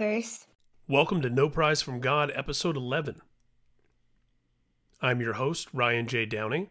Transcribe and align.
Rockers. 0.00 0.46
Welcome 0.88 1.20
to 1.20 1.28
No 1.28 1.50
Prize 1.50 1.82
from 1.82 2.00
God, 2.00 2.32
episode 2.34 2.74
11. 2.74 3.20
I'm 5.02 5.20
your 5.20 5.34
host, 5.34 5.68
Ryan 5.74 6.06
J. 6.06 6.24
Downey. 6.24 6.70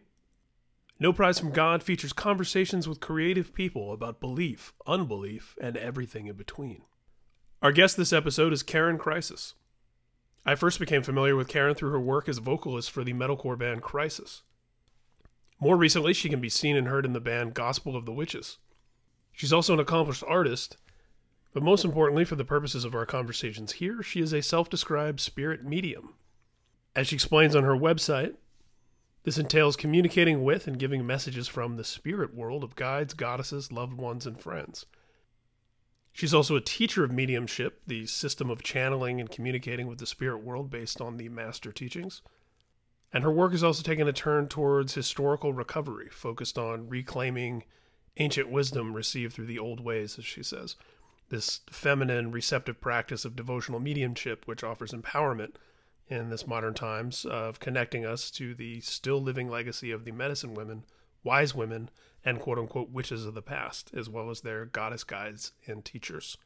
No 0.98 1.12
Prize 1.12 1.38
from 1.38 1.52
God 1.52 1.80
features 1.84 2.12
conversations 2.12 2.88
with 2.88 2.98
creative 2.98 3.54
people 3.54 3.92
about 3.92 4.20
belief, 4.20 4.72
unbelief, 4.84 5.56
and 5.60 5.76
everything 5.76 6.26
in 6.26 6.34
between. 6.34 6.82
Our 7.62 7.70
guest 7.70 7.96
this 7.96 8.12
episode 8.12 8.52
is 8.52 8.64
Karyn 8.64 8.98
Crisis. 8.98 9.54
I 10.44 10.56
first 10.56 10.80
became 10.80 11.04
familiar 11.04 11.36
with 11.36 11.48
Karyn 11.48 11.76
through 11.76 11.92
her 11.92 12.00
work 12.00 12.28
as 12.28 12.38
vocalist 12.38 12.90
for 12.90 13.04
the 13.04 13.12
metalcore 13.12 13.58
band 13.58 13.82
Crisis. 13.82 14.42
More 15.60 15.76
recently, 15.76 16.14
she 16.14 16.28
can 16.28 16.40
be 16.40 16.48
seen 16.48 16.74
and 16.74 16.88
heard 16.88 17.04
in 17.06 17.12
the 17.12 17.20
band 17.20 17.54
Gospel 17.54 17.94
of 17.94 18.06
the 18.06 18.12
Witches. 18.12 18.58
She's 19.32 19.52
also 19.52 19.74
an 19.74 19.80
accomplished 19.80 20.24
artist, 20.26 20.76
but 21.52 21.62
most 21.62 21.84
importantly, 21.84 22.24
for 22.24 22.36
the 22.36 22.44
purposes 22.44 22.84
of 22.84 22.94
our 22.94 23.06
conversations 23.06 23.72
here, 23.72 24.02
she 24.02 24.20
is 24.20 24.32
a 24.32 24.42
self 24.42 24.70
described 24.70 25.20
spirit 25.20 25.64
medium. 25.64 26.14
As 26.94 27.08
she 27.08 27.16
explains 27.16 27.56
on 27.56 27.64
her 27.64 27.76
website, 27.76 28.34
this 29.24 29.38
entails 29.38 29.76
communicating 29.76 30.44
with 30.44 30.66
and 30.66 30.78
giving 30.78 31.06
messages 31.06 31.46
from 31.46 31.76
the 31.76 31.84
spirit 31.84 32.34
world 32.34 32.64
of 32.64 32.76
guides, 32.76 33.14
goddesses, 33.14 33.70
loved 33.70 33.94
ones, 33.94 34.26
and 34.26 34.40
friends. 34.40 34.86
She's 36.12 36.34
also 36.34 36.56
a 36.56 36.60
teacher 36.60 37.04
of 37.04 37.12
mediumship, 37.12 37.82
the 37.86 38.06
system 38.06 38.50
of 38.50 38.62
channeling 38.62 39.20
and 39.20 39.30
communicating 39.30 39.86
with 39.86 39.98
the 39.98 40.06
spirit 40.06 40.42
world 40.42 40.70
based 40.70 41.00
on 41.00 41.16
the 41.16 41.28
master 41.28 41.70
teachings. 41.72 42.22
And 43.12 43.24
her 43.24 43.30
work 43.30 43.52
has 43.52 43.64
also 43.64 43.82
taken 43.82 44.08
a 44.08 44.12
turn 44.12 44.48
towards 44.48 44.94
historical 44.94 45.52
recovery, 45.52 46.08
focused 46.10 46.58
on 46.58 46.88
reclaiming 46.88 47.64
ancient 48.16 48.50
wisdom 48.50 48.94
received 48.94 49.34
through 49.34 49.46
the 49.46 49.58
old 49.58 49.80
ways, 49.80 50.18
as 50.18 50.24
she 50.24 50.42
says. 50.42 50.76
This 51.30 51.60
feminine, 51.70 52.32
receptive 52.32 52.80
practice 52.80 53.24
of 53.24 53.36
devotional 53.36 53.80
mediumship, 53.80 54.46
which 54.46 54.64
offers 54.64 54.90
empowerment 54.90 55.54
in 56.08 56.28
this 56.28 56.46
modern 56.46 56.74
times 56.74 57.24
of 57.24 57.60
connecting 57.60 58.04
us 58.04 58.32
to 58.32 58.52
the 58.52 58.80
still 58.80 59.22
living 59.22 59.48
legacy 59.48 59.92
of 59.92 60.04
the 60.04 60.10
medicine 60.10 60.54
women, 60.54 60.84
wise 61.22 61.54
women, 61.54 61.88
and 62.24 62.40
quote 62.40 62.58
unquote 62.58 62.90
witches 62.90 63.24
of 63.24 63.34
the 63.34 63.42
past, 63.42 63.92
as 63.94 64.08
well 64.08 64.28
as 64.28 64.40
their 64.40 64.66
goddess 64.66 65.04
guides 65.04 65.52
and 65.66 65.84
teachers. 65.84 66.36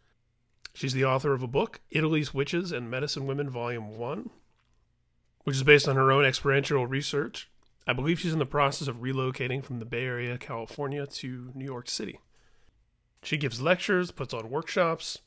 She's 0.74 0.92
the 0.92 1.04
author 1.04 1.32
of 1.32 1.42
a 1.42 1.48
book, 1.48 1.80
Italy's 1.90 2.34
Witches 2.34 2.70
and 2.70 2.90
Medicine 2.90 3.26
Women, 3.26 3.48
Volume 3.48 3.96
1, 3.96 4.28
which 5.44 5.56
is 5.56 5.62
based 5.62 5.88
on 5.88 5.96
her 5.96 6.12
own 6.12 6.26
experiential 6.26 6.86
research. 6.86 7.48
I 7.86 7.94
believe 7.94 8.20
she's 8.20 8.32
in 8.32 8.38
the 8.38 8.46
process 8.46 8.88
of 8.88 8.98
relocating 8.98 9.64
from 9.64 9.78
the 9.78 9.86
Bay 9.86 10.04
Area, 10.04 10.36
California 10.36 11.06
to 11.06 11.52
New 11.54 11.64
York 11.64 11.88
City. 11.88 12.18
She 13.24 13.38
gives 13.38 13.60
lectures, 13.60 14.10
puts 14.10 14.34
on 14.34 14.50
workshops. 14.50 15.18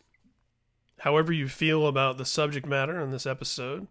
However, 0.99 1.33
you 1.33 1.47
feel 1.47 1.87
about 1.87 2.17
the 2.17 2.25
subject 2.25 2.65
matter 2.67 2.99
in 2.99 3.11
this 3.11 3.25
episode, 3.25 3.87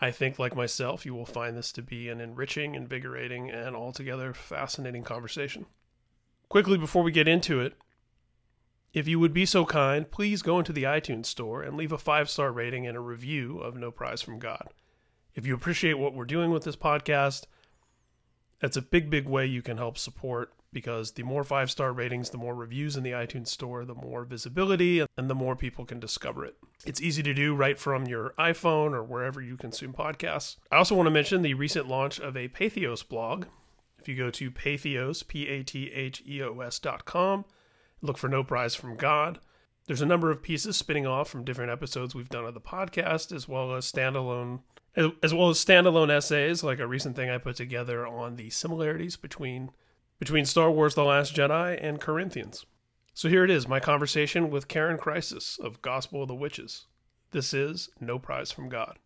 I 0.00 0.10
think, 0.10 0.38
like 0.38 0.54
myself, 0.54 1.04
you 1.04 1.14
will 1.14 1.26
find 1.26 1.56
this 1.56 1.72
to 1.72 1.82
be 1.82 2.08
an 2.08 2.20
enriching, 2.20 2.74
invigorating, 2.74 3.50
and 3.50 3.74
altogether 3.74 4.32
fascinating 4.34 5.04
conversation. 5.04 5.66
Quickly, 6.48 6.78
before 6.78 7.02
we 7.02 7.10
get 7.10 7.26
into 7.26 7.60
it, 7.60 7.76
if 8.92 9.08
you 9.08 9.18
would 9.18 9.32
be 9.32 9.46
so 9.46 9.64
kind, 9.64 10.10
please 10.10 10.42
go 10.42 10.58
into 10.58 10.72
the 10.72 10.84
iTunes 10.84 11.26
store 11.26 11.62
and 11.62 11.76
leave 11.76 11.92
a 11.92 11.98
five 11.98 12.28
star 12.28 12.52
rating 12.52 12.86
and 12.86 12.96
a 12.96 13.00
review 13.00 13.58
of 13.58 13.74
No 13.74 13.90
Prize 13.90 14.22
from 14.22 14.38
God. 14.38 14.68
If 15.34 15.46
you 15.46 15.54
appreciate 15.54 15.98
what 15.98 16.14
we're 16.14 16.24
doing 16.24 16.50
with 16.50 16.64
this 16.64 16.76
podcast, 16.76 17.44
that's 18.60 18.76
a 18.76 18.82
big, 18.82 19.08
big 19.08 19.26
way 19.26 19.46
you 19.46 19.62
can 19.62 19.78
help 19.78 19.96
support 19.98 20.52
because 20.72 21.12
the 21.12 21.22
more 21.22 21.44
five 21.44 21.70
star 21.70 21.92
ratings, 21.92 22.30
the 22.30 22.38
more 22.38 22.54
reviews 22.54 22.96
in 22.96 23.02
the 23.02 23.12
iTunes 23.12 23.48
store, 23.48 23.84
the 23.84 23.94
more 23.94 24.24
visibility, 24.24 25.04
and 25.16 25.30
the 25.30 25.34
more 25.34 25.56
people 25.56 25.84
can 25.84 26.00
discover 26.00 26.44
it. 26.44 26.56
It's 26.84 27.00
easy 27.00 27.22
to 27.22 27.34
do 27.34 27.54
right 27.54 27.78
from 27.78 28.06
your 28.06 28.34
iPhone 28.38 28.92
or 28.92 29.02
wherever 29.02 29.40
you 29.40 29.56
consume 29.56 29.92
podcasts. 29.92 30.56
I 30.70 30.76
also 30.76 30.94
want 30.94 31.06
to 31.06 31.12
mention 31.12 31.42
the 31.42 31.54
recent 31.54 31.88
launch 31.88 32.20
of 32.20 32.36
a 32.36 32.48
Patheos 32.48 33.06
blog. 33.06 33.46
If 33.98 34.08
you 34.08 34.16
go 34.16 34.30
to 34.30 34.50
Patheos, 34.50 35.26
P 35.26 35.48
A 35.48 35.62
T 35.62 35.90
H 35.92 36.22
E 36.26 36.42
O 36.42 36.60
S 36.60 36.78
dot 36.78 37.04
com, 37.04 37.44
look 38.00 38.18
for 38.18 38.28
No 38.28 38.44
Prize 38.44 38.74
from 38.74 38.96
God. 38.96 39.40
There's 39.86 40.02
a 40.02 40.06
number 40.06 40.30
of 40.30 40.42
pieces 40.42 40.76
spinning 40.76 41.06
off 41.06 41.30
from 41.30 41.44
different 41.44 41.72
episodes 41.72 42.14
we've 42.14 42.28
done 42.28 42.44
of 42.44 42.54
the 42.54 42.60
podcast, 42.60 43.32
as 43.34 43.48
well 43.48 43.74
as 43.74 43.90
standalone 43.90 44.60
as 45.22 45.32
well 45.32 45.48
as 45.48 45.64
standalone 45.64 46.10
essays, 46.10 46.64
like 46.64 46.78
a 46.78 46.86
recent 46.86 47.14
thing 47.14 47.30
I 47.30 47.38
put 47.38 47.56
together 47.56 48.06
on 48.06 48.36
the 48.36 48.50
similarities 48.50 49.16
between 49.16 49.70
between 50.18 50.44
Star 50.44 50.70
Wars 50.70 50.94
The 50.94 51.04
Last 51.04 51.34
Jedi 51.34 51.78
and 51.80 52.00
Corinthians. 52.00 52.66
So 53.14 53.28
here 53.28 53.44
it 53.44 53.50
is, 53.50 53.66
my 53.66 53.80
conversation 53.80 54.50
with 54.50 54.68
Karyn 54.68 54.98
Crisis 54.98 55.58
of 55.58 55.82
Gospel 55.82 56.22
of 56.22 56.28
the 56.28 56.34
Witches. 56.34 56.86
This 57.30 57.52
is 57.52 57.90
No 58.00 58.18
Prize 58.18 58.52
from 58.52 58.68
God. 58.68 58.98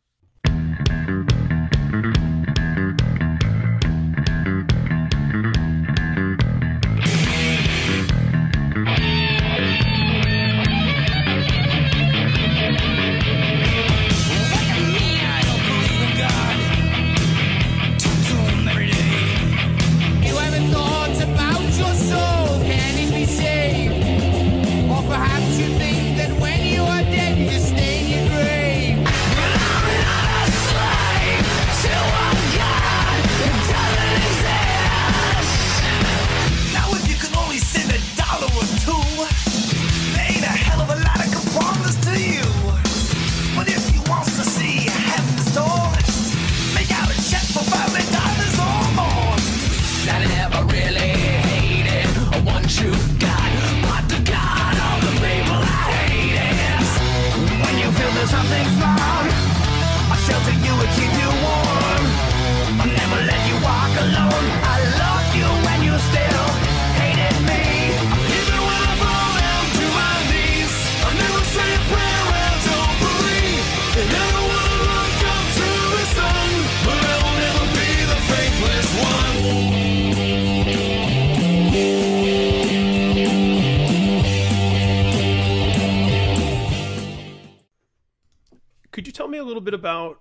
Little 89.52 89.62
bit 89.62 89.74
about 89.74 90.20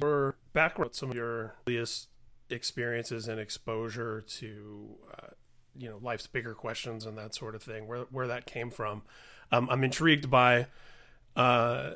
your 0.00 0.36
background, 0.52 0.94
some 0.94 1.10
of 1.10 1.16
your 1.16 1.54
earliest 1.66 2.08
experiences 2.50 3.26
and 3.26 3.40
exposure 3.40 4.20
to, 4.20 4.96
uh, 5.12 5.28
you 5.76 5.88
know, 5.88 5.98
life's 6.02 6.26
bigger 6.26 6.54
questions 6.54 7.06
and 7.06 7.16
that 7.16 7.34
sort 7.34 7.54
of 7.54 7.62
thing, 7.62 7.86
where 7.86 8.02
where 8.10 8.26
that 8.26 8.46
came 8.46 8.70
from? 8.70 9.02
Um, 9.50 9.68
I'm 9.70 9.82
intrigued 9.82 10.30
by, 10.30 10.66
uh, 11.36 11.92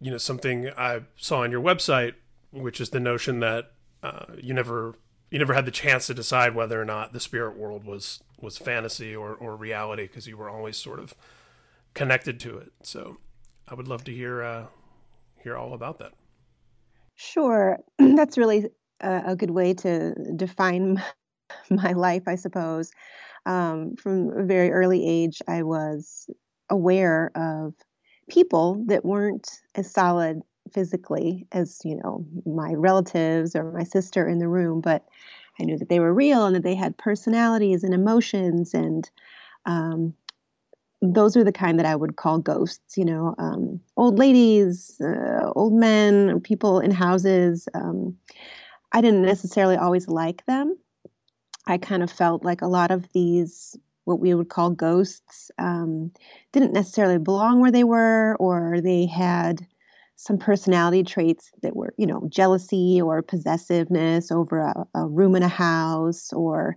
you 0.00 0.10
know, 0.10 0.18
something 0.18 0.70
I 0.76 1.02
saw 1.16 1.42
on 1.42 1.50
your 1.50 1.62
website, 1.62 2.14
which 2.52 2.80
is 2.80 2.90
the 2.90 3.00
notion 3.00 3.40
that 3.40 3.72
uh, 4.02 4.26
you 4.40 4.52
never 4.52 4.96
you 5.30 5.38
never 5.38 5.54
had 5.54 5.64
the 5.64 5.70
chance 5.70 6.06
to 6.08 6.14
decide 6.14 6.54
whether 6.54 6.80
or 6.80 6.84
not 6.84 7.12
the 7.12 7.20
spirit 7.20 7.56
world 7.56 7.84
was 7.84 8.22
was 8.40 8.58
fantasy 8.58 9.14
or, 9.14 9.34
or 9.34 9.56
reality 9.56 10.02
because 10.02 10.26
you 10.26 10.36
were 10.36 10.50
always 10.50 10.76
sort 10.76 10.98
of 10.98 11.14
connected 11.94 12.40
to 12.40 12.58
it. 12.58 12.72
So 12.82 13.18
I 13.68 13.74
would 13.74 13.88
love 13.88 14.04
to 14.04 14.12
hear 14.12 14.42
uh, 14.42 14.66
hear 15.42 15.56
all 15.56 15.74
about 15.74 15.98
that. 15.98 16.12
Sure. 17.16 17.78
That's 17.98 18.38
really 18.38 18.66
a, 19.00 19.36
good 19.36 19.50
way 19.50 19.74
to 19.74 20.14
define 20.36 21.02
my 21.70 21.92
life, 21.92 22.24
I 22.26 22.36
suppose. 22.36 22.90
Um, 23.46 23.96
from 23.96 24.30
a 24.30 24.44
very 24.44 24.70
early 24.70 25.06
age, 25.06 25.40
I 25.48 25.62
was 25.62 26.28
aware 26.68 27.30
of 27.34 27.74
people 28.28 28.82
that 28.86 29.04
weren't 29.04 29.60
as 29.74 29.90
solid 29.90 30.40
physically 30.72 31.46
as, 31.52 31.80
you 31.84 31.96
know, 31.96 32.24
my 32.46 32.72
relatives 32.74 33.56
or 33.56 33.72
my 33.72 33.82
sister 33.82 34.28
in 34.28 34.38
the 34.38 34.48
room, 34.48 34.80
but 34.80 35.06
I 35.58 35.64
knew 35.64 35.78
that 35.78 35.88
they 35.88 36.00
were 36.00 36.14
real 36.14 36.46
and 36.46 36.54
that 36.56 36.62
they 36.62 36.74
had 36.74 36.96
personalities 36.96 37.82
and 37.82 37.92
emotions 37.92 38.72
and 38.72 39.10
um, 39.66 40.14
those 41.02 41.36
are 41.36 41.44
the 41.44 41.52
kind 41.52 41.78
that 41.78 41.86
I 41.86 41.96
would 41.96 42.16
call 42.16 42.38
ghosts, 42.38 42.96
you 42.96 43.04
know, 43.04 43.34
um, 43.38 43.80
old 43.96 44.18
ladies, 44.18 45.00
uh, 45.00 45.50
old 45.56 45.72
men, 45.72 46.40
people 46.40 46.80
in 46.80 46.90
houses. 46.90 47.68
Um, 47.74 48.16
I 48.92 49.00
didn't 49.00 49.22
necessarily 49.22 49.76
always 49.76 50.08
like 50.08 50.44
them. 50.46 50.76
I 51.66 51.78
kind 51.78 52.02
of 52.02 52.10
felt 52.10 52.44
like 52.44 52.62
a 52.62 52.66
lot 52.66 52.90
of 52.90 53.10
these, 53.12 53.76
what 54.04 54.20
we 54.20 54.34
would 54.34 54.48
call 54.48 54.70
ghosts, 54.70 55.50
um, 55.58 56.12
didn't 56.52 56.72
necessarily 56.72 57.18
belong 57.18 57.60
where 57.60 57.72
they 57.72 57.84
were, 57.84 58.36
or 58.38 58.80
they 58.80 59.06
had 59.06 59.66
some 60.20 60.36
personality 60.36 61.02
traits 61.02 61.50
that 61.62 61.74
were, 61.74 61.94
you 61.96 62.06
know, 62.06 62.26
jealousy 62.28 63.00
or 63.00 63.22
possessiveness 63.22 64.30
over 64.30 64.58
a, 64.58 64.84
a 64.94 65.06
room 65.06 65.34
in 65.34 65.42
a 65.42 65.48
house, 65.48 66.30
or 66.34 66.76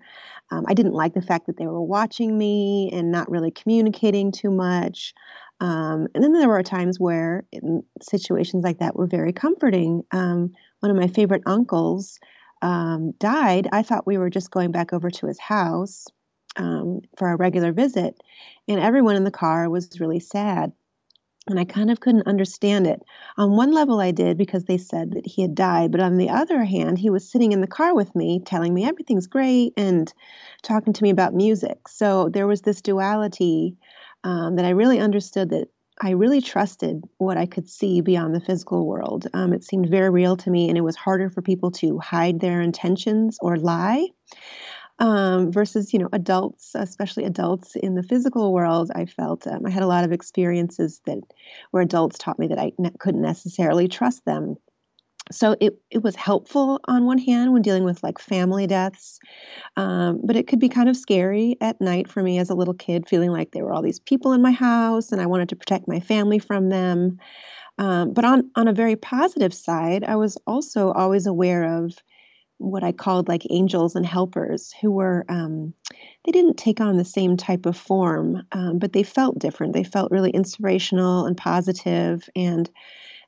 um, 0.50 0.64
I 0.66 0.74
didn't 0.74 0.94
like 0.94 1.14
the 1.14 1.22
fact 1.22 1.48
that 1.48 1.58
they 1.58 1.68
were 1.68 1.82
watching 1.82 2.38
me 2.38 2.90
and 2.94 3.12
not 3.12 3.30
really 3.30 3.52
communicating 3.52 4.32
too 4.32 4.50
much. 4.50 5.14
Um, 5.60 6.08
and 6.16 6.24
then 6.24 6.32
there 6.32 6.48
were 6.48 6.64
times 6.64 7.02
where 7.02 7.44
situations 8.02 8.64
like 8.64 8.80
that 8.80 8.96
were 8.96 9.08
very 9.08 9.34
comforting. 9.34 10.04
Um, 10.12 10.54
one 10.80 10.90
of 10.90 10.96
my 10.96 11.08
favorite 11.08 11.44
uncles 11.46 12.22
um, 12.62 13.12
died. 13.20 13.68
I 13.74 13.84
thought 13.84 14.08
we 14.08 14.18
were 14.18 14.30
just 14.30 14.52
going 14.52 14.72
back 14.72 14.94
over 14.94 15.10
to 15.12 15.28
his 15.28 15.40
house 15.40 16.08
um, 16.56 17.02
for 17.18 17.30
a 17.30 17.36
regular 17.36 17.74
visit, 17.74 18.24
and 18.70 18.80
everyone 18.80 19.18
in 19.18 19.26
the 19.26 19.32
car 19.32 19.70
was 19.70 20.00
really 20.00 20.22
sad 20.22 20.72
and 21.48 21.60
I 21.60 21.66
kind 21.66 21.92
of 21.92 22.00
couldn't 22.00 22.28
understand 22.28 22.88
it. 22.88 23.02
On 23.38 23.58
one 23.58 23.72
level, 23.72 24.00
I 24.00 24.12
did 24.12 24.38
because 24.38 24.66
they 24.66 24.78
said 24.78 25.12
that 25.12 25.26
he 25.26 25.42
had 25.42 25.56
died, 25.56 25.92
but 25.92 26.00
on 26.00 26.18
the 26.18 26.30
other 26.30 26.64
hand, 26.64 26.98
he 26.98 27.10
was 27.10 27.30
sitting 27.30 27.52
in 27.52 27.62
the 27.62 27.68
car 27.68 27.94
with 27.94 28.16
me, 28.16 28.42
telling 28.46 28.74
me 28.74 28.86
everything's 28.86 29.28
great 29.28 29.74
and 29.76 30.12
talking 30.62 30.94
to 30.94 31.04
me 31.04 31.10
about 31.10 31.34
music. 31.34 31.88
So 31.88 32.30
there 32.30 32.48
was 32.48 32.62
this 32.62 32.82
duality 32.82 33.76
um, 34.24 34.56
that 34.56 34.66
I 34.66 34.70
really 34.70 35.00
understood 35.00 35.50
that 35.50 35.68
I 36.02 36.12
really 36.12 36.42
trusted 36.42 37.04
what 37.18 37.38
I 37.38 37.46
could 37.46 37.70
see 37.70 38.02
beyond 38.02 38.34
the 38.34 38.42
physical 38.42 38.88
world. 38.88 39.28
Um, 39.34 39.54
it 39.54 39.64
seemed 39.64 39.90
very 39.90 40.10
real 40.10 40.36
to 40.38 40.50
me, 40.50 40.70
and 40.70 40.78
it 40.78 40.82
was 40.82 40.96
harder 40.96 41.30
for 41.30 41.42
people 41.42 41.72
to 41.72 42.00
hide 42.00 42.40
their 42.40 42.62
intentions 42.62 43.38
or 43.42 43.58
lie 43.58 44.08
um, 45.00 45.52
versus 45.52 45.92
you 45.94 46.00
know 46.00 46.10
adults 46.14 46.72
especially 46.76 47.26
adults 47.26 47.76
in 47.76 47.96
the 47.96 48.04
physical 48.04 48.54
world 48.54 48.92
i 48.96 49.06
felt 49.06 49.48
um, 49.48 49.66
i 49.66 49.70
had 49.70 49.84
a 49.84 49.88
lot 49.88 50.04
of 50.04 50.12
experiences 50.12 51.02
that 51.06 51.20
where 51.72 51.84
adults 51.84 52.18
taught 52.18 52.40
me 52.40 52.48
that 52.48 52.60
i 52.60 52.72
ne- 52.78 52.92
couldn't 53.00 53.22
necessarily 53.22 53.88
trust 53.88 54.24
them. 54.26 54.56
So 55.32 55.56
it, 55.62 55.80
it 55.90 56.04
was 56.04 56.18
helpful 56.18 56.82
on 56.86 57.06
one 57.06 57.18
hand 57.18 57.54
when 57.54 57.62
dealing 57.62 57.86
with 57.86 58.04
like 58.04 58.20
family 58.20 58.68
deaths 58.68 59.20
um, 59.78 60.20
but 60.24 60.36
it 60.36 60.48
could 60.48 60.60
be 60.60 60.70
kind 60.70 60.90
of 60.90 60.98
scary 60.98 61.56
at 61.62 61.80
night 61.80 62.10
for 62.10 62.22
me 62.22 62.40
as 62.40 62.50
a 62.50 62.56
little 62.56 62.74
kid 62.74 63.08
feeling 63.08 63.32
like 63.32 63.52
there 63.52 63.64
were 63.64 63.72
all 63.72 63.82
these 63.82 64.00
people 64.00 64.34
in 64.34 64.42
my 64.42 64.52
house 64.52 65.12
and 65.12 65.22
i 65.22 65.26
wanted 65.26 65.50
to 65.50 65.56
protect 65.56 65.88
my 65.88 66.00
family 66.00 66.40
from 66.40 66.70
them. 66.70 67.20
Um, 67.78 68.14
but 68.14 68.26
on, 68.26 68.52
on 68.56 68.68
a 68.68 68.74
very 68.74 68.98
positive 68.98 69.54
side 69.54 70.04
i 70.04 70.18
was 70.18 70.38
also 70.46 70.92
always 70.92 71.26
aware 71.26 71.84
of 71.84 71.96
what 72.58 72.84
I 72.84 72.92
called 72.92 73.28
like 73.28 73.46
angels 73.50 73.96
and 73.96 74.06
helpers 74.06 74.74
who 74.82 74.92
were, 74.92 75.26
um, 75.30 75.74
they 76.26 76.32
didn't 76.32 76.58
take 76.58 76.80
on 76.80 76.98
the 76.98 77.06
same 77.06 77.38
type 77.38 77.66
of 77.66 77.76
form, 77.76 78.44
um, 78.52 78.80
but 78.80 78.94
they 78.94 79.04
felt 79.04 79.40
different. 79.40 79.74
They 79.74 79.84
felt 79.84 80.12
really 80.12 80.32
inspirational 80.32 81.26
and. 81.26 82.30
And 82.36 82.70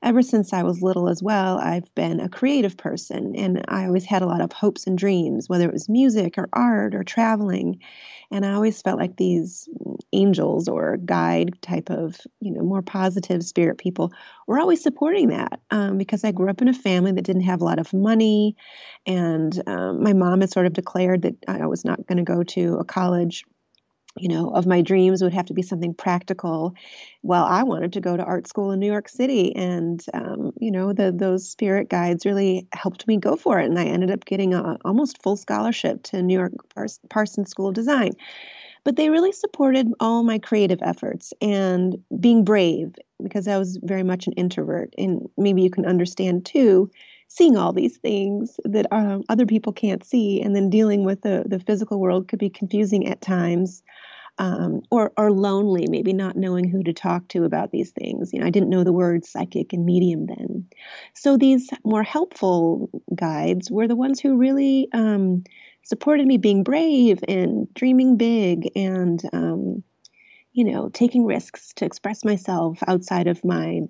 ever 0.06 0.22
since 0.22 0.54
I 0.54 0.62
was 0.64 0.84
little 0.84 1.10
as 1.10 1.24
well, 1.24 1.58
I've 1.58 1.94
been 1.96 2.20
a 2.20 2.30
creative 2.30 2.78
person 2.78 3.36
and 3.36 3.66
I 3.68 3.88
always 3.88 4.06
had 4.06 4.22
a 4.22 4.28
lot 4.28 4.40
of 4.40 4.54
hopes 4.54 4.86
and 4.86 4.98
dreams, 4.98 5.50
whether 5.50 5.66
it 5.66 5.74
was 5.74 5.90
music 5.90 6.38
or 6.38 6.48
art 6.54 6.94
or 6.94 7.04
traveling. 7.04 7.80
And 8.32 8.46
I 8.46 8.54
always 8.54 8.82
felt 8.82 9.00
like 9.00 9.18
these 9.18 9.68
angels 10.14 10.68
or 10.68 10.98
guide 10.98 11.60
type 11.64 11.90
of, 11.90 12.18
you 12.40 12.52
know, 12.52 12.62
more 12.62 12.84
positive 12.84 13.44
spirit 13.44 13.80
people 13.80 14.14
were 14.46 14.60
always 14.60 14.82
supporting 14.82 15.30
that 15.30 15.60
um, 15.72 15.98
because 15.98 16.24
I 16.24 16.32
grew 16.32 16.50
up 16.50 16.62
in 16.62 16.68
a 16.68 16.74
family 16.74 17.12
that 17.12 17.26
didn't 17.26 17.42
have 17.44 17.62
a 17.62 17.66
lot 17.66 17.80
of 17.80 17.92
money. 17.92 18.56
And 19.08 19.60
um, 19.68 20.04
my 20.04 20.14
mom 20.14 20.42
had 20.42 20.52
sort 20.52 20.68
of 20.68 20.74
declared 20.74 21.24
that 21.24 21.36
I 21.48 21.66
was 21.66 21.84
not 21.84 22.06
going 22.06 22.20
to 22.20 22.24
go 22.24 22.44
to 22.44 22.78
a 22.78 22.86
college 22.86 23.44
you 24.18 24.30
know, 24.30 24.50
of 24.52 24.66
my 24.66 24.82
dreams 24.82 25.22
would 25.22 25.34
have 25.34 25.48
to 25.48 25.54
be 25.54 25.62
something 25.62 25.94
practical. 25.94 26.74
Well, 27.22 27.46
I 27.46 27.64
wanted 27.64 27.94
to 27.94 28.02
go 28.02 28.16
to 28.16 28.24
art 28.24 28.48
school 28.48 28.72
in 28.72 28.80
New 28.80 28.88
York 28.88 29.10
City, 29.10 29.56
and 29.56 30.04
um, 30.14 30.52
you 30.60 30.72
know, 30.72 30.94
the 30.94 31.12
those 31.12 31.50
spirit 31.50 31.90
guides 31.90 32.26
really 32.26 32.68
helped 32.74 33.08
me 33.08 33.18
go 33.18 33.36
for 33.36 33.60
it, 33.60 33.66
and 33.66 33.78
I 33.78 33.86
ended 33.86 34.12
up 34.12 34.26
getting 34.26 34.54
a 34.54 34.78
almost 34.86 35.22
full 35.22 35.36
scholarship 35.36 36.04
to 36.04 36.22
New 36.22 36.38
York 36.38 36.54
Parsons 37.10 37.50
School 37.50 37.68
of 37.68 37.74
Design. 37.76 38.12
But 38.84 38.96
they 38.98 39.10
really 39.10 39.32
supported 39.32 39.92
all 40.00 40.24
my 40.24 40.38
creative 40.38 40.80
efforts 40.84 41.34
and 41.42 41.98
being 42.20 42.44
brave 42.44 42.94
because 43.22 43.48
I 43.48 43.58
was 43.58 43.80
very 43.82 44.04
much 44.04 44.28
an 44.28 44.34
introvert, 44.34 44.94
and 44.98 45.28
maybe 45.38 45.62
you 45.62 45.70
can 45.70 45.86
understand 45.86 46.46
too 46.46 46.92
seeing 47.36 47.58
all 47.58 47.74
these 47.74 47.98
things 47.98 48.60
that 48.64 48.86
um, 48.92 49.24
other 49.30 49.46
people 49.46 49.74
can't 49.74 50.04
see, 50.04 50.42
and 50.42 50.56
then 50.56 50.70
dealing 50.70 51.04
with 51.06 51.22
the, 51.22 51.44
the 51.46 51.60
physical 51.60 52.00
world 52.00 52.28
could 52.28 52.40
be 52.40 52.50
confusing 52.50 53.08
at 53.08 53.22
times. 53.22 53.84
Um, 54.38 54.82
or, 54.92 55.14
or 55.16 55.32
lonely, 55.32 55.88
maybe 55.90 56.12
not 56.12 56.36
knowing 56.36 56.68
who 56.68 56.84
to 56.84 56.92
talk 56.92 57.26
to 57.30 57.46
about 57.46 57.72
these 57.72 57.92
things. 57.92 58.34
You 58.34 58.40
know, 58.42 58.46
I 58.46 58.50
didn't 58.50 58.68
know 58.70 58.84
the 58.84 58.92
words 58.92 59.30
psychic 59.30 59.72
and 59.72 59.86
medium 59.86 60.26
then. 60.26 60.66
So 61.14 61.38
these 61.38 61.70
more 61.86 62.04
helpful 62.04 62.90
guides 63.16 63.72
were 63.72 63.88
the 63.88 63.96
ones 63.96 64.20
who 64.20 64.36
really 64.36 64.90
um, 64.94 65.46
supported 65.84 66.28
me 66.28 66.38
being 66.38 66.64
brave 66.64 67.24
and 67.30 67.74
dreaming 67.76 68.18
big 68.18 68.70
and, 68.76 69.22
um, 69.32 69.82
you 70.52 70.66
know, 70.66 70.90
taking 70.90 71.24
risks 71.24 71.72
to 71.78 71.86
express 71.86 72.26
myself 72.26 72.80
outside 72.90 73.28
of 73.28 73.42
my 73.46 73.84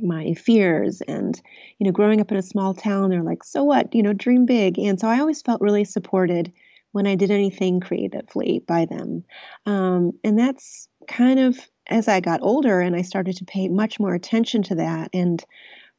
my 0.00 0.34
fears 0.34 1.02
and 1.02 1.40
you 1.78 1.86
know 1.86 1.92
growing 1.92 2.20
up 2.20 2.30
in 2.30 2.36
a 2.36 2.42
small 2.42 2.74
town 2.74 3.10
they're 3.10 3.22
like 3.22 3.44
so 3.44 3.62
what? 3.64 3.94
You 3.94 4.02
know 4.02 4.12
dream 4.12 4.46
big. 4.46 4.78
And 4.78 4.98
so 4.98 5.08
i 5.08 5.20
always 5.20 5.42
felt 5.42 5.60
really 5.60 5.84
supported 5.84 6.52
when 6.92 7.06
i 7.06 7.14
did 7.14 7.30
anything 7.30 7.80
creatively 7.80 8.62
by 8.66 8.86
them. 8.86 9.24
Um, 9.66 10.12
and 10.24 10.38
that's 10.38 10.88
kind 11.08 11.40
of 11.40 11.58
as 11.88 12.08
i 12.08 12.20
got 12.20 12.40
older 12.42 12.80
and 12.80 12.94
i 12.94 13.02
started 13.02 13.36
to 13.36 13.44
pay 13.44 13.68
much 13.68 13.98
more 13.98 14.14
attention 14.14 14.62
to 14.62 14.76
that 14.76 15.10
and 15.12 15.44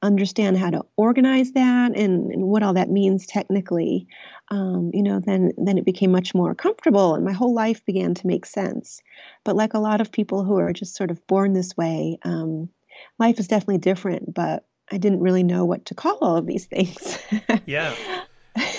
understand 0.02 0.58
how 0.58 0.70
to 0.70 0.82
organize 0.98 1.54
that 1.54 1.96
and, 1.98 2.32
and 2.32 2.44
what 2.44 2.64
all 2.64 2.74
that 2.74 2.90
means 2.90 3.26
technically 3.26 4.06
um, 4.50 4.92
you 4.94 5.02
know 5.02 5.20
then 5.26 5.52
then 5.58 5.78
it 5.78 5.86
became 5.86 6.12
much 6.12 6.36
more 6.36 6.54
comfortable 6.54 7.16
and 7.16 7.26
my 7.26 7.32
whole 7.32 7.54
life 7.54 7.86
began 7.86 8.14
to 8.14 8.28
make 8.28 8.46
sense. 8.46 9.02
But 9.44 9.56
like 9.56 9.74
a 9.74 9.80
lot 9.80 10.02
of 10.02 10.12
people 10.12 10.44
who 10.44 10.58
are 10.58 10.74
just 10.74 10.96
sort 10.96 11.12
of 11.12 11.26
born 11.28 11.54
this 11.54 11.76
way 11.78 12.18
um, 12.24 12.70
life 13.20 13.40
is 13.40 13.48
definitely 13.48 13.80
different, 13.80 14.34
but 14.34 14.66
I 14.92 14.98
didn't 14.98 15.22
really 15.22 15.44
know 15.44 15.66
what 15.66 15.86
to 15.86 15.96
call 15.96 16.18
all 16.22 16.38
of 16.38 16.46
these 16.46 16.66
things. 16.66 17.18
yeah. 17.66 17.96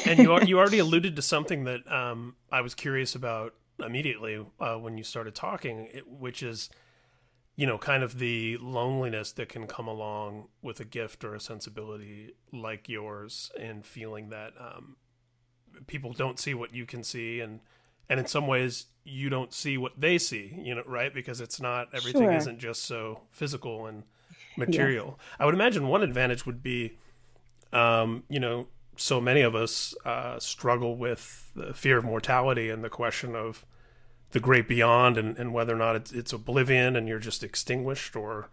And 0.07 0.21
you, 0.21 0.39
you 0.43 0.59
already 0.59 0.79
alluded 0.79 1.17
to 1.17 1.23
something 1.23 1.65
that 1.65 1.91
um, 1.91 2.37
I 2.53 2.61
was 2.61 2.77
curious 2.77 3.17
about 3.17 3.55
immediately 3.85 4.45
uh, 4.61 4.77
when 4.77 4.97
you 4.97 5.03
started 5.03 5.35
talking, 5.35 5.89
which 6.07 6.43
is, 6.45 6.71
you 7.57 7.67
know, 7.67 7.79
kind 7.79 8.05
of 8.05 8.19
the 8.19 8.57
loneliness 8.59 9.33
that 9.33 9.49
can 9.49 9.67
come 9.67 9.89
along 9.89 10.49
with 10.63 10.79
a 10.79 10.85
gift 10.85 11.25
or 11.25 11.35
a 11.35 11.41
sensibility 11.41 12.35
like 12.53 12.89
yours, 12.89 13.51
and 13.59 13.85
feeling 13.85 14.29
that 14.29 14.53
um, 14.61 14.97
people 15.87 16.13
don't 16.13 16.39
see 16.39 16.55
what 16.55 16.73
you 16.73 16.87
can 16.87 17.03
see, 17.03 17.41
and 17.41 17.61
and 18.09 18.21
in 18.21 18.27
some 18.27 18.47
ways 18.47 18.87
you 19.05 19.29
don't 19.29 19.53
see 19.53 19.77
what 19.77 20.01
they 20.01 20.19
see, 20.19 20.59
you 20.63 20.75
know, 20.75 20.83
right? 20.87 21.13
Because 21.13 21.41
it's 21.41 21.61
not 21.61 21.89
everything 21.93 22.23
sure. 22.23 22.33
isn't 22.33 22.59
just 22.59 22.85
so 22.85 23.21
physical 23.31 23.87
and 23.87 24.05
material. 24.57 25.19
Yes. 25.19 25.37
I 25.41 25.45
would 25.45 25.55
imagine 25.55 25.89
one 25.89 26.03
advantage 26.03 26.47
would 26.47 26.63
be, 26.63 26.97
um, 27.73 28.25
you 28.29 28.41
know, 28.41 28.69
so 28.97 29.21
many 29.21 29.43
of 29.43 29.55
us 29.55 29.95
uh, 30.05 30.39
struggle 30.39 30.97
with 30.97 31.51
the 31.55 31.75
fear 31.75 31.99
of 31.99 32.05
mortality 32.05 32.71
and 32.71 32.83
the 32.83 32.89
question 32.89 33.35
of 33.35 33.67
the 34.31 34.41
great 34.41 34.69
beyond 34.69 35.19
and, 35.19 35.37
and 35.37 35.53
whether 35.53 35.75
or 35.75 35.79
not 35.79 35.97
it's, 35.97 36.13
it's 36.13 36.33
oblivion 36.33 36.97
and 36.97 37.09
you're 37.09 37.19
just 37.19 37.45
extinguished 37.45 38.17
or 38.17 38.49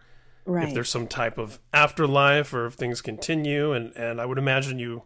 right. 0.45 0.67
if 0.67 0.73
there's 0.73 0.89
some 0.89 1.07
type 1.07 1.37
of 1.37 1.59
afterlife 1.73 2.53
or 2.53 2.65
if 2.65 2.73
things 2.73 3.01
continue. 3.01 3.71
And, 3.71 3.95
and 3.95 4.19
I 4.19 4.25
would 4.25 4.37
imagine 4.37 4.79
you 4.79 5.03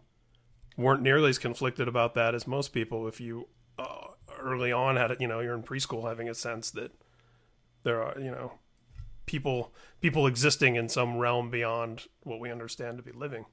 weren't 0.76 1.02
nearly 1.02 1.30
as 1.30 1.38
conflicted 1.38 1.88
about 1.88 2.14
that 2.14 2.34
as 2.34 2.46
most 2.46 2.72
people 2.72 3.06
if 3.06 3.20
you 3.20 3.48
uh, 3.78 4.08
early 4.46 4.72
on 4.72 4.96
had 4.96 5.16
you 5.20 5.28
know, 5.28 5.40
you're 5.40 5.54
in 5.54 5.62
preschool 5.62 6.08
having 6.08 6.28
a 6.28 6.34
sense 6.34 6.70
that 6.70 6.92
there 7.82 8.02
are, 8.02 8.18
you 8.18 8.30
know, 8.30 8.52
people 9.26 9.72
people 10.00 10.26
existing 10.26 10.76
in 10.76 10.88
some 10.88 11.18
realm 11.18 11.50
beyond 11.50 12.06
what 12.22 12.40
we 12.40 12.50
understand 12.50 12.96
to 12.96 13.02
be 13.02 13.12
living. 13.12 13.44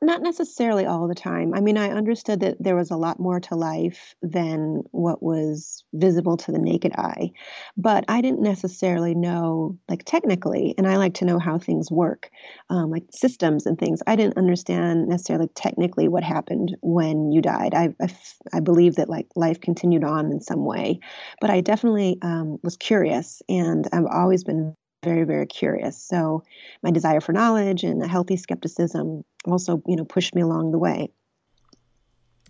Not 0.00 0.22
necessarily 0.22 0.86
all 0.86 1.08
the 1.08 1.14
time. 1.14 1.52
I 1.54 1.60
mean, 1.60 1.76
I 1.76 1.90
understood 1.90 2.38
that 2.40 2.56
there 2.60 2.76
was 2.76 2.92
a 2.92 2.96
lot 2.96 3.18
more 3.18 3.40
to 3.40 3.56
life 3.56 4.14
than 4.22 4.84
what 4.92 5.20
was 5.24 5.82
visible 5.92 6.36
to 6.36 6.52
the 6.52 6.58
naked 6.60 6.92
eye, 6.96 7.32
but 7.76 8.04
I 8.06 8.20
didn't 8.20 8.40
necessarily 8.40 9.16
know, 9.16 9.76
like 9.88 10.04
technically, 10.04 10.72
and 10.78 10.86
I 10.86 10.98
like 10.98 11.14
to 11.14 11.24
know 11.24 11.40
how 11.40 11.58
things 11.58 11.90
work, 11.90 12.30
um, 12.70 12.90
like 12.90 13.04
systems 13.10 13.66
and 13.66 13.76
things. 13.76 14.00
I 14.06 14.14
didn't 14.14 14.38
understand 14.38 15.08
necessarily 15.08 15.48
technically 15.56 16.06
what 16.06 16.22
happened 16.22 16.76
when 16.80 17.32
you 17.32 17.42
died. 17.42 17.74
I, 17.74 17.92
I, 18.00 18.08
I 18.52 18.60
believe 18.60 18.94
that 18.96 19.08
like 19.08 19.26
life 19.34 19.60
continued 19.60 20.04
on 20.04 20.30
in 20.30 20.40
some 20.40 20.64
way, 20.64 21.00
but 21.40 21.50
I 21.50 21.60
definitely 21.60 22.18
um, 22.22 22.58
was 22.62 22.76
curious, 22.76 23.42
and 23.48 23.88
I've 23.92 24.06
always 24.06 24.44
been 24.44 24.76
very 25.02 25.24
very 25.24 25.46
curious. 25.46 26.00
So 26.00 26.42
my 26.82 26.90
desire 26.90 27.20
for 27.20 27.32
knowledge 27.32 27.84
and 27.84 28.02
a 28.02 28.08
healthy 28.08 28.36
skepticism 28.36 29.24
also 29.44 29.82
you 29.86 29.96
know 29.96 30.04
pushed 30.04 30.34
me 30.34 30.42
along 30.42 30.72
the 30.72 30.78
way. 30.78 31.10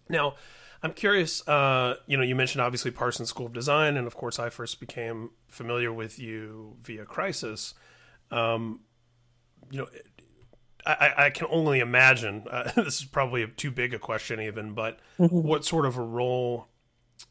Now 0.09 0.35
i'm 0.83 0.93
curious 0.93 1.47
uh, 1.49 1.97
you 2.07 2.17
know 2.17 2.23
you 2.23 2.35
mentioned 2.35 2.62
obviously 2.62 2.90
parsons 2.90 3.28
school 3.28 3.47
of 3.47 3.52
design 3.52 3.97
and 3.97 4.07
of 4.07 4.14
course 4.14 4.38
i 4.38 4.49
first 4.49 4.78
became 4.78 5.31
familiar 5.49 5.93
with 5.93 6.19
you 6.19 6.76
via 6.83 7.05
crisis. 7.05 7.75
Um, 8.31 8.81
you 9.71 9.78
know 9.78 9.88
I, 10.87 11.26
I, 11.26 11.31
can 11.31 11.47
only 11.50 11.81
imagine 11.81 12.45
uh, 12.50 12.71
this 12.76 13.00
is 13.00 13.05
probably 13.05 13.47
too 13.47 13.71
big 13.71 13.95
a 13.95 13.99
question 13.99 14.40
even 14.40 14.75
but 14.75 15.00
mm-hmm. 15.19 15.43
what 15.43 15.64
sort 15.64 15.87
of 15.87 15.97
a 15.97 16.02
role 16.02 16.69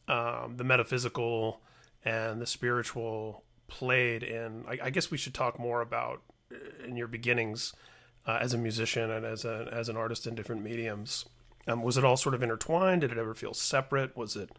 um, 0.07 0.57
the 0.57 0.63
metaphysical 0.63 1.61
and 2.03 2.41
the 2.41 2.45
spiritual 2.45 3.43
played 3.67 4.23
in. 4.23 4.65
I, 4.67 4.79
I, 4.83 4.89
guess 4.89 5.11
we 5.11 5.17
should 5.17 5.33
talk 5.33 5.59
more 5.59 5.81
about 5.81 6.21
uh, 6.51 6.85
in 6.85 6.95
your 6.95 7.07
beginnings 7.07 7.73
uh, 8.25 8.39
as 8.41 8.53
a 8.53 8.57
musician 8.57 9.11
and 9.11 9.25
as 9.25 9.45
a 9.45 9.69
as 9.71 9.89
an 9.89 9.97
artist 9.97 10.27
in 10.27 10.35
different 10.35 10.63
mediums. 10.63 11.25
Um, 11.67 11.83
was 11.83 11.97
it 11.97 12.05
all 12.05 12.17
sort 12.17 12.35
of 12.35 12.43
intertwined? 12.43 13.01
Did 13.01 13.11
it 13.11 13.17
ever 13.17 13.33
feel 13.33 13.53
separate? 13.53 14.15
Was 14.15 14.35
it 14.35 14.49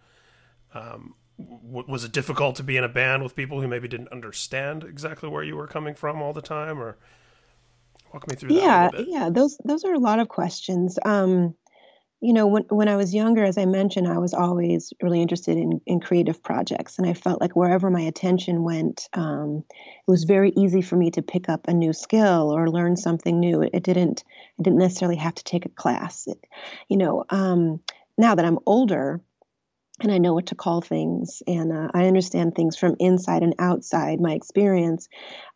um, 0.75 1.15
w- 1.38 1.87
was 1.88 2.05
it 2.05 2.12
difficult 2.12 2.57
to 2.57 2.62
be 2.62 2.77
in 2.77 2.85
a 2.85 2.88
band 2.88 3.23
with 3.23 3.35
people 3.35 3.61
who 3.61 3.69
maybe 3.69 3.88
didn't 3.88 4.12
understand 4.12 4.85
exactly 4.85 5.29
where 5.29 5.43
you 5.43 5.57
were 5.57 5.67
coming 5.67 5.95
from 5.95 6.21
all 6.21 6.33
the 6.33 6.43
time? 6.43 6.81
Or 6.81 6.97
walk 8.12 8.29
me 8.29 8.37
through. 8.37 8.55
Yeah, 8.55 8.91
yeah. 9.07 9.31
Those 9.31 9.59
those 9.65 9.85
are 9.85 9.95
a 9.95 9.99
lot 9.99 10.19
of 10.19 10.29
questions. 10.29 10.99
Um, 11.05 11.55
you 12.21 12.33
know, 12.33 12.49
when, 12.49 12.65
when 12.65 12.89
I 12.89 12.97
was 12.97 13.15
younger, 13.15 13.45
as 13.45 13.57
I 13.57 13.65
mentioned, 13.65 14.09
I 14.09 14.19
was 14.19 14.35
always 14.35 14.93
really 15.01 15.23
interested 15.23 15.57
in, 15.57 15.81
in 15.87 16.01
creative 16.01 16.43
projects. 16.43 16.99
And 16.99 17.07
I 17.07 17.15
felt 17.15 17.41
like 17.41 17.55
wherever 17.55 17.91
my 17.91 18.01
attention 18.01 18.65
went, 18.65 19.09
um, 19.13 19.63
it 19.71 20.11
was 20.11 20.25
very 20.25 20.53
easy 20.57 20.83
for 20.83 20.97
me 20.97 21.13
to 21.13 21.23
pick 21.23 21.49
up 21.49 21.69
a 21.69 21.75
new 21.75 21.93
skill 21.93 22.51
or 22.53 22.71
learn 22.71 22.97
something 22.97 23.39
new. 23.39 23.63
It, 23.63 23.71
it 23.73 23.83
didn't, 23.85 24.25
I 24.59 24.63
didn't 24.63 24.81
necessarily 24.81 25.17
have 25.17 25.37
to 25.37 25.45
take 25.45 25.65
a 25.65 25.71
class. 25.71 26.27
It, 26.27 26.45
you 26.89 26.97
know, 26.97 27.25
um, 27.31 27.81
now 28.17 28.35
that 28.35 28.45
I'm 28.45 28.59
older 28.67 29.21
and 30.01 30.11
I 30.11 30.19
know 30.19 30.35
what 30.35 30.47
to 30.47 30.57
call 30.57 30.81
things 30.81 31.43
and 31.47 31.73
uh, 31.73 31.89
I 31.95 32.07
understand 32.07 32.55
things 32.55 32.77
from 32.77 32.97
inside 32.99 33.45
and 33.45 33.55
outside 33.61 34.21
my 34.21 34.33
experience, 34.33 35.09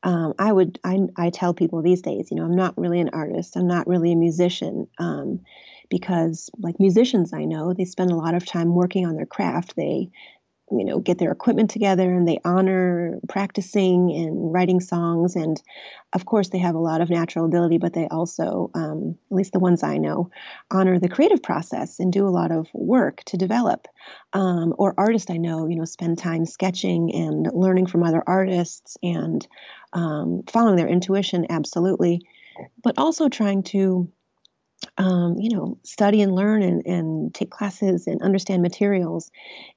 um, 0.05 0.35
I 0.39 0.53
would, 0.53 0.79
I, 0.85 0.99
I 1.17 1.31
tell 1.31 1.55
people 1.55 1.83
these 1.83 2.03
days, 2.03 2.29
you 2.31 2.37
know, 2.37 2.45
I'm 2.45 2.57
not 2.57 2.79
really 2.79 3.01
an 3.01 3.11
artist. 3.13 3.57
I'm 3.57 3.69
not 3.69 3.89
really 3.89 4.13
a 4.13 4.17
musician. 4.17 4.87
Because 5.93 6.49
like 6.59 6.81
musicians 6.81 7.35
I 7.35 7.45
know, 7.45 7.75
they 7.75 7.85
spend 7.85 8.11
a 8.11 8.17
lot 8.17 8.35
of 8.35 8.47
time 8.47 8.75
working 8.75 9.05
on 9.05 9.15
their 9.15 9.27
craft. 9.27 9.77
They 9.77 10.09
you 10.71 10.85
know 10.87 11.01
get 11.01 11.19
their 11.19 11.31
equipment 11.31 11.69
together 11.69 12.11
and 12.11 12.27
they 12.27 12.39
honor 12.47 13.19
practicing 13.29 14.11
and 14.11 14.53
writing 14.55 14.81
songs. 14.81 15.37
And 15.37 15.63
of 16.15 16.25
course 16.25 16.49
they 16.49 16.59
have 16.59 16.75
a 16.75 16.79
lot 16.79 17.03
of 17.03 17.11
natural 17.11 17.45
ability 17.45 17.77
but 17.77 17.93
they 17.93 18.09
also 18.09 18.71
um, 18.75 19.19
at 19.31 19.37
least 19.37 19.53
the 19.53 19.59
ones 19.59 19.83
i 19.83 19.99
know 19.99 20.31
honor 20.71 20.99
the 20.99 21.09
creative 21.09 21.43
process 21.43 21.99
and 22.01 22.13
do 22.13 22.27
a 22.27 22.37
lot 22.41 22.51
of 22.51 22.69
work 22.73 23.23
to 23.25 23.37
develop. 23.37 23.87
Um, 24.33 24.75
or 24.79 24.95
artists 24.97 25.31
i 25.31 25.37
know 25.37 25.67
you 25.69 25.77
know 25.77 25.85
spend 25.85 26.17
time 26.19 26.47
sketching 26.47 27.15
and 27.15 27.51
learning 27.53 27.87
from 27.87 28.03
other 28.03 28.23
artists 28.27 28.97
and 29.03 29.47
um, 29.93 30.43
following 30.51 30.77
their 30.77 30.89
intuition 30.89 31.47
absolutely. 31.51 32.23
But 32.83 32.99
also 32.99 33.29
trying 33.29 33.63
to 33.75 34.09
um, 34.99 35.37
you 35.39 35.51
know, 35.51 35.79
study 35.85 36.23
and 36.23 36.35
learn 36.35 36.63
and, 36.63 36.87
and 36.87 37.35
take 37.35 37.51
classes 37.51 38.07
and 38.07 38.23
understand 38.23 38.63
materials. 38.63 39.31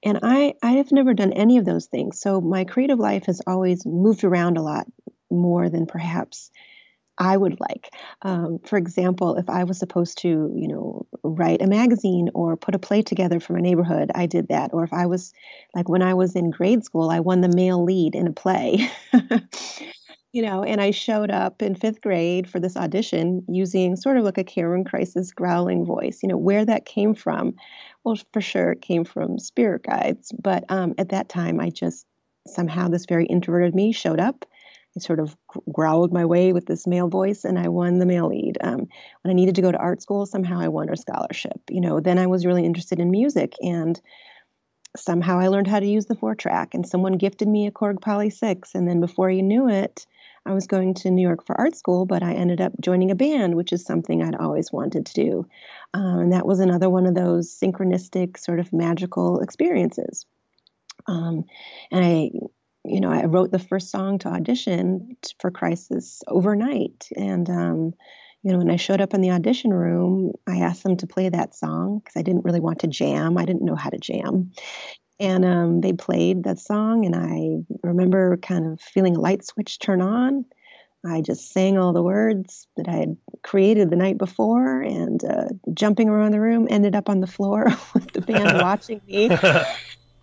And 0.03 0.19
I, 0.23 0.55
I 0.61 0.73
have 0.73 0.91
never 0.91 1.13
done 1.13 1.33
any 1.33 1.57
of 1.57 1.65
those 1.65 1.85
things. 1.85 2.19
So 2.19 2.41
my 2.41 2.65
creative 2.65 2.99
life 2.99 3.25
has 3.27 3.41
always 3.47 3.85
moved 3.85 4.23
around 4.23 4.57
a 4.57 4.61
lot 4.61 4.87
more 5.31 5.69
than 5.69 5.85
perhaps 5.85 6.51
I 7.17 7.37
would 7.37 7.59
like. 7.61 7.93
Um, 8.23 8.59
for 8.59 8.77
example, 8.77 9.37
if 9.37 9.49
I 9.49 9.63
was 9.63 9.79
supposed 9.79 10.17
to, 10.19 10.27
you 10.53 10.67
know, 10.67 11.05
write 11.23 11.61
a 11.61 11.67
magazine 11.67 12.29
or 12.33 12.57
put 12.57 12.75
a 12.75 12.79
play 12.79 13.01
together 13.01 13.39
for 13.39 13.53
my 13.53 13.61
neighborhood, 13.61 14.11
I 14.13 14.25
did 14.25 14.49
that. 14.49 14.73
Or 14.73 14.83
if 14.83 14.91
I 14.91 15.05
was, 15.05 15.33
like 15.73 15.87
when 15.87 16.01
I 16.01 16.13
was 16.13 16.35
in 16.35 16.51
grade 16.51 16.83
school, 16.83 17.09
I 17.09 17.21
won 17.21 17.39
the 17.39 17.53
male 17.55 17.83
lead 17.83 18.15
in 18.15 18.27
a 18.27 18.33
play. 18.33 18.89
you 20.35 20.41
know, 20.41 20.63
and 20.63 20.81
I 20.81 20.91
showed 20.91 21.31
up 21.31 21.61
in 21.61 21.75
fifth 21.75 22.01
grade 22.01 22.49
for 22.49 22.59
this 22.59 22.75
audition 22.75 23.45
using 23.47 23.95
sort 23.95 24.17
of 24.17 24.25
like 24.25 24.37
a 24.37 24.43
Cameron 24.43 24.83
Crisis 24.83 25.31
growling 25.31 25.85
voice. 25.85 26.19
You 26.21 26.27
know, 26.27 26.35
where 26.35 26.65
that 26.65 26.85
came 26.85 27.15
from, 27.15 27.55
well, 28.03 28.17
for 28.33 28.41
sure 28.41 28.73
it 28.73 28.81
came 28.81 29.05
from 29.05 29.39
spirit 29.39 29.83
guides. 29.83 30.33
But 30.37 30.65
um, 30.67 30.93
at 30.97 31.07
that 31.09 31.29
time, 31.29 31.61
I 31.61 31.69
just 31.69 32.05
somehow 32.47 32.89
this 32.89 33.05
very 33.05 33.25
introverted 33.27 33.73
me 33.73 33.93
showed 33.93 34.19
up. 34.19 34.43
I 34.97 34.99
sort 34.99 35.21
of 35.21 35.37
growled 35.71 36.11
my 36.11 36.25
way 36.25 36.51
with 36.51 36.65
this 36.65 36.85
male 36.85 37.07
voice, 37.07 37.45
and 37.45 37.57
I 37.57 37.69
won 37.69 37.99
the 37.99 38.05
male 38.05 38.27
lead. 38.27 38.57
Um, 38.59 38.89
when 39.21 39.31
I 39.31 39.33
needed 39.33 39.55
to 39.55 39.61
go 39.61 39.71
to 39.71 39.77
art 39.77 40.01
school, 40.01 40.25
somehow 40.25 40.59
I 40.59 40.67
won 40.67 40.89
a 40.89 40.97
scholarship. 40.97 41.61
You 41.69 41.79
know, 41.79 42.01
then 42.01 42.19
I 42.19 42.27
was 42.27 42.45
really 42.45 42.65
interested 42.65 42.99
in 42.99 43.09
music 43.09 43.53
and 43.61 44.01
somehow 44.97 45.39
I 45.39 45.47
learned 45.47 45.67
how 45.67 45.79
to 45.79 45.87
use 45.87 46.05
the 46.05 46.15
four 46.15 46.35
track, 46.35 46.73
and 46.73 46.87
someone 46.87 47.13
gifted 47.13 47.47
me 47.47 47.67
a 47.67 47.71
Korg 47.71 48.01
Poly 48.01 48.29
6. 48.29 48.75
And 48.75 48.87
then 48.87 48.99
before 48.99 49.29
you 49.29 49.43
knew 49.43 49.69
it, 49.69 50.05
I 50.45 50.53
was 50.53 50.67
going 50.67 50.93
to 50.95 51.11
New 51.11 51.23
York 51.23 51.45
for 51.45 51.59
art 51.59 51.75
school, 51.75 52.05
but 52.05 52.21
I 52.21 52.33
ended 52.33 52.61
up 52.61 52.73
joining 52.79 53.09
a 53.09 53.15
band, 53.15 53.55
which 53.55 53.73
is 53.73 53.83
something 53.83 54.21
I'd 54.21 54.35
always 54.35 54.71
wanted 54.71 55.07
to 55.07 55.13
do. 55.13 55.47
Um, 55.93 56.19
and 56.19 56.33
that 56.33 56.45
was 56.45 56.59
another 56.59 56.89
one 56.89 57.07
of 57.07 57.15
those 57.15 57.51
synchronistic, 57.51 58.37
sort 58.37 58.59
of 58.59 58.71
magical 58.71 59.39
experiences. 59.39 60.25
Um, 61.07 61.45
and 61.91 62.05
I, 62.05 62.31
you 62.83 62.99
know, 62.99 63.11
I 63.11 63.25
wrote 63.25 63.51
the 63.51 63.59
first 63.59 63.89
song 63.89 64.19
to 64.19 64.29
audition 64.29 65.17
for 65.39 65.49
Crisis 65.49 66.21
overnight. 66.27 67.09
And, 67.15 67.49
um, 67.49 67.93
you 68.43 68.51
know, 68.51 68.59
when 68.59 68.69
I 68.69 68.75
showed 68.75 69.01
up 69.01 69.15
in 69.15 69.21
the 69.21 69.31
audition 69.31 69.73
room, 69.73 70.33
I 70.45 70.57
asked 70.57 70.83
them 70.83 70.97
to 70.97 71.07
play 71.07 71.29
that 71.29 71.55
song 71.55 71.99
because 71.99 72.15
I 72.15 72.21
didn't 72.21 72.45
really 72.45 72.59
want 72.59 72.79
to 72.79 72.87
jam. 72.87 73.39
I 73.39 73.45
didn't 73.45 73.65
know 73.65 73.75
how 73.75 73.89
to 73.89 73.97
jam 73.97 74.51
and 75.19 75.45
um, 75.45 75.81
they 75.81 75.93
played 75.93 76.43
that 76.43 76.59
song 76.59 77.05
and 77.05 77.15
i 77.15 77.87
remember 77.87 78.37
kind 78.37 78.65
of 78.65 78.79
feeling 78.81 79.15
a 79.15 79.19
light 79.19 79.45
switch 79.45 79.79
turn 79.79 80.01
on. 80.01 80.45
I 81.07 81.21
just 81.21 81.53
sang 81.53 81.77
all 81.77 81.93
the 81.93 82.01
words 82.01 82.67
that 82.77 82.87
i 82.87 82.95
had 82.95 83.17
created 83.43 83.89
the 83.91 83.95
night 83.95 84.17
before 84.17 84.81
and 84.81 85.23
uh, 85.23 85.49
jumping 85.73 86.09
around 86.09 86.31
the 86.31 86.39
room 86.39 86.67
ended 86.69 86.95
up 86.95 87.09
on 87.09 87.19
the 87.19 87.27
floor 87.27 87.65
with 87.93 88.11
the 88.13 88.21
band 88.21 88.57
watching 88.61 89.01
me. 89.07 89.29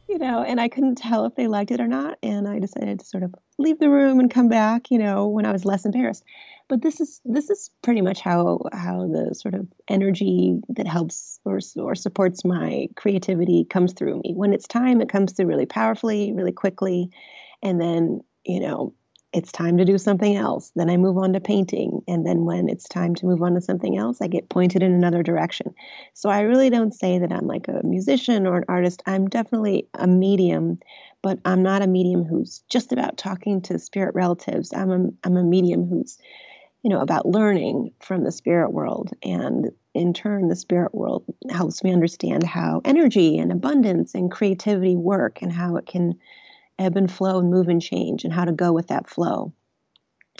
You 0.08 0.18
know 0.18 0.42
and 0.42 0.60
i 0.60 0.68
couldn't 0.68 0.96
tell 0.96 1.24
if 1.24 1.34
they 1.36 1.46
liked 1.46 1.70
it 1.70 1.80
or 1.80 1.88
not 1.88 2.18
and 2.22 2.46
i 2.46 2.58
decided 2.58 2.98
to 2.98 3.06
sort 3.06 3.22
of 3.22 3.34
leave 3.58 3.78
the 3.78 3.88
room 3.88 4.20
and 4.20 4.30
come 4.30 4.48
back 4.48 4.90
you 4.90 4.98
know 4.98 5.28
when 5.28 5.46
i 5.46 5.52
was 5.52 5.64
less 5.64 5.86
embarrassed 5.86 6.24
but 6.68 6.82
this 6.82 7.00
is 7.00 7.20
this 7.24 7.50
is 7.50 7.70
pretty 7.82 8.00
much 8.00 8.20
how 8.20 8.60
how 8.72 9.06
the 9.06 9.34
sort 9.34 9.54
of 9.54 9.66
energy 9.88 10.60
that 10.70 10.86
helps 10.86 11.40
or 11.44 11.58
or 11.76 11.94
supports 11.94 12.44
my 12.44 12.88
creativity 12.96 13.64
comes 13.68 13.92
through 13.92 14.20
me. 14.20 14.32
When 14.34 14.52
it's 14.52 14.66
time, 14.66 15.00
it 15.00 15.08
comes 15.08 15.32
through 15.32 15.46
really 15.46 15.66
powerfully, 15.66 16.32
really 16.32 16.52
quickly, 16.52 17.10
and 17.62 17.80
then 17.80 18.20
you 18.44 18.60
know 18.60 18.94
it's 19.32 19.50
time 19.50 19.78
to 19.78 19.84
do 19.84 19.96
something 19.96 20.36
else. 20.36 20.72
Then 20.76 20.90
I 20.90 20.98
move 20.98 21.16
on 21.16 21.32
to 21.32 21.40
painting, 21.40 22.02
and 22.06 22.26
then 22.26 22.44
when 22.44 22.68
it's 22.68 22.88
time 22.88 23.14
to 23.16 23.26
move 23.26 23.42
on 23.42 23.54
to 23.54 23.60
something 23.60 23.96
else, 23.96 24.20
I 24.20 24.26
get 24.26 24.50
pointed 24.50 24.82
in 24.82 24.92
another 24.92 25.22
direction. 25.22 25.74
So 26.12 26.28
I 26.28 26.40
really 26.40 26.68
don't 26.68 26.92
say 26.92 27.18
that 27.18 27.32
I'm 27.32 27.46
like 27.46 27.68
a 27.68 27.80
musician 27.82 28.46
or 28.46 28.58
an 28.58 28.64
artist. 28.68 29.02
I'm 29.06 29.28
definitely 29.28 29.88
a 29.94 30.06
medium, 30.06 30.80
but 31.22 31.38
I'm 31.44 31.62
not 31.62 31.82
a 31.82 31.86
medium 31.86 32.24
who's 32.24 32.62
just 32.68 32.92
about 32.92 33.16
talking 33.16 33.62
to 33.62 33.78
spirit 33.78 34.14
relatives. 34.14 34.72
I'm 34.74 34.90
a 34.90 35.08
I'm 35.24 35.36
a 35.36 35.44
medium 35.44 35.86
who's 35.86 36.18
you 36.82 36.90
know, 36.90 37.00
about 37.00 37.26
learning 37.26 37.92
from 38.00 38.24
the 38.24 38.32
spirit 38.32 38.72
world. 38.72 39.12
And 39.22 39.70
in 39.94 40.12
turn, 40.12 40.48
the 40.48 40.56
spirit 40.56 40.94
world 40.94 41.24
helps 41.48 41.84
me 41.84 41.92
understand 41.92 42.42
how 42.42 42.80
energy 42.84 43.38
and 43.38 43.52
abundance 43.52 44.14
and 44.14 44.30
creativity 44.30 44.96
work 44.96 45.42
and 45.42 45.52
how 45.52 45.76
it 45.76 45.86
can 45.86 46.18
ebb 46.78 46.96
and 46.96 47.10
flow 47.10 47.38
and 47.38 47.50
move 47.50 47.68
and 47.68 47.80
change 47.80 48.24
and 48.24 48.32
how 48.32 48.44
to 48.44 48.52
go 48.52 48.72
with 48.72 48.88
that 48.88 49.08
flow. 49.08 49.52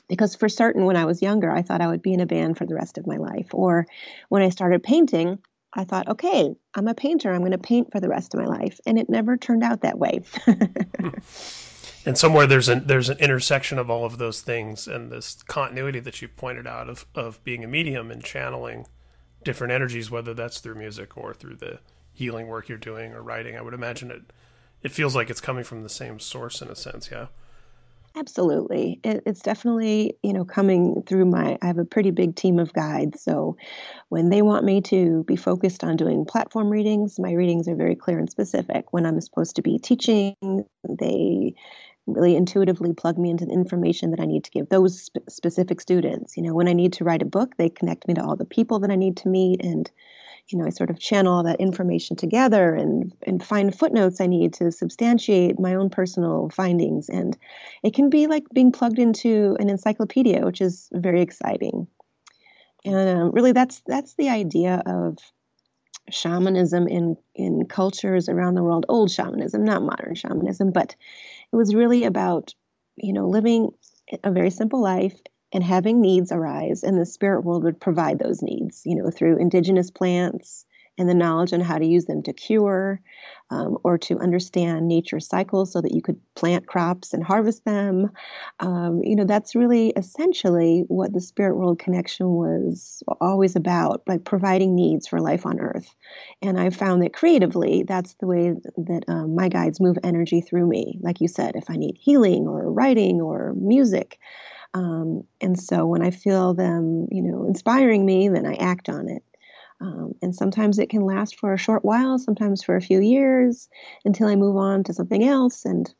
Because 0.09 0.35
for 0.35 0.49
certain, 0.49 0.85
when 0.85 0.97
I 0.97 1.05
was 1.05 1.23
younger, 1.23 1.51
I 1.51 1.63
thought 1.63 1.81
I 1.81 1.87
would 1.87 2.03
be 2.03 2.13
in 2.13 2.21
a 2.21 2.27
band 2.27 2.59
for 2.59 2.67
the 2.67 2.75
rest 2.75 2.99
of 2.99 3.07
my 3.07 3.17
life. 3.17 3.49
Or 3.53 3.87
when 4.29 4.43
I 4.43 4.49
started 4.49 4.83
painting, 4.83 5.39
I 5.73 5.85
thought, 5.85 6.09
okay, 6.09 6.55
I'm 6.75 6.89
a 6.89 6.95
painter. 6.95 7.33
I'm 7.33 7.41
going 7.41 7.53
to 7.53 7.59
paint 7.59 7.93
for 7.93 8.01
the 8.01 8.09
rest 8.09 8.35
of 8.35 8.41
my 8.41 8.47
life. 8.47 8.79
And 8.85 8.99
it 8.99 9.09
never 9.09 9.37
turned 9.37 9.63
out 9.63 9.83
that 9.83 9.99
way. 9.99 10.21
Hmm. 11.01 11.09
And 12.05 12.19
somewhere 12.19 12.47
there's 12.47 12.69
an 12.69 12.87
there's 12.87 13.09
an 13.09 13.19
intersection 13.19 13.79
of 13.79 13.91
all 13.91 14.05
of 14.05 14.19
those 14.19 14.41
things 14.41 14.89
and 14.89 15.11
this 15.11 15.43
continuity 15.45 16.01
that 16.01 16.21
you 16.23 16.29
pointed 16.29 16.67
out 16.67 16.89
of 16.89 17.07
of 17.15 17.43
being 17.45 17.65
a 17.65 17.69
medium 17.69 18.11
and 18.11 18.23
channeling 18.25 18.87
different 19.45 19.73
energies, 19.73 20.11
whether 20.11 20.35
that's 20.35 20.61
through 20.61 20.77
music 20.77 21.17
or 21.17 21.35
through 21.35 21.57
the 21.57 21.81
healing 22.13 22.47
work 22.47 22.69
you're 22.69 22.79
doing 22.79 23.13
or 23.13 23.23
writing. 23.23 23.57
I 23.57 23.63
would 23.63 23.75
imagine 23.75 24.11
it 24.11 24.23
it 24.83 24.93
feels 24.93 25.15
like 25.15 25.31
it's 25.31 25.41
coming 25.41 25.65
from 25.65 25.83
the 25.83 25.89
same 25.89 26.19
source 26.19 26.61
in 26.61 26.69
a 26.69 26.77
sense, 26.77 27.11
yeah. 27.11 27.27
Absolutely. 28.15 29.01
It, 29.05 29.23
it's 29.25 29.41
definitely, 29.41 30.19
you 30.23 30.35
know, 30.35 30.45
coming 30.45 31.03
through 31.07 31.25
my, 31.25 31.57
I 31.63 31.67
have 31.67 31.79
a 31.79 31.85
pretty 31.85 32.11
big 32.11 32.37
team 32.37 32.59
of 32.59 32.73
guides. 32.75 33.23
So 33.23 33.57
when 34.11 34.29
they 34.29 34.43
want 34.43 34.67
me 34.67 34.83
to 34.83 35.25
be 35.25 35.37
focused 35.37 35.83
on 35.83 35.97
doing 35.97 36.27
platform 36.27 36.69
readings, 36.69 37.19
my 37.19 37.33
readings 37.33 37.69
are 37.69 37.75
very 37.75 37.97
clear 37.97 38.19
and 38.19 38.29
specific. 38.29 38.93
When 38.93 39.07
I'm 39.07 39.21
supposed 39.21 39.57
to 39.57 39.63
be 39.63 39.79
teaching, 39.79 40.35
they 40.87 41.55
really 42.07 42.37
intuitively 42.37 42.93
plug 42.93 43.19
me 43.19 43.31
into 43.31 43.47
the 43.47 43.53
information 43.53 44.11
that 44.11 44.21
I 44.21 44.25
need 44.25 44.45
to 44.45 44.51
give 44.51 44.69
those 44.69 45.03
sp- 45.07 45.29
specific 45.29 45.81
students. 45.81 46.37
You 46.37 46.43
know, 46.43 46.55
when 46.55 46.69
I 46.69 46.73
need 46.73 46.95
to 46.95 47.05
write 47.05 47.23
a 47.23 47.27
book, 47.27 47.57
they 47.57 47.69
connect 47.69 48.09
me 48.09 48.15
to 48.15 48.23
all 48.23 48.37
the 48.37 48.45
people 48.45 48.81
that 48.81 48.91
I 48.91 48.97
need 48.97 49.17
to 49.19 49.29
meet 49.29 49.65
and 49.65 49.91
you 50.49 50.59
know, 50.59 50.67
I 50.67 50.71
sort 50.71 50.91
of 50.91 50.99
channel 50.99 51.35
all 51.35 51.43
that 51.45 51.61
information 51.61 52.17
together 52.17 52.75
and 52.75 53.13
and 53.23 53.43
find 53.43 53.77
footnotes 53.77 54.21
I 54.21 54.27
need 54.27 54.55
to 54.55 54.71
substantiate 54.71 55.59
my 55.59 55.75
own 55.75 55.91
personal 55.91 56.51
findings. 56.51 57.09
And 57.09 57.37
it 57.83 57.95
can 57.95 58.11
be 58.11 58.27
like 58.27 58.45
being 58.53 58.73
plugged 58.73 58.99
into 58.99 59.57
an 59.61 59.71
encyclopedia, 59.71 60.45
which 60.45 60.61
is 60.61 60.89
very 60.93 61.23
exciting. 61.23 61.87
And 62.85 63.19
um, 63.19 63.31
really, 63.33 63.53
that's 63.53 63.83
that's 63.87 64.15
the 64.15 64.29
idea 64.29 64.83
of 64.85 65.19
shamanism 66.11 66.89
in 66.89 67.17
in 67.35 67.67
cultures 67.67 68.29
around 68.29 68.55
the 68.55 68.63
world. 68.63 68.87
Old 68.89 69.11
shamanism, 69.11 69.65
not 69.65 69.83
modern 69.83 70.15
shamanism, 70.15 70.73
but 70.73 70.97
it 71.53 71.57
was 71.57 71.75
really 71.75 72.05
about 72.05 72.55
you 72.97 73.13
know 73.13 73.29
living 73.29 73.71
a 74.25 74.31
very 74.33 74.51
simple 74.51 74.81
life 74.81 75.19
and 75.53 75.63
having 75.63 76.01
needs 76.01 76.33
arise 76.33 76.83
and 76.83 76.99
the 76.99 77.07
spirit 77.07 77.45
world 77.45 77.65
would 77.65 77.81
provide 77.81 78.19
those 78.19 78.43
needs 78.43 78.83
you 78.85 78.97
know 78.97 79.11
through 79.11 79.39
indigenous 79.39 79.91
plants 79.91 80.65
and 80.99 81.09
the 81.09 81.15
knowledge 81.15 81.53
on 81.53 81.61
how 81.61 81.79
to 81.79 81.87
use 81.87 82.05
them 82.05 82.23
to 82.23 82.33
cure 82.33 83.01
um, 83.51 83.79
or 83.85 83.99
to 83.99 84.19
understand 84.19 84.89
nature's 84.89 85.27
cycles 85.27 85.73
so 85.73 85.81
that 85.81 85.93
you 85.93 86.03
could 86.03 86.21
plant 86.35 86.67
crops 86.67 87.13
and 87.13 87.23
harvest 87.23 87.65
them. 87.65 88.11
Um, 88.61 89.01
you 89.03 89.17
know 89.17 89.25
that's 89.25 89.55
really 89.55 89.91
essentially 89.91 90.85
what 90.89 91.13
the 91.13 91.21
spirit 91.21 91.57
world 91.57 91.79
connection 91.79 92.29
was 92.29 93.03
always 93.21 93.57
about 93.57 94.03
like 94.07 94.25
providing 94.25 94.75
needs 94.75 95.07
for 95.07 95.21
life 95.21 95.47
on 95.47 95.61
earth. 95.61 95.95
And 96.41 96.59
i 96.59 96.71
found 96.71 97.03
that 97.03 97.15
creatively 97.15 97.85
that's 97.87 98.15
the 98.15 98.27
way 98.27 98.55
that 98.77 99.05
um, 99.09 99.35
my 99.35 99.49
guides 99.49 99.81
move 99.81 99.99
energy 100.03 100.41
through 100.41 100.67
me. 100.67 100.99
Like 101.03 101.21
you 101.21 101.29
said 101.29 101.57
if 101.57 101.71
i 101.71 101.77
need 101.77 101.97
healing 101.99 102.47
or 102.47 102.71
writing 102.71 103.21
or 103.21 103.55
music. 103.57 104.19
Um, 104.75 105.25
and 105.41 105.59
so 105.59 105.85
when 105.87 106.03
I 106.03 106.11
feel 106.11 106.55
them, 106.55 107.07
you 107.11 107.23
know, 107.23 107.45
inspiring 107.45 108.07
me, 108.07 108.29
then 108.29 108.47
I 108.47 108.55
act 108.55 108.89
on 108.89 109.09
it. 109.09 109.23
Um, 109.83 110.15
and 110.23 110.35
sometimes 110.35 110.79
it 110.79 110.91
can 110.91 111.05
last 111.05 111.41
for 111.41 111.53
a 111.53 111.59
short 111.59 111.85
while, 111.85 112.17
sometimes 112.17 112.63
for 112.63 112.77
a 112.77 112.81
few 112.81 113.01
years, 113.01 113.69
until 114.05 114.29
I 114.29 114.37
move 114.37 114.57
on 114.57 114.85
to 114.85 114.95
something 114.95 115.25
else, 115.25 115.65
and 115.65 115.93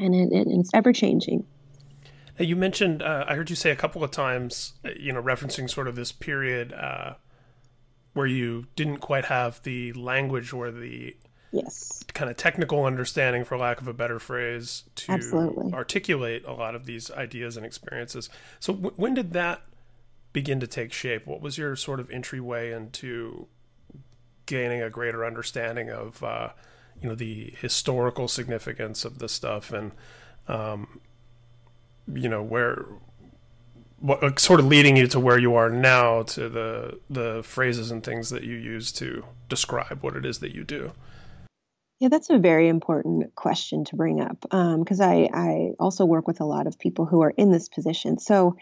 and 0.00 0.12
it, 0.12 0.32
it, 0.32 0.48
it's 0.50 0.70
ever 0.74 0.92
changing. 0.92 1.46
You 2.38 2.56
mentioned, 2.56 3.02
uh, 3.02 3.24
I 3.28 3.36
heard 3.36 3.48
you 3.48 3.56
say 3.56 3.70
a 3.70 3.76
couple 3.76 4.02
of 4.02 4.10
times, 4.10 4.74
uh, 4.84 4.90
you 4.98 5.12
know, 5.12 5.22
referencing 5.22 5.70
sort 5.70 5.86
of 5.88 5.94
this 5.94 6.10
period 6.10 6.72
uh, 6.72 7.14
where 8.12 8.26
you 8.26 8.66
didn't 8.74 8.98
quite 8.98 9.26
have 9.26 9.62
the 9.62 9.92
language 9.92 10.52
or 10.52 10.72
the 10.72 11.16
yes 11.52 12.02
kind 12.12 12.28
of 12.30 12.36
technical 12.36 12.84
understanding 12.84 13.44
for 13.44 13.56
lack 13.56 13.80
of 13.80 13.86
a 13.86 13.92
better 13.92 14.18
phrase 14.18 14.82
to 14.96 15.12
Absolutely. 15.12 15.72
articulate 15.72 16.44
a 16.44 16.52
lot 16.52 16.74
of 16.74 16.86
these 16.86 17.10
ideas 17.12 17.56
and 17.56 17.64
experiences 17.64 18.28
so 18.58 18.72
w- 18.72 18.92
when 18.96 19.14
did 19.14 19.32
that 19.32 19.62
begin 20.36 20.60
to 20.60 20.66
take 20.66 20.92
shape 20.92 21.26
what 21.26 21.40
was 21.40 21.56
your 21.56 21.74
sort 21.74 21.98
of 21.98 22.10
entryway 22.10 22.70
into 22.70 23.46
gaining 24.44 24.82
a 24.82 24.90
greater 24.90 25.24
understanding 25.24 25.88
of 25.88 26.22
uh, 26.22 26.50
you 27.00 27.08
know 27.08 27.14
the 27.14 27.54
historical 27.58 28.28
significance 28.28 29.06
of 29.06 29.18
this 29.18 29.32
stuff 29.32 29.72
and 29.72 29.92
um, 30.46 31.00
you 32.12 32.28
know 32.28 32.42
where 32.42 32.84
what 33.98 34.22
uh, 34.22 34.30
sort 34.36 34.60
of 34.60 34.66
leading 34.66 34.94
you 34.94 35.06
to 35.06 35.18
where 35.18 35.38
you 35.38 35.54
are 35.54 35.70
now 35.70 36.22
to 36.22 36.50
the 36.50 37.00
the 37.08 37.42
phrases 37.42 37.90
and 37.90 38.04
things 38.04 38.28
that 38.28 38.42
you 38.42 38.56
use 38.56 38.92
to 38.92 39.24
describe 39.48 40.02
what 40.02 40.14
it 40.14 40.26
is 40.26 40.40
that 40.40 40.54
you 40.54 40.64
do 40.64 40.92
yeah, 41.98 42.08
that's 42.08 42.28
a 42.28 42.36
very 42.36 42.68
important 42.68 43.34
question 43.36 43.86
to 43.86 43.96
bring 43.96 44.20
up 44.20 44.38
because 44.42 45.00
um, 45.00 45.10
I, 45.10 45.30
I 45.32 45.70
also 45.80 46.04
work 46.04 46.26
with 46.28 46.42
a 46.42 46.44
lot 46.44 46.66
of 46.66 46.78
people 46.78 47.06
who 47.06 47.22
are 47.22 47.32
in 47.38 47.50
this 47.50 47.70
position. 47.70 48.18
So 48.18 48.54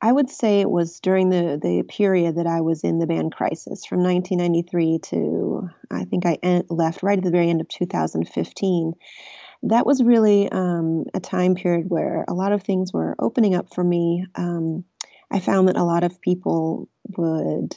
I 0.00 0.12
would 0.12 0.28
say 0.28 0.60
it 0.60 0.70
was 0.70 1.00
during 1.00 1.30
the, 1.30 1.58
the 1.60 1.82
period 1.82 2.36
that 2.36 2.46
I 2.46 2.60
was 2.60 2.84
in 2.84 2.98
the 2.98 3.06
band 3.06 3.32
Crisis 3.32 3.86
from 3.86 4.02
1993 4.02 4.98
to 5.10 5.70
I 5.90 6.04
think 6.04 6.26
I 6.26 6.38
en- 6.42 6.66
left 6.68 7.02
right 7.02 7.18
at 7.18 7.24
the 7.24 7.30
very 7.30 7.48
end 7.48 7.60
of 7.60 7.68
2015. 7.68 8.92
That 9.62 9.86
was 9.86 10.02
really 10.02 10.50
um, 10.52 11.04
a 11.14 11.20
time 11.20 11.54
period 11.54 11.86
where 11.88 12.24
a 12.28 12.34
lot 12.34 12.52
of 12.52 12.62
things 12.62 12.92
were 12.92 13.16
opening 13.18 13.54
up 13.54 13.74
for 13.74 13.82
me. 13.82 14.26
Um, 14.34 14.84
I 15.30 15.40
found 15.40 15.68
that 15.68 15.76
a 15.76 15.84
lot 15.84 16.04
of 16.04 16.20
people 16.20 16.88
would 17.16 17.76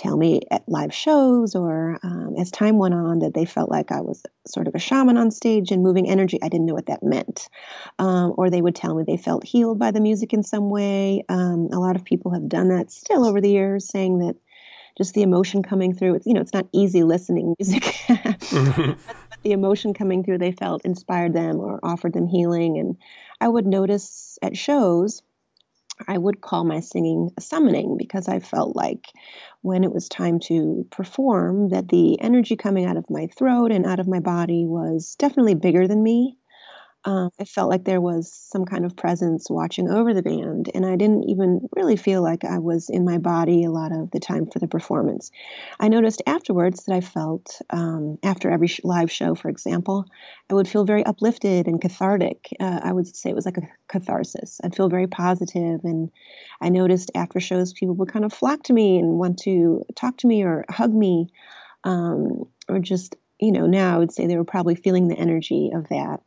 tell 0.00 0.16
me 0.16 0.40
at 0.50 0.66
live 0.66 0.94
shows 0.94 1.54
or 1.54 1.98
um, 2.02 2.34
as 2.38 2.50
time 2.50 2.78
went 2.78 2.94
on 2.94 3.18
that 3.18 3.34
they 3.34 3.44
felt 3.44 3.70
like 3.70 3.92
I 3.92 4.00
was 4.00 4.22
sort 4.46 4.66
of 4.66 4.74
a 4.74 4.78
shaman 4.78 5.18
on 5.18 5.30
stage 5.30 5.70
and 5.70 5.82
moving 5.82 6.08
energy. 6.08 6.38
I 6.42 6.48
didn't 6.48 6.66
know 6.66 6.74
what 6.74 6.86
that 6.86 7.02
meant. 7.02 7.48
Um, 7.98 8.32
or 8.38 8.48
they 8.48 8.62
would 8.62 8.74
tell 8.74 8.94
me 8.94 9.04
they 9.06 9.18
felt 9.18 9.44
healed 9.44 9.78
by 9.78 9.90
the 9.90 10.00
music 10.00 10.32
in 10.32 10.42
some 10.42 10.70
way. 10.70 11.24
Um, 11.28 11.68
a 11.72 11.78
lot 11.78 11.96
of 11.96 12.04
people 12.04 12.32
have 12.32 12.48
done 12.48 12.68
that 12.68 12.90
still 12.90 13.26
over 13.26 13.42
the 13.42 13.50
years, 13.50 13.88
saying 13.88 14.20
that 14.20 14.36
just 14.96 15.12
the 15.14 15.22
emotion 15.22 15.62
coming 15.62 15.94
through, 15.94 16.14
it's, 16.14 16.26
you 16.26 16.32
know, 16.32 16.40
it's 16.40 16.54
not 16.54 16.66
easy 16.72 17.02
listening 17.02 17.54
music. 17.58 17.82
mm-hmm. 17.82 18.92
the 19.42 19.52
emotion 19.52 19.92
coming 19.92 20.24
through, 20.24 20.38
they 20.38 20.52
felt 20.52 20.84
inspired 20.84 21.34
them 21.34 21.60
or 21.60 21.78
offered 21.82 22.14
them 22.14 22.26
healing. 22.26 22.78
And 22.78 22.96
I 23.40 23.48
would 23.48 23.66
notice 23.66 24.38
at 24.42 24.56
shows 24.56 25.22
I 26.08 26.18
would 26.18 26.40
call 26.40 26.64
my 26.64 26.80
singing 26.80 27.30
a 27.36 27.40
summoning 27.40 27.96
because 27.96 28.28
I 28.28 28.40
felt 28.40 28.76
like 28.76 29.06
when 29.62 29.84
it 29.84 29.92
was 29.92 30.08
time 30.08 30.40
to 30.40 30.86
perform 30.90 31.68
that 31.68 31.88
the 31.88 32.20
energy 32.20 32.56
coming 32.56 32.86
out 32.86 32.96
of 32.96 33.10
my 33.10 33.28
throat 33.36 33.72
and 33.72 33.86
out 33.86 34.00
of 34.00 34.08
my 34.08 34.20
body 34.20 34.66
was 34.66 35.16
definitely 35.18 35.54
bigger 35.54 35.86
than 35.86 36.02
me. 36.02 36.36
Um, 37.06 37.30
I 37.40 37.44
felt 37.44 37.70
like 37.70 37.84
there 37.84 38.00
was 38.00 38.30
some 38.30 38.66
kind 38.66 38.84
of 38.84 38.94
presence 38.94 39.48
watching 39.48 39.88
over 39.88 40.12
the 40.12 40.22
band, 40.22 40.70
and 40.74 40.84
I 40.84 40.96
didn't 40.96 41.30
even 41.30 41.66
really 41.74 41.96
feel 41.96 42.20
like 42.20 42.44
I 42.44 42.58
was 42.58 42.90
in 42.90 43.06
my 43.06 43.16
body 43.16 43.64
a 43.64 43.70
lot 43.70 43.90
of 43.90 44.10
the 44.10 44.20
time 44.20 44.46
for 44.50 44.58
the 44.58 44.68
performance. 44.68 45.30
I 45.78 45.88
noticed 45.88 46.20
afterwards 46.26 46.84
that 46.84 46.94
I 46.94 47.00
felt, 47.00 47.62
um, 47.70 48.18
after 48.22 48.50
every 48.50 48.68
sh- 48.68 48.82
live 48.84 49.10
show, 49.10 49.34
for 49.34 49.48
example, 49.48 50.04
I 50.50 50.54
would 50.54 50.68
feel 50.68 50.84
very 50.84 51.02
uplifted 51.06 51.68
and 51.68 51.80
cathartic. 51.80 52.48
Uh, 52.60 52.80
I 52.82 52.92
would 52.92 53.16
say 53.16 53.30
it 53.30 53.36
was 53.36 53.46
like 53.46 53.56
a 53.56 53.68
catharsis. 53.88 54.60
I'd 54.62 54.76
feel 54.76 54.90
very 54.90 55.06
positive, 55.06 55.80
and 55.84 56.10
I 56.60 56.68
noticed 56.68 57.12
after 57.14 57.40
shows, 57.40 57.72
people 57.72 57.94
would 57.94 58.12
kind 58.12 58.26
of 58.26 58.32
flock 58.34 58.64
to 58.64 58.74
me 58.74 58.98
and 58.98 59.18
want 59.18 59.38
to 59.44 59.86
talk 59.96 60.18
to 60.18 60.26
me 60.26 60.44
or 60.44 60.66
hug 60.68 60.92
me, 60.92 61.28
um, 61.82 62.44
or 62.68 62.78
just, 62.78 63.16
you 63.40 63.52
know, 63.52 63.66
now 63.66 63.94
I 63.94 63.98
would 63.98 64.12
say 64.12 64.26
they 64.26 64.36
were 64.36 64.44
probably 64.44 64.74
feeling 64.74 65.08
the 65.08 65.16
energy 65.16 65.70
of 65.74 65.88
that 65.88 66.20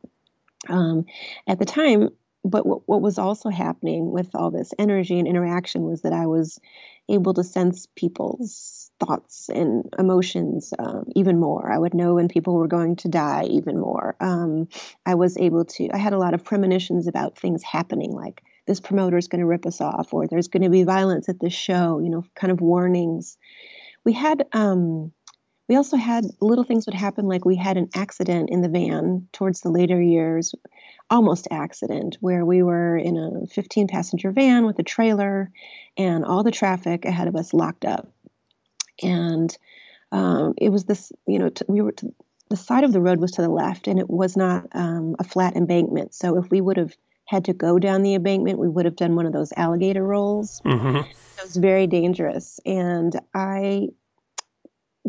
um, 0.70 1.06
at 1.48 1.60
the 1.60 1.66
time. 1.66 2.10
But 2.46 2.66
what, 2.66 2.82
what 2.86 3.02
was 3.02 3.18
also 3.18 3.50
happening 3.50 4.12
with 4.12 4.36
all 4.36 4.52
this 4.52 4.74
energy 4.78 5.18
and 5.18 5.28
interaction 5.28 5.84
was 5.84 6.02
that 6.02 6.12
I 6.12 6.26
was 6.26 6.60
able 7.08 7.34
to 7.36 7.44
sense 7.44 7.88
people's 7.96 8.92
thoughts 9.00 9.48
and 9.48 9.86
emotions 9.98 10.74
um, 10.78 11.06
even 11.16 11.40
more. 11.40 11.72
I 11.72 11.78
would 11.78 11.94
know 11.94 12.16
when 12.16 12.28
people 12.28 12.56
were 12.56 12.68
going 12.68 12.98
to 12.98 13.08
die 13.08 13.46
even 13.50 13.80
more. 13.80 14.18
Um, 14.20 14.68
I 15.06 15.16
was 15.16 15.38
able 15.38 15.64
to, 15.66 15.90
I 15.94 15.98
had 15.98 16.12
a 16.12 16.18
lot 16.18 16.34
of 16.34 16.44
premonitions 16.44 17.08
about 17.08 17.38
things 17.38 17.64
happening, 17.64 18.12
like 18.12 18.42
this 18.68 18.82
promoter 18.82 19.18
is 19.18 19.30
going 19.30 19.42
to 19.42 19.48
rip 19.48 19.66
us 19.66 19.80
off, 19.80 20.14
or 20.14 20.28
there's 20.28 20.50
going 20.50 20.64
to 20.64 20.70
be 20.70 20.84
violence 20.84 21.30
at 21.30 21.40
this 21.40 21.54
show, 21.54 22.00
you 22.00 22.10
know, 22.10 22.26
kind 22.36 22.52
of 22.52 22.60
warnings. 22.60 23.38
We 24.04 24.12
had, 24.12 24.46
um, 24.52 25.14
we 25.68 25.76
also 25.76 25.98
had 25.98 26.26
little 26.42 26.64
things 26.64 26.86
would 26.86 26.96
happen, 26.96 27.28
like 27.28 27.46
we 27.46 27.56
had 27.56 27.78
an 27.78 27.90
accident 27.96 28.50
in 28.50 28.62
the 28.62 28.70
van 28.70 29.28
towards 29.32 29.62
the 29.62 29.70
later 29.70 30.02
years, 30.02 30.54
almost 31.10 31.48
accident, 31.52 32.18
where 32.20 32.46
we 32.46 32.62
were 32.62 32.98
in 32.98 33.18
a 33.18 33.48
15 33.48 33.88
passenger 33.88 34.32
van 34.32 34.66
with 34.66 34.78
a 34.80 34.84
trailer 34.84 35.52
and 35.98 36.26
all 36.26 36.44
the 36.44 36.52
traffic 36.52 37.06
ahead 37.06 37.28
of 37.28 37.36
us 37.36 37.54
locked 37.54 37.86
up. 37.86 38.12
And 39.02 39.56
um, 40.12 40.54
it 40.58 40.70
was 40.70 40.84
this, 40.86 41.12
you 41.28 41.40
know, 41.40 41.50
t- 41.50 41.66
we 41.68 41.82
were, 41.82 41.94
to, 41.94 42.14
the 42.50 42.58
side 42.58 42.84
of 42.84 42.92
the 42.92 43.02
road 43.02 43.20
was 43.20 43.32
to 43.32 43.42
the 43.42 43.50
left 43.50 43.88
and 43.88 44.00
it 44.00 44.10
was 44.10 44.36
not 44.36 44.68
um, 44.74 45.16
a 45.18 45.24
flat 45.24 45.56
embankment. 45.56 46.14
So 46.14 46.38
if 46.38 46.50
we 46.52 46.60
would 46.60 46.78
have 46.78 46.96
had 47.26 47.46
to 47.46 47.54
go 47.54 47.80
down 47.80 48.04
the 48.04 48.16
embankment, 48.16 48.60
we 48.60 48.68
would 48.68 48.86
have 48.86 48.98
done 48.98 49.16
one 49.16 49.26
of 49.26 49.34
those 49.34 49.54
alligator 49.56 50.04
rolls. 50.04 50.62
Mm-hmm. 50.66 50.98
It 50.98 51.16
was 51.42 51.56
very 51.56 51.88
dangerous. 51.88 52.60
And 52.66 53.20
I 53.34 53.90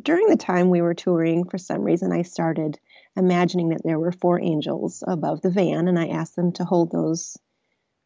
during 0.03 0.29
the 0.29 0.37
time 0.37 0.71
we 0.71 0.83
were 0.83 0.95
touring, 0.95 1.49
for 1.49 1.59
some 1.59 1.83
reason, 1.83 2.13
I 2.13 2.23
started 2.23 2.79
imagining 3.17 3.71
that 3.71 3.83
there 3.85 3.99
were 3.99 4.13
four 4.13 4.41
angels 4.41 5.03
above 5.07 5.41
the 5.41 5.51
van, 5.51 5.89
and 5.89 5.99
I 5.99 6.09
asked 6.09 6.37
them 6.37 6.53
to 6.53 6.65
hold 6.65 6.91
those 6.91 7.37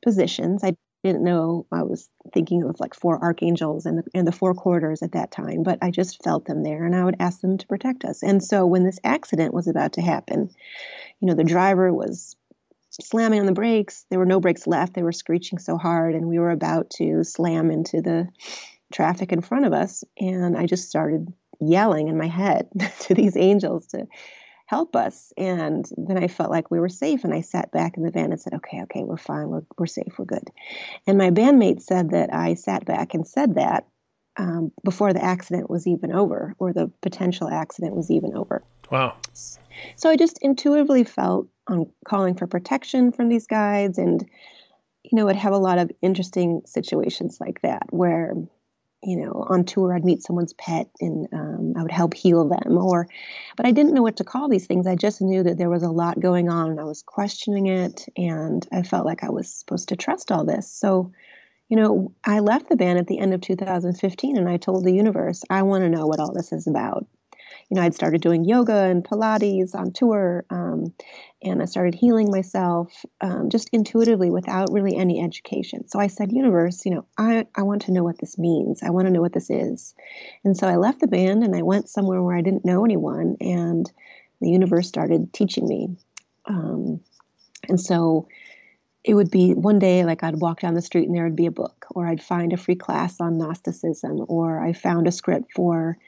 positions. 0.03 0.63
I 0.63 0.77
didn't 1.05 1.25
know 1.25 1.67
I 1.71 1.83
was 1.83 2.09
thinking 2.35 2.65
of 2.65 2.81
like 2.81 2.95
four 2.95 3.23
archangels 3.23 3.87
and 3.87 3.99
the, 3.99 4.05
and 4.15 4.27
the 4.27 4.33
four 4.33 4.55
quarters 4.55 5.03
at 5.03 5.13
that 5.13 5.31
time, 5.31 5.63
but 5.63 5.79
I 5.81 5.91
just 5.91 6.23
felt 6.23 6.45
them 6.45 6.63
there 6.63 6.85
and 6.85 6.95
I 6.95 7.05
would 7.05 7.17
ask 7.21 7.41
them 7.41 7.57
to 7.59 7.67
protect 7.67 8.05
us. 8.05 8.23
And 8.23 8.43
so 8.43 8.67
when 8.67 8.85
this 8.85 8.99
accident 9.05 9.55
was 9.55 9.69
about 9.69 9.93
to 9.95 10.03
happen, 10.03 10.51
you 11.21 11.27
know, 11.27 11.35
the 11.35 11.45
driver 11.45 11.93
was 11.93 12.35
slamming 12.91 13.41
on 13.41 13.47
the 13.47 13.53
brakes. 13.53 14.07
There 14.11 14.19
were 14.19 14.27
no 14.27 14.41
brakes 14.41 14.67
left. 14.67 14.95
They 14.95 15.05
were 15.05 15.13
screeching 15.13 15.59
so 15.59 15.79
hard 15.79 16.15
and 16.15 16.27
we 16.27 16.41
were 16.41 16.51
about 16.51 16.91
to 16.97 17.23
slam 17.23 17.71
into 17.71 18.03
the 18.03 18.29
traffic 18.93 19.33
in 19.33 19.41
front 19.41 19.67
of 19.67 19.73
us. 19.73 20.03
And 20.19 20.57
I 20.57 20.67
just 20.67 20.89
started 20.89 21.33
yelling 21.61 22.09
in 22.09 22.19
my 22.19 22.29
head 22.29 22.69
to 23.01 23.15
these 23.15 23.37
angels 23.37 23.87
to 23.89 24.07
help 24.67 24.95
us. 24.95 25.33
And 25.37 25.89
then 25.97 26.23
I 26.23 26.29
felt 26.29 26.51
like 26.51 26.71
we 26.71 26.79
were 26.79 26.91
safe. 26.91 27.25
And 27.25 27.33
I 27.33 27.41
sat 27.41 27.73
back 27.73 27.97
in 27.97 28.03
the 28.03 28.11
van 28.11 28.33
and 28.33 28.41
said, 28.41 28.53
okay, 28.55 28.83
okay, 28.83 29.03
we're 29.03 29.17
fine. 29.17 29.49
We're, 29.49 29.63
we're 29.79 29.87
safe. 29.87 30.19
We're 30.19 30.27
good. 30.27 30.51
And 31.07 31.17
my 31.17 31.31
bandmate 31.31 31.81
said 31.81 32.11
that 32.11 32.33
I 32.35 32.55
sat 32.55 32.85
back 32.85 33.15
and 33.15 33.27
said 33.27 33.55
that 33.55 33.87
um, 34.37 34.71
before 34.85 35.13
the 35.13 35.25
accident 35.25 35.71
was 35.71 35.87
even 35.87 36.13
over 36.13 36.55
or 36.59 36.73
the 36.73 36.91
potential 37.01 37.49
accident 37.49 37.97
was 37.97 38.11
even 38.11 38.37
over. 38.37 38.63
Wow. 38.91 39.17
So 39.97 40.11
I 40.11 40.17
just 40.17 40.39
intuitively 40.43 41.05
felt 41.05 41.49
on 41.67 41.91
calling 42.07 42.35
for 42.35 42.47
protection 42.47 43.11
from 43.11 43.29
these 43.29 43.47
guides 43.47 43.97
and 43.99 44.29
you 45.11 45.17
know, 45.17 45.27
would 45.27 45.37
have 45.37 45.53
a 45.53 45.59
lot 45.59 45.79
of 45.79 45.91
interesting 46.03 46.63
situations 46.67 47.39
like 47.41 47.63
that 47.63 47.85
where 47.91 48.35
you 49.03 49.17
know, 49.17 49.47
on 49.49 49.65
tour, 49.65 49.95
I'd 49.95 50.05
meet 50.05 50.23
someone's 50.23 50.53
pet 50.55 50.89
and 51.01 51.29
um, 51.33 51.75
I 51.77 51.83
would 51.83 51.93
help 51.93 52.15
heal 52.15 52.49
them. 52.49 52.77
Or, 52.77 53.07
but 53.57 53.67
I 53.67 53.71
didn't 53.71 53.95
know 53.95 54.03
what 54.03 54.17
to 54.17 54.25
call 54.25 54.49
these 54.49 54.67
things. 54.67 54.87
I 54.87 54.97
just 54.97 55.21
knew 55.23 55.43
that 55.45 55.59
there 55.59 55.71
was 55.71 55.83
a 55.83 55.91
lot 55.91 56.21
going 56.21 56.49
on, 56.49 56.71
and 56.71 56.81
I 56.81 56.85
was 56.85 57.03
questioning 57.03 57.67
it, 57.67 58.07
and 58.17 58.67
I 58.73 58.83
felt 58.83 59.07
like 59.07 59.23
I 59.23 59.31
was 59.31 59.49
supposed 59.53 59.89
to 59.91 59.97
trust 59.97 60.33
all 60.33 60.45
this. 60.45 60.71
So, 60.71 61.13
you 61.69 61.77
know, 61.77 62.13
I 62.25 62.41
left 62.41 62.69
the 62.69 62.77
band 62.77 62.99
at 62.99 63.07
the 63.07 63.19
end 63.19 63.35
of 63.35 63.41
2015, 63.41 64.37
and 64.37 64.49
I 64.49 64.57
told 64.57 64.85
the 64.85 64.95
universe, 64.95 65.45
I 65.49 65.63
want 65.63 65.85
to 65.85 65.91
know 65.91 66.07
what 66.07 66.21
all 66.21 66.33
this 66.33 66.53
is 66.53 66.67
about 66.67 67.07
you 67.71 67.75
know, 67.75 67.83
I'd 67.83 67.95
started 67.95 68.23
doing 68.23 68.45
yoga 68.45 68.75
and 68.75 69.05
Pilates 69.05 69.75
on 69.75 69.93
tour, 69.93 70.45
um, 70.49 70.95
and 71.43 71.61
I 71.61 71.67
started 71.67 71.95
healing 71.95 72.31
myself 72.31 73.05
um, 73.21 73.51
just 73.51 73.69
intuitively 73.73 74.31
without 74.31 74.73
really 74.73 74.97
any 74.97 75.23
education. 75.23 75.87
So 75.87 76.01
I 76.01 76.07
said, 76.07 76.33
Universe, 76.33 76.87
you 76.87 76.95
know, 76.95 77.05
I, 77.19 77.47
I 77.55 77.63
want 77.63 77.83
to 77.83 77.93
know 77.93 78.03
what 78.03 78.19
this 78.19 78.39
means. 78.39 78.83
I 78.83 78.91
want 78.91 79.07
to 79.07 79.13
know 79.13 79.21
what 79.21 79.35
this 79.35 79.51
is. 79.51 79.95
And 80.45 80.57
so 80.57 80.67
I 80.67 80.77
left 80.77 81.01
the 81.01 81.07
band 81.07 81.45
and 81.45 81.55
I 81.55 81.63
went 81.63 81.91
somewhere 81.91 82.23
where 82.23 82.37
I 82.37 82.41
didn't 82.41 82.65
know 82.65 82.85
anyone, 82.85 83.37
and 83.41 83.91
the 84.41 84.51
universe 84.51 84.89
started 84.89 85.33
teaching 85.35 85.69
me. 85.69 85.97
Um, 86.47 87.01
and 87.69 87.79
so 87.79 88.29
it 89.05 89.13
would 89.13 89.31
be 89.31 89.53
one 89.53 89.79
day 89.79 90.05
like 90.05 90.23
I'd 90.23 90.41
walk 90.41 90.61
down 90.61 90.75
the 90.75 90.83
street 90.83 91.07
and 91.07 91.15
there 91.15 91.25
would 91.25 91.37
be 91.37 91.47
a 91.47 91.51
book, 91.51 91.87
or 91.91 92.07
I'd 92.07 92.23
find 92.23 92.55
a 92.55 92.57
free 92.57 92.77
class 92.77 93.21
on 93.21 93.37
Gnosticism, 93.37 94.25
or 94.27 94.59
I 94.59 94.73
found 94.73 95.07
a 95.07 95.13
script 95.13 95.53
for 95.55 95.99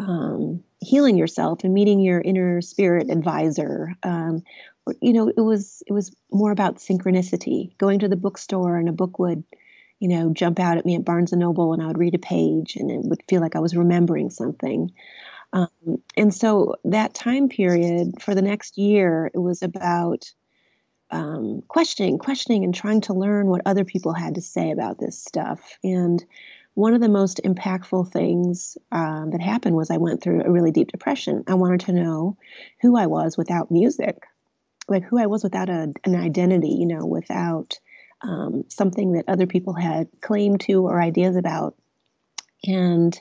um, 0.00 0.64
healing 0.80 1.18
yourself 1.18 1.62
and 1.62 1.74
meeting 1.74 2.00
your 2.00 2.20
inner 2.20 2.62
spirit 2.62 3.10
advisor. 3.10 3.94
Um, 4.02 4.42
you 5.00 5.12
know, 5.12 5.28
it 5.28 5.40
was 5.40 5.82
it 5.86 5.92
was 5.92 6.14
more 6.32 6.50
about 6.50 6.78
synchronicity. 6.78 7.76
Going 7.78 7.98
to 8.00 8.08
the 8.08 8.16
bookstore 8.16 8.76
and 8.76 8.88
a 8.88 8.92
book 8.92 9.18
would, 9.18 9.44
you 9.98 10.08
know, 10.08 10.32
jump 10.32 10.58
out 10.58 10.78
at 10.78 10.86
me 10.86 10.96
at 10.96 11.04
Barnes 11.04 11.32
and 11.32 11.40
Noble, 11.40 11.74
and 11.74 11.82
I 11.82 11.86
would 11.86 11.98
read 11.98 12.14
a 12.14 12.18
page, 12.18 12.76
and 12.76 12.90
it 12.90 13.02
would 13.04 13.22
feel 13.28 13.42
like 13.42 13.56
I 13.56 13.60
was 13.60 13.76
remembering 13.76 14.30
something. 14.30 14.90
Um, 15.52 16.02
and 16.16 16.32
so 16.32 16.76
that 16.84 17.12
time 17.12 17.48
period 17.48 18.22
for 18.22 18.34
the 18.34 18.42
next 18.42 18.78
year, 18.78 19.30
it 19.34 19.38
was 19.38 19.62
about 19.62 20.32
um, 21.10 21.62
questioning, 21.68 22.18
questioning, 22.18 22.64
and 22.64 22.74
trying 22.74 23.02
to 23.02 23.14
learn 23.14 23.48
what 23.48 23.62
other 23.66 23.84
people 23.84 24.14
had 24.14 24.36
to 24.36 24.40
say 24.40 24.70
about 24.70 24.98
this 24.98 25.18
stuff. 25.18 25.78
And 25.84 26.24
one 26.74 26.94
of 26.94 27.00
the 27.00 27.08
most 27.08 27.40
impactful 27.44 28.12
things 28.12 28.78
um, 28.92 29.30
that 29.30 29.40
happened 29.40 29.76
was 29.76 29.90
I 29.90 29.96
went 29.96 30.22
through 30.22 30.42
a 30.42 30.50
really 30.50 30.70
deep 30.70 30.90
depression. 30.90 31.44
I 31.46 31.54
wanted 31.54 31.80
to 31.80 31.92
know 31.92 32.36
who 32.80 32.96
I 32.96 33.06
was 33.06 33.36
without 33.36 33.70
music, 33.70 34.24
like 34.88 35.04
who 35.04 35.18
I 35.18 35.26
was 35.26 35.42
without 35.42 35.68
a, 35.68 35.92
an 36.04 36.14
identity, 36.14 36.76
you 36.78 36.86
know, 36.86 37.04
without 37.04 37.78
um, 38.22 38.64
something 38.68 39.12
that 39.12 39.28
other 39.28 39.46
people 39.46 39.74
had 39.74 40.08
claimed 40.20 40.60
to 40.62 40.86
or 40.86 41.00
ideas 41.00 41.36
about. 41.36 41.74
And 42.64 43.18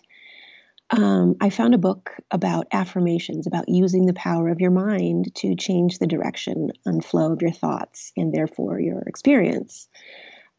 um, 0.91 1.35
I 1.39 1.49
found 1.49 1.73
a 1.73 1.79
book 1.79 2.11
about 2.31 2.67
affirmations, 2.71 3.45
about 3.45 3.69
using 3.69 4.05
the 4.05 4.13
power 4.13 4.49
of 4.49 4.59
your 4.59 4.71
mind 4.71 5.33
to 5.35 5.55
change 5.55 5.99
the 5.99 6.07
direction 6.07 6.71
and 6.85 7.05
flow 7.05 7.31
of 7.31 7.41
your 7.41 7.51
thoughts 7.51 8.11
and 8.17 8.33
therefore 8.33 8.79
your 8.79 9.01
experience. 9.01 9.87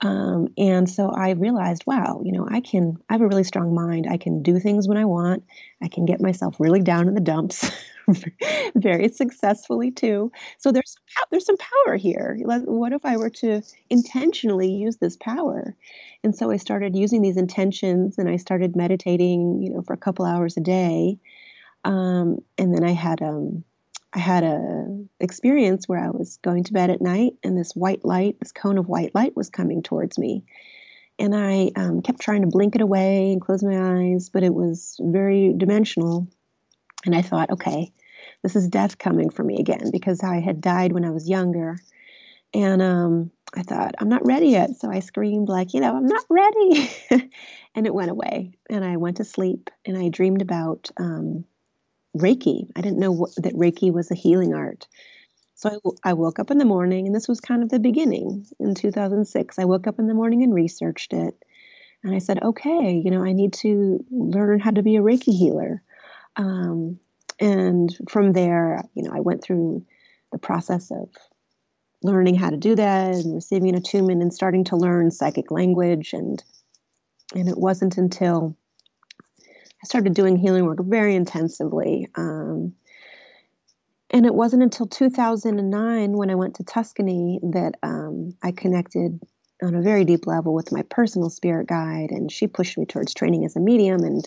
Um, 0.02 0.48
and 0.56 0.88
so 0.88 1.10
I 1.10 1.30
realized, 1.32 1.84
wow, 1.86 2.22
you 2.24 2.32
know, 2.32 2.48
I 2.50 2.60
can, 2.60 2.96
I 3.08 3.14
have 3.14 3.20
a 3.20 3.28
really 3.28 3.44
strong 3.44 3.74
mind. 3.74 4.06
I 4.08 4.16
can 4.16 4.42
do 4.42 4.58
things 4.58 4.88
when 4.88 4.96
I 4.96 5.04
want. 5.04 5.44
I 5.82 5.88
can 5.88 6.06
get 6.06 6.22
myself 6.22 6.56
really 6.58 6.80
down 6.80 7.06
in 7.06 7.14
the 7.14 7.20
dumps 7.20 7.70
very 8.74 9.08
successfully 9.08 9.90
too. 9.90 10.32
So 10.56 10.72
there's, 10.72 10.96
there's 11.30 11.44
some 11.44 11.58
power 11.58 11.96
here. 11.96 12.38
What 12.40 12.92
if 12.92 13.04
I 13.04 13.18
were 13.18 13.30
to 13.30 13.60
intentionally 13.90 14.72
use 14.72 14.96
this 14.96 15.16
power? 15.16 15.76
And 16.24 16.34
so 16.34 16.50
I 16.50 16.56
started 16.56 16.96
using 16.96 17.20
these 17.20 17.36
intentions 17.36 18.16
and 18.16 18.28
I 18.28 18.36
started 18.36 18.76
meditating, 18.76 19.62
you 19.62 19.70
know, 19.70 19.82
for 19.82 19.92
a 19.92 19.98
couple 19.98 20.24
hours 20.24 20.56
a 20.56 20.60
day. 20.60 21.18
Um, 21.84 22.38
and 22.56 22.74
then 22.74 22.84
I 22.84 22.92
had, 22.92 23.20
um, 23.20 23.64
I 24.12 24.18
had 24.18 24.42
a 24.42 25.04
experience 25.20 25.88
where 25.88 26.00
I 26.00 26.10
was 26.10 26.38
going 26.38 26.64
to 26.64 26.72
bed 26.72 26.90
at 26.90 27.00
night, 27.00 27.34
and 27.44 27.56
this 27.56 27.76
white 27.76 28.04
light, 28.04 28.36
this 28.40 28.52
cone 28.52 28.78
of 28.78 28.88
white 28.88 29.14
light, 29.14 29.36
was 29.36 29.50
coming 29.50 29.82
towards 29.82 30.18
me, 30.18 30.44
and 31.18 31.34
I 31.34 31.70
um, 31.76 32.02
kept 32.02 32.20
trying 32.20 32.42
to 32.42 32.48
blink 32.48 32.74
it 32.74 32.80
away 32.80 33.30
and 33.30 33.40
close 33.40 33.62
my 33.62 33.78
eyes, 33.78 34.28
but 34.28 34.42
it 34.42 34.52
was 34.52 34.96
very 35.00 35.54
dimensional, 35.56 36.26
and 37.06 37.14
I 37.14 37.22
thought, 37.22 37.50
okay, 37.50 37.92
this 38.42 38.56
is 38.56 38.68
death 38.68 38.98
coming 38.98 39.30
for 39.30 39.44
me 39.44 39.58
again 39.60 39.90
because 39.92 40.24
I 40.24 40.40
had 40.40 40.60
died 40.60 40.92
when 40.92 41.04
I 41.04 41.10
was 41.10 41.28
younger, 41.28 41.78
and 42.52 42.82
um, 42.82 43.30
I 43.54 43.62
thought 43.62 43.94
I'm 44.00 44.08
not 44.08 44.26
ready 44.26 44.48
yet, 44.48 44.70
so 44.76 44.90
I 44.90 45.00
screamed 45.00 45.48
like, 45.48 45.72
you 45.72 45.80
know, 45.80 45.96
I'm 45.96 46.06
not 46.06 46.24
ready, 46.28 46.90
and 47.76 47.86
it 47.86 47.94
went 47.94 48.10
away, 48.10 48.54
and 48.68 48.84
I 48.84 48.96
went 48.96 49.18
to 49.18 49.24
sleep, 49.24 49.70
and 49.86 49.96
I 49.96 50.08
dreamed 50.08 50.42
about. 50.42 50.90
Um, 50.96 51.44
Reiki. 52.16 52.68
I 52.76 52.80
didn't 52.80 52.98
know 52.98 53.12
what, 53.12 53.30
that 53.36 53.54
Reiki 53.54 53.92
was 53.92 54.10
a 54.10 54.14
healing 54.14 54.54
art. 54.54 54.86
So 55.54 55.94
I, 56.04 56.10
I 56.10 56.12
woke 56.14 56.38
up 56.38 56.50
in 56.50 56.58
the 56.58 56.64
morning, 56.64 57.06
and 57.06 57.14
this 57.14 57.28
was 57.28 57.40
kind 57.40 57.62
of 57.62 57.68
the 57.68 57.78
beginning 57.78 58.46
in 58.58 58.74
2006. 58.74 59.58
I 59.58 59.64
woke 59.64 59.86
up 59.86 59.98
in 59.98 60.06
the 60.06 60.14
morning 60.14 60.42
and 60.42 60.54
researched 60.54 61.12
it. 61.12 61.34
And 62.02 62.14
I 62.14 62.18
said, 62.18 62.42
okay, 62.42 63.00
you 63.04 63.10
know, 63.10 63.22
I 63.22 63.32
need 63.32 63.52
to 63.54 64.04
learn 64.10 64.58
how 64.58 64.70
to 64.70 64.82
be 64.82 64.96
a 64.96 65.02
Reiki 65.02 65.36
healer. 65.36 65.82
Um, 66.36 66.98
and 67.38 67.94
from 68.08 68.32
there, 68.32 68.82
you 68.94 69.02
know, 69.02 69.12
I 69.14 69.20
went 69.20 69.42
through 69.42 69.84
the 70.32 70.38
process 70.38 70.90
of 70.90 71.08
learning 72.02 72.36
how 72.36 72.48
to 72.50 72.56
do 72.56 72.74
that 72.76 73.14
and 73.14 73.34
receiving 73.34 73.68
an 73.68 73.74
attunement 73.74 74.22
and 74.22 74.32
starting 74.32 74.64
to 74.64 74.76
learn 74.76 75.10
psychic 75.10 75.50
language. 75.50 76.12
And 76.14 76.42
and 77.34 77.48
it 77.48 77.58
wasn't 77.58 77.96
until 77.96 78.56
I 79.82 79.86
started 79.86 80.14
doing 80.14 80.36
healing 80.36 80.64
work 80.64 80.78
very 80.80 81.14
intensively. 81.14 82.08
Um, 82.14 82.74
and 84.10 84.26
it 84.26 84.34
wasn't 84.34 84.62
until 84.62 84.86
2009 84.86 86.12
when 86.12 86.30
I 86.30 86.34
went 86.34 86.56
to 86.56 86.64
Tuscany 86.64 87.38
that 87.42 87.76
um, 87.82 88.34
I 88.42 88.52
connected 88.52 89.20
on 89.62 89.74
a 89.74 89.82
very 89.82 90.04
deep 90.04 90.26
level 90.26 90.52
with 90.52 90.72
my 90.72 90.82
personal 90.82 91.30
spirit 91.30 91.66
guide, 91.68 92.10
and 92.10 92.30
she 92.30 92.46
pushed 92.46 92.76
me 92.76 92.86
towards 92.86 93.14
training 93.14 93.44
as 93.44 93.56
a 93.56 93.60
medium. 93.60 94.02
And, 94.02 94.26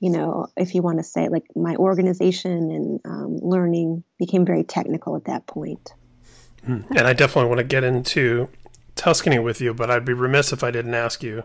you 0.00 0.10
know, 0.10 0.46
if 0.56 0.74
you 0.74 0.80
want 0.80 0.98
to 0.98 1.04
say, 1.04 1.28
like, 1.28 1.44
my 1.54 1.76
organization 1.76 2.70
and 2.70 3.00
um, 3.04 3.38
learning 3.42 4.04
became 4.18 4.46
very 4.46 4.64
technical 4.64 5.16
at 5.16 5.24
that 5.26 5.46
point. 5.46 5.92
Hmm. 6.64 6.80
And 6.96 7.06
I 7.06 7.12
definitely 7.12 7.48
want 7.48 7.58
to 7.58 7.64
get 7.64 7.84
into 7.84 8.48
Tuscany 8.96 9.38
with 9.38 9.60
you, 9.60 9.74
but 9.74 9.90
I'd 9.90 10.04
be 10.04 10.12
remiss 10.12 10.52
if 10.52 10.62
I 10.62 10.70
didn't 10.70 10.94
ask 10.94 11.22
you 11.22 11.42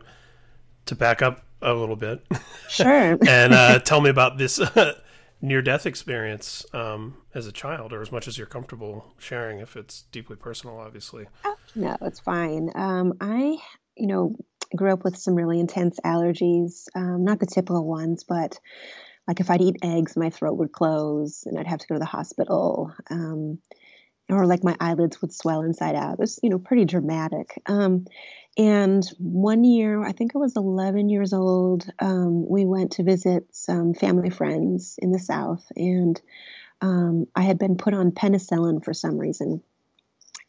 to 0.86 0.96
back 0.96 1.22
up 1.22 1.44
a 1.62 1.74
little 1.74 1.96
bit. 1.96 2.26
Sure. 2.70 3.18
and 3.28 3.54
uh, 3.54 3.80
tell 3.80 4.02
me 4.02 4.10
about 4.10 4.38
this 4.38 4.60
near 5.41 5.62
death 5.62 5.86
experience 5.86 6.65
um, 6.74 7.18
as 7.34 7.48
a 7.48 7.52
child, 7.52 7.94
or 7.94 8.02
as 8.02 8.12
much 8.12 8.28
as 8.28 8.38
you're 8.38 8.48
comfortable 8.48 9.13
sharing, 9.18 9.60
if 9.60 9.76
it's 9.76 10.04
deeply 10.12 10.36
personal, 10.36 10.78
obviously. 10.78 11.28
Oh, 11.44 11.56
no, 11.76 11.98
it's 12.02 12.20
fine. 12.20 12.70
Um, 12.76 13.13
I, 13.22 13.58
you 13.96 14.08
know, 14.08 14.36
grew 14.76 14.91
up 14.91 15.04
with 15.04 15.18
some 15.18 15.36
really 15.36 15.60
intense 15.60 16.00
allergies, 16.06 16.88
um, 16.96 17.24
not 17.24 17.39
the 17.39 17.46
typical 17.46 17.86
ones, 17.86 18.24
but 18.24 18.60
like 19.28 19.39
if 19.39 19.50
I'd 19.50 19.62
eat 19.62 19.78
eggs, 19.84 20.15
my 20.15 20.30
throat 20.30 20.58
would 20.58 20.72
close 20.72 21.44
and 21.46 21.58
I'd 21.58 21.68
have 21.68 21.80
to 21.80 21.88
go 21.88 21.96
to 21.96 22.00
the 22.00 22.06
hospital. 22.06 22.94
Um, 23.10 23.60
or 24.30 24.46
like 24.48 24.63
my 24.63 24.76
eyelids 24.80 25.22
would 25.22 25.34
swell 25.34 25.62
inside 25.62 25.96
out. 25.96 26.13
It 26.13 26.20
was, 26.20 26.39
you 26.41 26.50
know, 26.50 26.58
pretty 26.58 26.86
dramatic. 26.86 27.62
And 28.58 29.06
one 29.18 29.65
year, 29.65 30.04
I 30.04 30.13
think 30.13 30.34
I 30.34 30.39
was 30.39 30.56
11 30.56 31.10
years 31.10 31.34
old, 31.34 31.89
um, 32.00 32.48
we 32.48 32.65
went 32.65 32.94
to 32.94 33.04
visit 33.04 33.48
some 33.52 33.94
family 33.94 34.30
friends 34.30 34.98
in 35.02 35.12
the 35.12 35.20
South, 35.20 35.70
and 35.76 36.20
um, 36.82 37.28
I 37.36 37.41
had 37.41 37.60
been 37.60 37.76
put 37.76 37.94
on 37.94 38.12
penicillin 38.12 38.84
for 38.84 38.94
some 38.94 39.18
reason. 39.18 39.62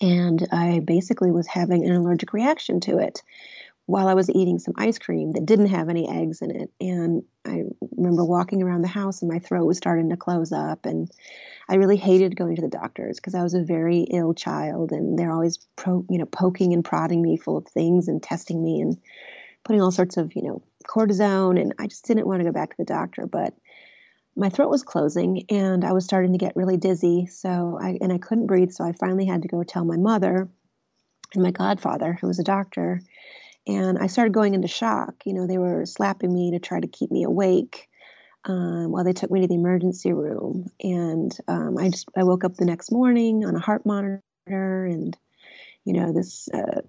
And 0.01 0.47
I 0.53 0.81
basically 0.81 1.33
was 1.33 1.49
having 1.49 1.85
an 1.85 1.97
allergic 1.97 2.33
reaction 2.33 2.81
to 2.81 2.99
it, 2.99 3.23
while 3.87 4.09
I 4.09 4.15
was 4.15 4.29
eating 4.29 4.59
some 4.59 4.75
ice 4.77 4.99
cream 4.99 5.33
that 5.33 5.47
didn't 5.47 5.69
have 5.69 5.89
any 5.89 6.09
eggs 6.09 6.43
in 6.43 6.51
it. 6.51 6.71
And 6.81 7.23
I 7.45 7.63
remember 7.97 8.25
walking 8.25 8.63
around 8.63 8.83
the 8.83 8.89
house 8.89 9.23
and 9.23 9.31
my 9.31 9.39
throat 9.39 9.65
was 9.65 9.79
starting 9.79 10.11
to 10.11 10.17
close 10.17 10.53
up. 10.53 10.87
And 10.87 11.09
I 11.69 11.77
really 11.77 11.97
hated 11.97 12.37
going 12.37 12.57
to 12.57 12.63
the 12.63 12.69
doctors 12.69 13.17
because 13.17 13.37
I 13.37 13.45
was 13.45 13.55
a 13.55 13.63
very 13.63 14.01
ill 14.01 14.35
child 14.35 14.91
and 14.91 15.17
they're 15.17 15.31
always 15.31 15.59
pro, 15.77 16.05
you 16.11 16.19
know, 16.19 16.27
poking 16.27 16.73
and 16.73 16.85
prodding 16.85 17.23
me 17.23 17.37
full 17.37 17.57
of 17.57 17.69
things 17.69 18.09
and 18.09 18.21
testing 18.21 18.63
me 18.63 18.81
and 18.81 18.99
putting 19.63 19.81
all 19.81 19.93
sorts 19.93 20.17
of, 20.17 20.35
you 20.35 20.43
know, 20.43 20.63
cortisone. 20.85 21.61
And 21.61 21.73
I 21.79 21.87
just 21.87 22.07
didn't 22.07 22.27
want 22.27 22.41
to 22.41 22.45
go 22.45 22.53
back 22.53 22.71
to 22.71 22.77
the 22.77 22.85
doctor. 22.85 23.27
But 23.27 23.55
my 24.35 24.49
throat 24.49 24.69
was 24.69 24.83
closing 24.83 25.45
and 25.49 25.85
I 25.85 25.93
was 25.93 26.05
starting 26.05 26.33
to 26.33 26.39
get 26.39 26.57
really 26.57 26.77
dizzy. 26.77 27.27
So 27.27 27.79
I, 27.81 27.99
and 28.01 28.13
I 28.13 28.19
couldn't 28.19 28.49
breathe. 28.49 28.73
So 28.73 28.83
I 28.83 28.93
finally 28.93 29.27
had 29.27 29.43
to 29.43 29.49
go 29.49 29.63
tell 29.63 29.85
my 29.85 29.97
mother 29.97 30.49
and 31.35 31.43
my 31.43 31.53
godfather, 31.53 32.19
who 32.21 32.27
was 32.27 32.41
a 32.41 32.45
doctor 32.45 33.01
and 33.67 33.99
I 33.99 34.07
started 34.07 34.33
going 34.33 34.55
into 34.55 34.69
shock. 34.69 35.15
You 35.25 35.35
know, 35.35 35.47
they 35.47 35.59
were 35.59 35.87
slapping 35.87 36.33
me 36.33 36.53
to 36.53 36.59
try 36.59 36.81
to 36.81 36.87
keep 36.87 37.11
me 37.11 37.25
awake 37.25 37.89
um, 38.45 38.93
while 38.93 39.05
they 39.05 39.13
took 39.13 39.31
me 39.31 39.41
to 39.41 39.49
the 39.49 39.55
emergency 39.55 40.13
room. 40.13 40.69
And 40.81 41.37
um, 41.49 41.77
I 41.79 41.91
just 41.91 42.09
I 42.17 42.23
woke 42.23 42.45
up 42.45 42.57
the 42.57 42.65
next 42.65 42.93
morning 42.93 43.45
on 43.45 43.57
a 43.57 43.61
heart 43.61 43.85
monitor, 43.85 44.23
and 44.47 45.17
you 45.85 45.93
know 45.93 46.13
this. 46.13 46.49
Uh, 46.53 46.83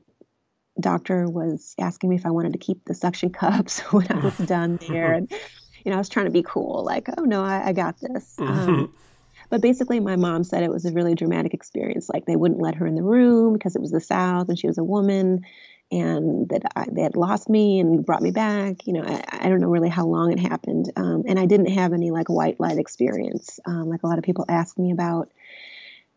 doctor 0.79 1.27
was 1.27 1.73
asking 1.79 2.07
me 2.07 2.15
if 2.15 2.25
I 2.25 2.29
wanted 2.29 2.53
to 2.53 2.59
keep 2.59 2.85
the 2.85 2.93
suction 2.93 3.29
cups 3.31 3.79
when 3.91 4.07
I 4.11 4.23
was 4.23 4.37
done 4.45 4.77
there, 4.87 5.13
and 5.13 5.31
you 5.83 5.91
know 5.91 5.95
I 5.95 5.99
was 5.99 6.09
trying 6.09 6.25
to 6.25 6.31
be 6.31 6.43
cool, 6.43 6.83
like, 6.83 7.07
oh 7.17 7.23
no, 7.23 7.43
I, 7.43 7.67
I 7.67 7.73
got 7.73 7.95
this. 7.99 8.35
Um, 8.47 8.93
but 9.49 9.61
basically, 9.61 9.99
my 9.99 10.15
mom 10.15 10.43
said 10.43 10.63
it 10.63 10.71
was 10.71 10.85
a 10.85 10.91
really 10.91 11.15
dramatic 11.15 11.53
experience. 11.53 12.09
Like 12.09 12.25
they 12.25 12.35
wouldn't 12.35 12.61
let 12.61 12.75
her 12.75 12.87
in 12.87 12.95
the 12.95 13.03
room 13.03 13.53
because 13.53 13.75
it 13.75 13.81
was 13.81 13.91
the 13.91 14.01
South 14.01 14.49
and 14.49 14.59
she 14.59 14.67
was 14.67 14.77
a 14.77 14.83
woman, 14.83 15.41
and 15.91 16.49
that 16.49 16.63
I, 16.75 16.85
they 16.91 17.01
had 17.01 17.15
lost 17.15 17.49
me 17.49 17.79
and 17.79 18.05
brought 18.05 18.21
me 18.21 18.31
back. 18.31 18.87
You 18.87 18.93
know, 18.93 19.03
I, 19.03 19.23
I 19.31 19.49
don't 19.49 19.61
know 19.61 19.69
really 19.69 19.89
how 19.89 20.05
long 20.05 20.31
it 20.31 20.39
happened. 20.39 20.91
Um, 20.95 21.23
and 21.27 21.39
I 21.39 21.45
didn't 21.45 21.71
have 21.71 21.93
any 21.93 22.11
like 22.11 22.29
white 22.29 22.59
light 22.59 22.77
experience, 22.77 23.59
um, 23.65 23.89
like 23.89 24.03
a 24.03 24.07
lot 24.07 24.17
of 24.17 24.23
people 24.23 24.45
ask 24.49 24.77
me 24.77 24.91
about. 24.91 25.31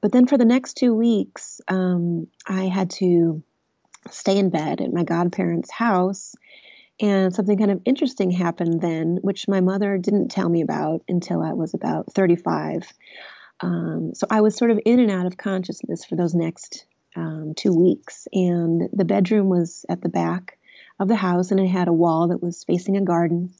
But 0.00 0.12
then 0.12 0.26
for 0.26 0.38
the 0.38 0.44
next 0.44 0.74
two 0.74 0.94
weeks, 0.94 1.61
um, 1.68 2.26
I 2.46 2.64
had 2.64 2.90
to 2.92 3.42
stay 4.11 4.38
in 4.38 4.50
bed 4.50 4.80
at 4.80 4.92
my 4.92 5.04
godparents' 5.04 5.70
house. 5.70 6.35
And 7.00 7.35
something 7.35 7.56
kind 7.56 7.70
of 7.70 7.80
interesting 7.87 8.30
happened 8.30 8.83
then, 8.83 9.18
which 9.22 9.48
my 9.48 9.61
mother 9.61 9.96
didn't 9.96 10.28
tell 10.28 10.48
me 10.48 10.61
about 10.61 11.02
until 11.09 11.42
I 11.42 11.54
was 11.54 11.72
about 11.72 12.12
35. 12.12 12.92
Um, 13.61 14.12
so 14.14 14.26
I 14.30 14.40
was 14.40 14.56
sort 14.56 14.70
of 14.70 14.80
in 14.85 15.00
and 15.00 15.11
out 15.11 15.26
of 15.26 15.37
consciousness 15.37 16.04
for 16.04 16.16
those 16.16 16.35
next 16.35 16.87
um, 17.16 17.54
two 17.56 17.74
weeks. 17.74 18.28
And 18.32 18.88
the 18.92 19.04
bedroom 19.04 19.48
was 19.48 19.84
at 19.88 20.02
the 20.02 20.08
back 20.08 20.58
of 20.98 21.08
the 21.08 21.16
house, 21.16 21.50
and 21.50 21.60
it 21.60 21.68
had 21.68 21.88
a 21.88 21.92
wall 21.92 22.28
that 22.28 22.42
was 22.42 22.64
facing 22.64 22.96
a 22.96 23.02
garden. 23.02 23.52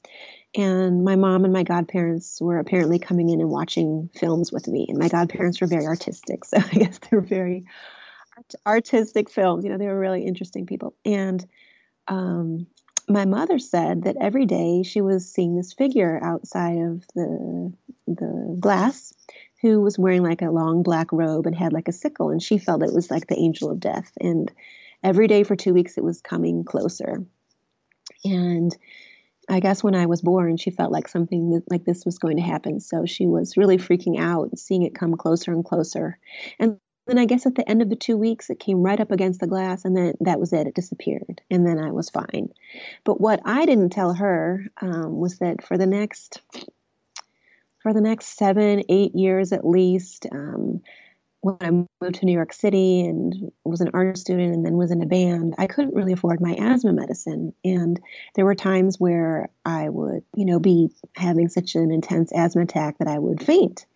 And 0.55 1.03
my 1.03 1.15
mom 1.15 1.45
and 1.45 1.53
my 1.53 1.63
godparents 1.63 2.41
were 2.41 2.59
apparently 2.59 2.99
coming 2.99 3.29
in 3.29 3.39
and 3.39 3.49
watching 3.49 4.09
films 4.13 4.51
with 4.51 4.67
me. 4.67 4.85
And 4.89 4.97
my 4.97 5.07
godparents 5.07 5.61
were 5.61 5.67
very 5.67 5.85
artistic, 5.85 6.45
so 6.45 6.57
I 6.57 6.77
guess 6.77 6.99
they 6.99 7.15
were 7.15 7.21
very 7.21 7.65
art- 8.37 8.55
artistic 8.65 9.29
films. 9.29 9.63
You 9.63 9.71
know, 9.71 9.77
they 9.77 9.87
were 9.87 9.99
really 9.99 10.25
interesting 10.25 10.65
people. 10.65 10.93
And 11.05 11.45
um, 12.07 12.67
my 13.07 13.25
mother 13.25 13.59
said 13.59 14.03
that 14.03 14.17
every 14.19 14.45
day 14.45 14.83
she 14.83 15.01
was 15.01 15.29
seeing 15.31 15.55
this 15.55 15.73
figure 15.73 16.19
outside 16.23 16.77
of 16.77 17.05
the 17.15 17.73
the 18.07 18.57
glass 18.59 19.13
who 19.61 19.81
was 19.81 19.99
wearing 19.99 20.23
like 20.23 20.41
a 20.41 20.49
long 20.49 20.83
black 20.83 21.11
robe 21.11 21.45
and 21.45 21.55
had 21.55 21.73
like 21.73 21.87
a 21.87 21.93
sickle, 21.93 22.29
and 22.29 22.41
she 22.41 22.57
felt 22.57 22.83
it 22.83 22.93
was 22.93 23.11
like 23.11 23.27
the 23.27 23.39
angel 23.39 23.71
of 23.71 23.79
death. 23.79 24.11
And 24.19 24.51
every 25.03 25.27
day 25.27 25.43
for 25.43 25.55
two 25.55 25.73
weeks, 25.73 25.97
it 25.97 26.03
was 26.03 26.21
coming 26.21 26.63
closer. 26.63 27.23
And 28.23 28.75
I 29.49 29.59
guess 29.59 29.83
when 29.83 29.95
I 29.95 30.05
was 30.05 30.21
born, 30.21 30.57
she 30.57 30.71
felt 30.71 30.91
like 30.91 31.07
something 31.07 31.61
like 31.69 31.83
this 31.83 32.05
was 32.05 32.19
going 32.19 32.37
to 32.37 32.43
happen. 32.43 32.79
So 32.79 33.05
she 33.05 33.25
was 33.25 33.57
really 33.57 33.77
freaking 33.77 34.19
out, 34.19 34.57
seeing 34.57 34.83
it 34.83 34.95
come 34.95 35.15
closer 35.15 35.51
and 35.51 35.65
closer. 35.65 36.17
And 36.59 36.77
then 37.07 37.17
I 37.17 37.25
guess 37.25 37.45
at 37.45 37.55
the 37.55 37.67
end 37.67 37.81
of 37.81 37.89
the 37.89 37.95
two 37.95 38.15
weeks, 38.15 38.49
it 38.49 38.59
came 38.59 38.81
right 38.81 38.99
up 38.99 39.11
against 39.11 39.39
the 39.39 39.47
glass, 39.47 39.85
and 39.85 39.97
then 39.97 40.13
that 40.21 40.39
was 40.39 40.53
it. 40.53 40.67
It 40.67 40.75
disappeared, 40.75 41.41
and 41.49 41.65
then 41.65 41.79
I 41.79 41.91
was 41.91 42.09
fine. 42.09 42.49
But 43.03 43.19
what 43.19 43.41
I 43.43 43.65
didn't 43.65 43.89
tell 43.89 44.13
her 44.13 44.67
um, 44.81 45.17
was 45.17 45.39
that 45.39 45.63
for 45.65 45.77
the 45.77 45.87
next 45.87 46.39
for 47.81 47.93
the 47.93 48.01
next 48.01 48.37
seven, 48.37 48.83
eight 48.89 49.15
years 49.15 49.51
at 49.51 49.65
least. 49.65 50.27
Um, 50.31 50.81
when 51.41 51.57
I 51.59 51.71
moved 51.71 52.15
to 52.15 52.25
New 52.25 52.33
York 52.33 52.53
City 52.53 53.01
and 53.01 53.51
was 53.65 53.81
an 53.81 53.89
art 53.95 54.17
student 54.17 54.53
and 54.53 54.63
then 54.63 54.77
was 54.77 54.91
in 54.91 55.01
a 55.01 55.07
band, 55.07 55.55
I 55.57 55.65
couldn't 55.65 55.95
really 55.95 56.13
afford 56.13 56.39
my 56.39 56.53
asthma 56.53 56.93
medicine. 56.93 57.53
And 57.63 57.99
there 58.35 58.45
were 58.45 58.53
times 58.53 58.99
where 58.99 59.49
I 59.65 59.89
would, 59.89 60.23
you 60.35 60.45
know, 60.45 60.59
be 60.59 60.89
having 61.15 61.49
such 61.49 61.73
an 61.73 61.91
intense 61.91 62.31
asthma 62.31 62.61
attack 62.61 62.99
that 62.99 63.07
I 63.07 63.17
would 63.17 63.43
faint. 63.43 63.87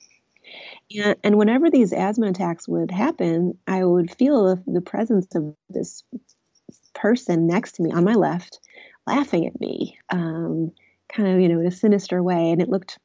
And, 0.96 1.16
and 1.24 1.38
whenever 1.38 1.70
these 1.70 1.94
asthma 1.94 2.28
attacks 2.28 2.68
would 2.68 2.90
happen, 2.90 3.58
I 3.68 3.84
would 3.84 4.16
feel 4.16 4.56
the 4.66 4.82
presence 4.82 5.28
of 5.36 5.56
this 5.70 6.04
person 6.96 7.46
next 7.46 7.74
to 7.74 7.84
me 7.84 7.92
on 7.92 8.04
my 8.04 8.14
left 8.14 8.60
laughing 9.08 9.46
at 9.46 9.60
me, 9.60 10.00
um, 10.10 10.72
kind 11.10 11.30
of, 11.30 11.40
you 11.40 11.48
know, 11.48 11.60
in 11.60 11.68
a 11.68 11.72
sinister 11.72 12.24
way. 12.24 12.52
And 12.52 12.62
it 12.62 12.70
looked 12.70 12.98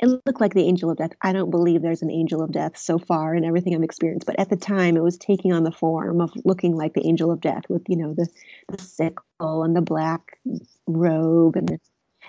it 0.00 0.08
looked 0.08 0.40
like 0.40 0.54
the 0.54 0.66
angel 0.66 0.90
of 0.90 0.98
death. 0.98 1.12
I 1.22 1.32
don't 1.32 1.50
believe 1.50 1.80
there's 1.80 2.02
an 2.02 2.10
angel 2.10 2.42
of 2.42 2.52
death 2.52 2.76
so 2.76 2.98
far 2.98 3.34
in 3.34 3.44
everything 3.44 3.74
I've 3.74 3.82
experienced, 3.82 4.26
but 4.26 4.38
at 4.38 4.50
the 4.50 4.56
time 4.56 4.96
it 4.96 5.02
was 5.02 5.16
taking 5.16 5.52
on 5.52 5.64
the 5.64 5.72
form 5.72 6.20
of 6.20 6.32
looking 6.44 6.76
like 6.76 6.92
the 6.92 7.06
angel 7.06 7.30
of 7.30 7.40
death 7.40 7.62
with, 7.68 7.82
you 7.88 7.96
know, 7.96 8.12
the, 8.12 8.28
the 8.68 8.82
sickle 8.82 9.64
and 9.64 9.74
the 9.74 9.80
black 9.80 10.38
robe 10.86 11.56
and 11.56 11.78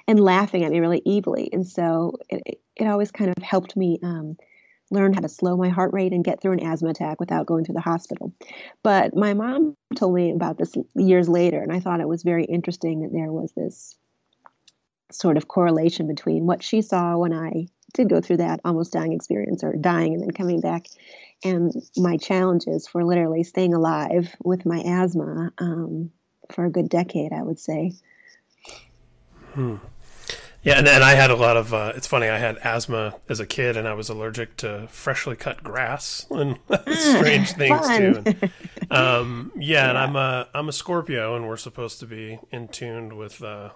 and 0.07 0.19
laughing 0.19 0.63
at 0.63 0.71
me 0.71 0.79
really 0.79 1.01
evilly. 1.05 1.49
And 1.51 1.67
so 1.67 2.17
it, 2.29 2.59
it 2.75 2.85
always 2.85 3.11
kind 3.11 3.33
of 3.35 3.43
helped 3.43 3.75
me 3.75 3.99
um, 4.03 4.37
learn 4.89 5.13
how 5.13 5.19
to 5.19 5.29
slow 5.29 5.57
my 5.57 5.69
heart 5.69 5.91
rate 5.93 6.13
and 6.13 6.23
get 6.23 6.41
through 6.41 6.53
an 6.53 6.63
asthma 6.63 6.89
attack 6.89 7.19
without 7.19 7.45
going 7.45 7.65
to 7.65 7.73
the 7.73 7.81
hospital. 7.81 8.33
But 8.83 9.15
my 9.15 9.33
mom 9.33 9.75
told 9.95 10.15
me 10.15 10.31
about 10.31 10.57
this 10.57 10.73
years 10.95 11.27
later, 11.27 11.61
and 11.61 11.73
I 11.73 11.79
thought 11.79 11.99
it 11.99 12.07
was 12.07 12.23
very 12.23 12.45
interesting 12.45 13.01
that 13.01 13.11
there 13.11 13.31
was 13.31 13.51
this 13.53 13.97
sort 15.11 15.37
of 15.37 15.47
correlation 15.47 16.07
between 16.07 16.45
what 16.45 16.63
she 16.63 16.81
saw 16.81 17.17
when 17.17 17.33
I 17.33 17.67
did 17.93 18.09
go 18.09 18.21
through 18.21 18.37
that 18.37 18.59
almost 18.65 18.93
dying 18.93 19.13
experience 19.13 19.63
or 19.63 19.73
dying 19.73 20.13
and 20.13 20.21
then 20.21 20.31
coming 20.31 20.59
back 20.59 20.87
and 21.43 21.73
my 21.95 22.17
challenges 22.17 22.87
for 22.87 23.03
literally 23.03 23.43
staying 23.43 23.73
alive 23.73 24.35
with 24.43 24.65
my 24.65 24.79
asthma 24.79 25.51
um, 25.59 26.11
for 26.51 26.65
a 26.65 26.69
good 26.69 26.89
decade, 26.89 27.31
I 27.31 27.43
would 27.43 27.59
say. 27.59 27.93
Hmm. 29.53 29.75
Yeah, 30.63 30.79
and, 30.79 30.87
and 30.87 31.03
I 31.03 31.13
had 31.13 31.29
a 31.29 31.35
lot 31.35 31.55
of. 31.55 31.73
Uh, 31.73 31.93
it's 31.95 32.07
funny. 32.07 32.27
I 32.27 32.39
had 32.39 32.57
asthma 32.57 33.15
as 33.29 33.39
a 33.39 33.45
kid, 33.45 33.77
and 33.77 33.87
I 33.87 33.93
was 33.93 34.09
allergic 34.09 34.57
to 34.57 34.87
freshly 34.89 35.35
cut 35.35 35.63
grass 35.63 36.25
and 36.29 36.59
strange 36.91 37.51
things 37.53 37.87
too. 37.87 38.23
And, 38.25 38.51
um, 38.91 39.51
yeah, 39.55 39.61
yeah, 39.83 39.89
and 39.89 39.97
I'm 39.97 40.15
a 40.15 40.49
I'm 40.53 40.67
a 40.67 40.73
Scorpio, 40.73 41.35
and 41.35 41.47
we're 41.47 41.57
supposed 41.57 41.99
to 42.01 42.05
be 42.05 42.39
in 42.51 42.67
tuned 42.67 43.17
with 43.17 43.41
uh, 43.41 43.69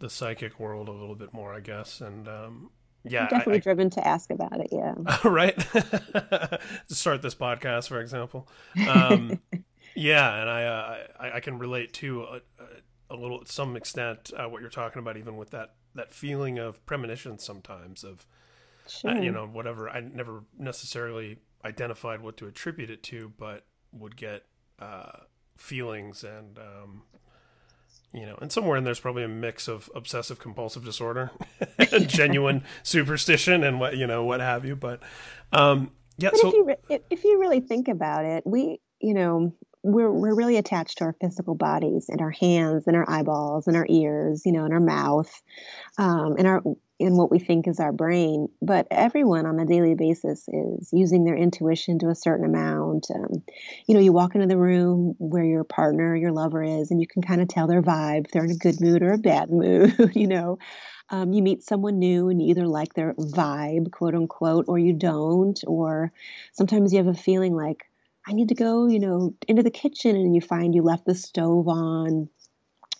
the 0.00 0.10
psychic 0.10 0.58
world 0.58 0.88
a 0.88 0.92
little 0.92 1.14
bit 1.14 1.32
more, 1.32 1.54
I 1.54 1.60
guess. 1.60 2.00
And 2.00 2.26
um, 2.26 2.70
yeah, 3.04 3.22
I'm 3.22 3.28
definitely 3.28 3.54
I, 3.54 3.56
I, 3.56 3.60
driven 3.60 3.90
to 3.90 4.06
ask 4.06 4.30
about 4.30 4.60
it. 4.60 4.68
Yeah, 4.72 4.94
right. 5.24 5.56
to 5.72 6.60
start 6.88 7.22
this 7.22 7.34
podcast, 7.34 7.88
for 7.88 8.00
example. 8.00 8.48
Um, 8.88 9.40
yeah, 9.94 10.40
and 10.40 10.50
I, 10.50 10.64
uh, 10.64 10.98
I, 11.18 11.36
I 11.36 11.40
can 11.40 11.58
relate 11.58 11.92
to 11.94 12.22
a, 12.22 12.40
a, 13.10 13.16
little, 13.16 13.44
to 13.44 13.52
some 13.52 13.76
extent, 13.76 14.32
uh, 14.36 14.48
what 14.48 14.60
you're 14.60 14.70
talking 14.70 14.98
about, 14.98 15.16
even 15.16 15.36
with 15.36 15.50
that 15.50 15.74
that 15.96 16.12
feeling 16.12 16.56
of 16.58 16.84
premonition 16.86 17.36
sometimes 17.36 18.04
of, 18.04 18.24
sure. 18.86 19.10
uh, 19.10 19.20
you 19.20 19.32
know, 19.32 19.46
whatever. 19.46 19.90
I 19.90 19.98
never 19.98 20.44
necessarily 20.56 21.38
identified 21.64 22.20
what 22.20 22.36
to 22.36 22.46
attribute 22.46 22.90
it 22.90 23.02
to, 23.04 23.32
but 23.36 23.64
would 23.92 24.16
get 24.16 24.44
uh, 24.78 25.10
feelings 25.56 26.22
and 26.22 26.58
um, 26.58 27.02
you 28.12 28.26
know, 28.26 28.36
and 28.40 28.50
somewhere 28.50 28.76
in 28.76 28.84
there's 28.84 29.00
probably 29.00 29.22
a 29.22 29.28
mix 29.28 29.68
of 29.68 29.88
obsessive 29.94 30.38
compulsive 30.38 30.84
disorder, 30.84 31.30
and 31.78 32.08
genuine 32.08 32.64
superstition, 32.82 33.62
and 33.62 33.78
what 33.78 33.96
you 33.96 34.06
know, 34.06 34.24
what 34.24 34.40
have 34.40 34.64
you. 34.64 34.76
But 34.76 35.00
um, 35.52 35.92
yeah, 36.18 36.30
but 36.30 36.40
so 36.40 36.48
if 36.48 36.54
you, 36.54 36.64
re- 36.64 37.00
if 37.10 37.24
you 37.24 37.40
really 37.40 37.60
think 37.60 37.88
about 37.88 38.24
it, 38.24 38.44
we, 38.46 38.80
you 39.00 39.14
know, 39.14 39.54
we're 39.82 40.10
we're 40.10 40.34
really 40.34 40.56
attached 40.56 40.98
to 40.98 41.04
our 41.04 41.16
physical 41.20 41.54
bodies 41.54 42.06
and 42.08 42.20
our 42.20 42.30
hands 42.30 42.84
and 42.86 42.96
our 42.96 43.08
eyeballs 43.08 43.66
and 43.66 43.76
our 43.76 43.86
ears, 43.88 44.42
you 44.44 44.52
know, 44.52 44.64
and 44.64 44.74
our 44.74 44.80
mouth, 44.80 45.30
um, 45.98 46.36
and 46.36 46.46
our 46.46 46.62
in 47.00 47.16
what 47.16 47.30
we 47.30 47.38
think 47.38 47.66
is 47.66 47.80
our 47.80 47.92
brain. 47.92 48.48
But 48.60 48.86
everyone 48.90 49.46
on 49.46 49.58
a 49.58 49.64
daily 49.64 49.94
basis 49.94 50.46
is 50.48 50.90
using 50.92 51.24
their 51.24 51.34
intuition 51.34 51.98
to 52.00 52.10
a 52.10 52.14
certain 52.14 52.44
amount. 52.44 53.06
Um, 53.12 53.42
you 53.86 53.94
know, 53.94 54.00
you 54.00 54.12
walk 54.12 54.34
into 54.34 54.46
the 54.46 54.58
room 54.58 55.14
where 55.18 55.42
your 55.42 55.64
partner, 55.64 56.14
your 56.14 56.30
lover 56.30 56.62
is, 56.62 56.90
and 56.90 57.00
you 57.00 57.06
can 57.06 57.22
kind 57.22 57.40
of 57.40 57.48
tell 57.48 57.66
their 57.66 57.82
vibe. 57.82 58.26
If 58.26 58.32
they're 58.32 58.44
in 58.44 58.50
a 58.50 58.56
good 58.56 58.80
mood 58.80 59.02
or 59.02 59.12
a 59.12 59.18
bad 59.18 59.50
mood, 59.50 60.12
you 60.14 60.26
know. 60.26 60.58
Um, 61.08 61.32
you 61.32 61.42
meet 61.42 61.64
someone 61.64 61.98
new 61.98 62.28
and 62.28 62.40
you 62.40 62.50
either 62.50 62.68
like 62.68 62.94
their 62.94 63.14
vibe, 63.14 63.90
quote 63.90 64.14
unquote, 64.14 64.66
or 64.68 64.78
you 64.78 64.92
don't. 64.92 65.58
Or 65.66 66.12
sometimes 66.52 66.92
you 66.92 66.98
have 66.98 67.08
a 67.08 67.14
feeling 67.14 67.54
like, 67.54 67.84
I 68.28 68.32
need 68.32 68.50
to 68.50 68.54
go, 68.54 68.86
you 68.86 69.00
know, 69.00 69.34
into 69.48 69.62
the 69.62 69.70
kitchen 69.70 70.14
and 70.14 70.34
you 70.34 70.40
find 70.40 70.74
you 70.74 70.82
left 70.82 71.06
the 71.06 71.14
stove 71.14 71.66
on 71.66 72.28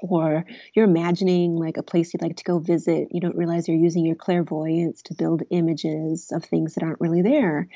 or 0.03 0.45
you're 0.75 0.85
imagining 0.85 1.57
like 1.57 1.77
a 1.77 1.83
place 1.83 2.13
you'd 2.13 2.23
like 2.23 2.37
to 2.37 2.45
go 2.45 2.59
visit 2.59 3.09
you 3.11 3.21
don't 3.21 3.37
realize 3.37 3.69
you're 3.69 3.77
using 3.77 4.05
your 4.05 4.17
clairvoyance 4.17 5.03
to 5.03 5.15
build 5.15 5.43
images 5.51 6.33
of 6.33 6.45
things 6.45 6.75
that 6.75 6.83
aren't 6.83 7.01
really 7.01 7.23
there. 7.23 7.69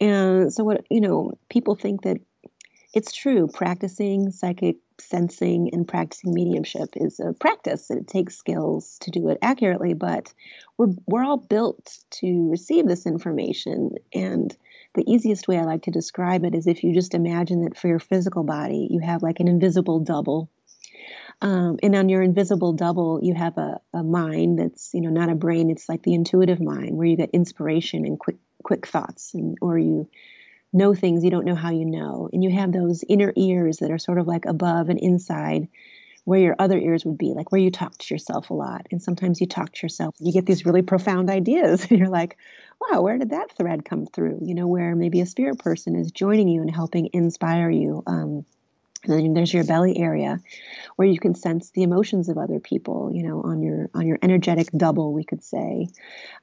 And 0.00 0.52
so 0.52 0.64
what 0.64 0.84
you 0.90 1.00
know 1.00 1.32
people 1.48 1.74
think 1.74 2.02
that 2.02 2.18
it's 2.94 3.12
true 3.12 3.48
practicing 3.48 4.30
psychic 4.30 4.76
sensing 5.00 5.70
and 5.72 5.88
practicing 5.88 6.32
mediumship 6.34 6.90
is 6.94 7.18
a 7.18 7.32
practice 7.32 7.90
and 7.90 8.00
it 8.00 8.06
takes 8.06 8.36
skills 8.36 8.98
to 9.00 9.10
do 9.10 9.28
it 9.30 9.38
accurately 9.42 9.94
but 9.94 10.32
we're 10.78 10.94
we're 11.06 11.24
all 11.24 11.36
built 11.36 11.98
to 12.10 12.50
receive 12.50 12.86
this 12.86 13.06
information. 13.06 13.92
And 14.14 14.56
the 14.94 15.04
easiest 15.10 15.48
way 15.48 15.58
I 15.58 15.64
like 15.64 15.82
to 15.82 15.90
describe 15.90 16.44
it 16.44 16.54
is 16.54 16.66
if 16.66 16.84
you 16.84 16.94
just 16.94 17.14
imagine 17.14 17.64
that 17.64 17.76
for 17.76 17.88
your 17.88 17.98
physical 17.98 18.44
body 18.44 18.88
you 18.90 19.00
have 19.00 19.22
like 19.22 19.40
an 19.40 19.48
invisible 19.48 20.00
double 20.00 20.50
um, 21.40 21.78
and 21.82 21.94
on 21.96 22.08
your 22.08 22.22
invisible 22.22 22.72
double, 22.72 23.20
you 23.22 23.34
have 23.34 23.58
a, 23.58 23.80
a 23.92 24.02
mind 24.02 24.58
that's, 24.58 24.92
you 24.94 25.00
know, 25.00 25.10
not 25.10 25.30
a 25.30 25.34
brain. 25.34 25.70
It's 25.70 25.88
like 25.88 26.02
the 26.02 26.14
intuitive 26.14 26.60
mind 26.60 26.96
where 26.96 27.06
you 27.06 27.16
get 27.16 27.30
inspiration 27.30 28.04
and 28.04 28.18
quick, 28.18 28.36
quick 28.62 28.86
thoughts, 28.86 29.34
and 29.34 29.56
or 29.60 29.78
you 29.78 30.08
know 30.72 30.94
things 30.94 31.24
you 31.24 31.30
don't 31.30 31.44
know 31.44 31.54
how 31.54 31.70
you 31.70 31.84
know. 31.84 32.28
And 32.32 32.42
you 32.42 32.50
have 32.50 32.72
those 32.72 33.04
inner 33.08 33.32
ears 33.36 33.78
that 33.78 33.90
are 33.90 33.98
sort 33.98 34.18
of 34.18 34.26
like 34.26 34.44
above 34.46 34.88
and 34.88 34.98
inside 34.98 35.68
where 36.24 36.40
your 36.40 36.56
other 36.58 36.78
ears 36.78 37.04
would 37.04 37.18
be, 37.18 37.32
like 37.34 37.50
where 37.50 37.60
you 37.60 37.70
talk 37.70 37.98
to 37.98 38.14
yourself 38.14 38.50
a 38.50 38.54
lot. 38.54 38.86
And 38.92 39.02
sometimes 39.02 39.40
you 39.40 39.46
talk 39.46 39.72
to 39.72 39.82
yourself, 39.82 40.14
you 40.20 40.32
get 40.32 40.46
these 40.46 40.64
really 40.64 40.82
profound 40.82 41.30
ideas, 41.30 41.86
and 41.90 41.98
you're 41.98 42.08
like, 42.08 42.36
wow, 42.80 43.02
where 43.02 43.18
did 43.18 43.30
that 43.30 43.56
thread 43.56 43.84
come 43.84 44.06
through? 44.06 44.40
You 44.42 44.54
know, 44.54 44.66
where 44.66 44.94
maybe 44.94 45.20
a 45.20 45.26
spirit 45.26 45.58
person 45.58 45.96
is 45.96 46.12
joining 46.12 46.48
you 46.48 46.60
and 46.60 46.74
helping 46.74 47.10
inspire 47.12 47.70
you. 47.70 48.02
Um, 48.06 48.44
and 49.04 49.12
then 49.12 49.34
there's 49.34 49.52
your 49.52 49.64
belly 49.64 49.98
area 49.98 50.38
where 50.96 51.08
you 51.08 51.18
can 51.18 51.34
sense 51.34 51.70
the 51.70 51.82
emotions 51.82 52.28
of 52.28 52.38
other 52.38 52.60
people 52.60 53.10
you 53.12 53.22
know 53.22 53.42
on 53.42 53.62
your 53.62 53.90
on 53.94 54.06
your 54.06 54.18
energetic 54.22 54.68
double 54.76 55.12
we 55.12 55.24
could 55.24 55.42
say. 55.42 55.88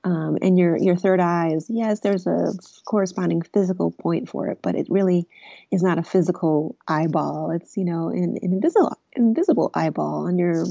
Um, 0.03 0.37
and 0.41 0.57
your 0.57 0.77
your 0.77 0.95
third 0.95 1.19
eye 1.19 1.51
is 1.53 1.69
yes 1.69 1.99
there's 1.99 2.25
a 2.27 2.53
corresponding 2.85 3.41
physical 3.41 3.91
point 3.91 4.29
for 4.29 4.47
it 4.47 4.59
but 4.61 4.75
it 4.75 4.87
really 4.89 5.27
is 5.71 5.83
not 5.83 5.99
a 5.99 6.03
physical 6.03 6.77
eyeball. 6.87 7.51
It's 7.51 7.77
you 7.77 7.85
know 7.85 8.09
an, 8.09 8.37
an 8.41 8.53
invisible 8.53 8.97
invisible 9.13 9.71
eyeball 9.73 10.27
on 10.27 10.37
your 10.37 10.65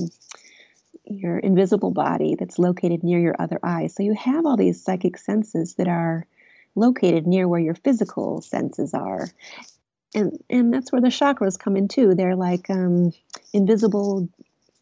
your 1.05 1.39
invisible 1.39 1.91
body 1.91 2.37
that's 2.39 2.59
located 2.59 3.03
near 3.03 3.19
your 3.19 3.37
other 3.39 3.59
eye. 3.63 3.87
So 3.87 4.03
you 4.03 4.15
have 4.15 4.45
all 4.45 4.57
these 4.57 4.83
psychic 4.83 5.17
senses 5.19 5.75
that 5.75 5.89
are 5.89 6.27
located 6.75 7.27
near 7.27 7.49
where 7.49 7.61
your 7.61 7.75
physical 7.75 8.43
senses 8.43 8.95
are 8.95 9.29
and 10.15 10.39
and 10.49 10.73
that's 10.73 10.93
where 10.93 11.01
the 11.01 11.09
chakras 11.09 11.59
come 11.59 11.77
in 11.77 11.89
too. 11.89 12.15
They're 12.15 12.37
like 12.37 12.71
um, 12.71 13.13
invisible, 13.53 14.29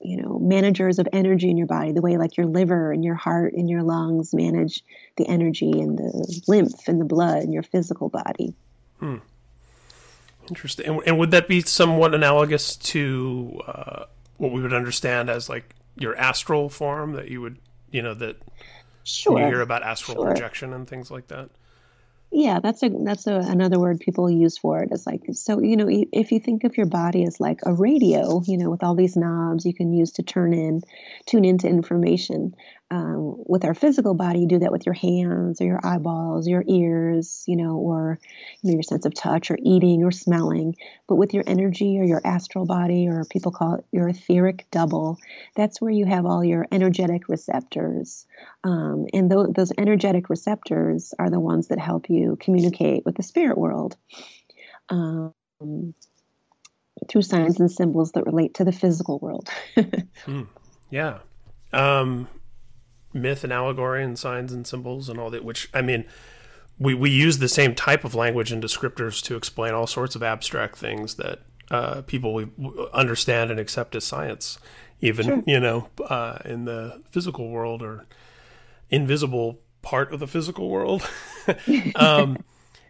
you 0.01 0.23
know, 0.23 0.39
managers 0.39 0.99
of 0.99 1.09
energy 1.13 1.51
in 1.51 1.57
your 1.57 1.67
body. 1.67 1.93
The 1.93 2.01
way 2.01 2.17
like 2.17 2.37
your 2.37 2.47
liver 2.47 2.93
and 2.93 3.05
your 3.05 3.15
heart 3.15 3.55
and 3.55 3.69
your 3.69 3.83
lungs 3.83 4.33
manage 4.33 4.85
the 5.17 5.27
energy 5.27 5.73
and 5.73 5.99
the 5.99 6.43
lymph 6.47 6.89
and 6.89 7.01
the 7.01 7.05
blood 7.05 7.43
in 7.43 7.53
your 7.53 7.63
physical 7.63 8.09
body. 8.09 8.55
Hmm. 9.01 9.17
Interesting. 10.49 10.87
And, 10.87 11.03
and 11.07 11.19
would 11.19 11.33
that 11.33 11.49
be 11.49 11.61
somewhat 11.61 12.15
analogous 12.15 12.77
to 12.77 13.61
uh, 13.67 14.05
what 14.37 14.53
we 14.53 14.63
would 14.63 14.73
understand 14.73 15.29
as 15.29 15.49
like 15.49 15.75
your 15.97 16.17
astral 16.17 16.69
form 16.69 17.13
that 17.15 17.29
you 17.29 17.41
would, 17.41 17.59
you 17.91 18.01
know, 18.01 18.15
that 18.15 18.37
sure. 19.03 19.41
you 19.41 19.47
hear 19.47 19.61
about 19.61 19.83
astral 19.83 20.19
sure. 20.19 20.27
projection 20.27 20.73
and 20.73 20.89
things 20.89 21.11
like 21.11 21.29
that? 21.29 21.51
Yeah, 22.33 22.59
that's 22.61 22.83
a 22.83 22.91
that's 22.91 23.27
a, 23.27 23.37
another 23.37 23.79
word 23.79 24.01
people 24.01 24.29
use 24.31 24.59
for 24.59 24.83
it. 24.83 24.91
It's 24.93 25.07
like 25.07 25.23
so 25.33 25.61
you 25.61 25.77
know 25.77 25.87
if 25.89 26.33
you 26.33 26.41
think 26.41 26.65
of 26.65 26.77
your 26.77 26.87
body 26.87 27.25
as 27.25 27.41
like 27.41 27.61
a 27.65 27.73
radio, 27.73 28.43
you 28.45 28.59
know, 28.59 28.69
with 28.69 28.83
all 28.83 28.95
these 28.95 29.17
knobs 29.17 29.65
you 29.65 29.73
can 29.73 29.93
use 29.93 30.13
to 30.13 30.23
turn 30.23 30.53
in, 30.53 30.83
tune 31.27 31.45
into 31.45 31.69
information 31.69 32.55
um, 32.91 33.35
with 33.47 33.65
our 33.65 33.75
physical 33.75 34.15
body, 34.15 34.41
you 34.41 34.47
do 34.49 34.61
that 34.61 34.71
with 34.71 34.87
your 34.87 34.95
hands 34.95 35.61
or 35.61 35.65
your 35.65 35.81
eyeballs, 35.85 36.47
your 36.47 36.63
ears, 36.69 37.43
you 37.47 37.57
know, 37.57 37.77
or 37.77 38.21
you 38.63 38.71
know, 38.71 38.75
your 38.75 38.83
sense 38.83 39.05
of 39.05 39.15
touch 39.15 39.51
or 39.51 39.59
eating 39.61 40.05
or 40.05 40.13
smelling. 40.13 40.77
But 41.09 41.17
with 41.17 41.35
your 41.35 41.43
energy 41.47 41.99
or 41.99 42.05
your 42.05 42.21
astral 42.25 42.65
body, 42.65 43.09
or 43.09 43.25
people 43.25 43.51
call 43.51 43.75
it 43.75 43.85
your 43.91 44.09
etheric 44.09 44.67
double, 44.71 45.19
that's 45.57 45.81
where 45.81 45.91
you 45.91 46.07
have 46.07 46.27
all 46.27 46.45
your 46.45 46.67
energetic 46.71 47.29
receptors. 47.29 48.25
Um, 48.63 49.07
and 49.13 49.31
th- 49.31 49.55
those 49.55 49.73
energetic 49.77 50.31
receptors 50.31 51.13
are 51.19 51.31
the 51.31 51.41
ones 51.41 51.69
that 51.69 51.81
help 51.81 52.09
you 52.09 52.37
communicate 52.41 53.05
with 53.05 53.17
the 53.17 53.25
spirit 53.25 53.59
world. 53.59 53.97
Um, 54.89 55.35
through 57.09 57.23
signs 57.23 57.59
and 57.61 57.71
symbols 57.71 58.13
that 58.13 58.25
relate 58.27 58.55
to 58.55 58.65
the 58.65 58.73
physical 58.73 59.19
world. 59.19 59.49
hmm. 60.25 60.43
Yeah. 60.91 61.19
Um, 61.73 62.29
myth 63.17 63.45
and 63.45 63.53
allegory 63.53 64.03
and 64.05 64.19
signs 64.19 64.53
and 64.53 64.67
symbols 64.67 65.09
and 65.09 65.19
all 65.19 65.31
that, 65.31 65.45
which, 65.45 65.69
I 65.75 65.83
mean, 65.83 66.05
we, 66.79 66.95
we 66.95 67.11
use 67.11 67.39
the 67.39 67.49
same 67.49 67.75
type 67.75 68.05
of 68.05 68.15
language 68.15 68.53
and 68.53 68.63
descriptors 68.63 69.23
to 69.25 69.37
explain 69.37 69.75
all 69.75 69.87
sorts 69.87 70.15
of 70.15 70.23
abstract 70.23 70.77
things 70.77 71.15
that 71.15 71.41
uh, 71.71 72.03
people 72.03 72.45
understand 72.93 73.51
and 73.51 73.59
accept 73.59 73.95
as 73.97 74.05
science, 74.05 74.59
even, 75.01 75.27
sure. 75.27 75.43
you 75.47 75.59
know, 75.59 75.89
uh, 76.09 76.39
in 76.45 76.65
the 76.65 77.03
physical 77.11 77.49
world 77.49 77.83
or 77.83 78.07
invisible 78.91 79.61
part 79.83 80.13
of 80.13 80.21
the 80.21 80.27
physical 80.27 80.69
world. 80.69 81.09
um, 81.97 82.39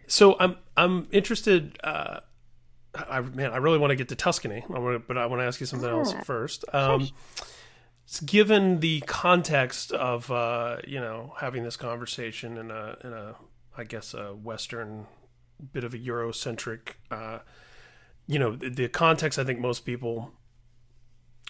so 0.05 0.35
I'm, 0.39 0.57
I'm 0.75 1.07
interested, 1.11 1.79
uh, 1.83 2.19
I, 2.93 3.21
man, 3.21 3.51
I 3.51 3.57
really 3.57 3.77
want 3.77 3.91
to 3.91 3.95
get 3.95 4.09
to 4.09 4.15
Tuscany, 4.15 4.63
but 4.67 5.17
I 5.17 5.25
want 5.25 5.41
to 5.41 5.45
ask 5.45 5.59
you 5.59 5.65
something 5.65 5.89
else 5.89 6.13
first. 6.23 6.65
Um, 6.73 7.05
sure 7.05 7.15
given 8.25 8.79
the 8.79 9.01
context 9.01 9.91
of 9.91 10.31
uh, 10.31 10.77
you 10.87 10.99
know 10.99 11.33
having 11.39 11.63
this 11.63 11.77
conversation 11.77 12.57
in 12.57 12.71
a 12.71 12.97
in 13.03 13.13
a 13.13 13.35
I 13.77 13.83
guess 13.83 14.13
a 14.13 14.33
Western 14.33 15.05
bit 15.71 15.83
of 15.83 15.93
a 15.93 15.97
Eurocentric, 15.97 16.95
uh, 17.11 17.39
you 18.25 18.39
know, 18.39 18.55
the, 18.55 18.69
the, 18.69 18.89
context 18.89 19.39
I 19.39 19.43
think 19.43 19.59
most 19.59 19.85
people 19.85 20.31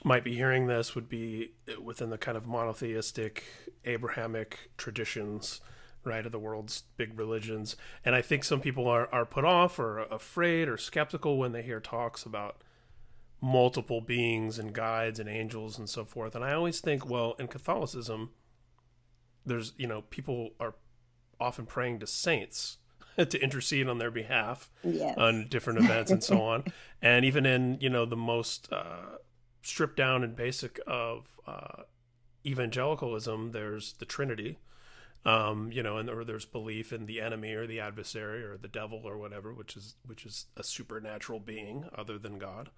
might 0.04 0.24
be 0.24 0.36
hearing 0.36 0.68
this 0.68 0.96
would 0.96 1.10
be 1.10 1.54
within 1.82 2.10
the 2.10 2.18
kind 2.18 2.38
of 2.38 2.46
monotheistic 2.46 3.44
Abrahamic 3.86 4.70
traditions, 4.78 5.62
right, 6.04 6.26
of 6.26 6.32
the 6.32 6.40
world's 6.40 6.84
big 6.98 7.18
religions. 7.18 7.76
And 8.06 8.16
I 8.16 8.22
think 8.22 8.44
some 8.44 8.62
people 8.62 8.88
are, 8.88 9.10
are 9.12 9.26
put 9.26 9.44
off 9.44 9.80
or 9.80 10.00
afraid 10.00 10.68
or 10.68 10.78
skeptical 10.78 11.38
when 11.38 11.52
they 11.52 11.64
hear 11.64 11.80
talks 11.80 12.24
about 12.24 12.62
multiple 13.42 14.02
beings 14.02 14.58
and 14.58 14.74
guides 14.74 15.20
and 15.20 15.30
angels 15.30 15.78
and 15.78 15.90
so 15.90 16.04
forth. 16.04 16.36
And 16.36 16.44
I 16.44 16.54
always 16.54 16.80
think, 16.80 17.08
well, 17.08 17.36
in 17.38 17.48
Catholicism, 17.48 18.32
there's, 19.46 19.74
you 19.78 19.88
know, 19.88 20.02
people 20.02 20.52
are 20.60 20.76
often 21.40 21.66
praying 21.66 22.00
to 22.00 22.08
saints 22.08 22.78
to 23.18 23.40
intercede 23.40 23.88
on 23.88 23.98
their 24.00 24.12
behalf 24.12 24.70
yes. 24.84 25.18
on 25.18 25.48
different 25.50 25.80
events 25.80 26.12
and 26.12 26.24
so 26.24 26.42
on. 26.42 26.64
And 27.02 27.26
even 27.26 27.46
in, 27.46 27.78
you 27.80 27.90
know, 27.90 28.06
the 28.06 28.16
most 28.18 28.72
uh, 28.72 29.18
stripped 29.62 29.98
down 29.98 30.24
and 30.24 30.36
basic 30.36 30.80
of 30.88 31.40
uh, 31.46 31.84
evangelicalism, 32.46 33.52
there's 33.52 33.94
the 33.94 34.06
Trinity. 34.06 34.60
Um, 35.26 35.72
you 35.74 35.84
know, 35.84 35.98
and 35.98 36.10
or 36.10 36.24
there's 36.24 36.46
belief 36.46 36.94
in 36.94 37.06
the 37.06 37.20
enemy 37.20 37.52
or 37.52 37.68
the 37.68 37.82
adversary 37.82 38.44
or 38.44 38.56
the 38.56 38.70
devil 38.70 39.02
or 39.04 39.18
whatever, 39.18 39.54
which 39.54 39.76
is 39.76 39.96
which 40.06 40.26
is 40.26 40.46
a 40.56 40.64
supernatural 40.64 41.40
being 41.40 41.90
other 41.94 42.18
than 42.18 42.38
God. 42.38 42.70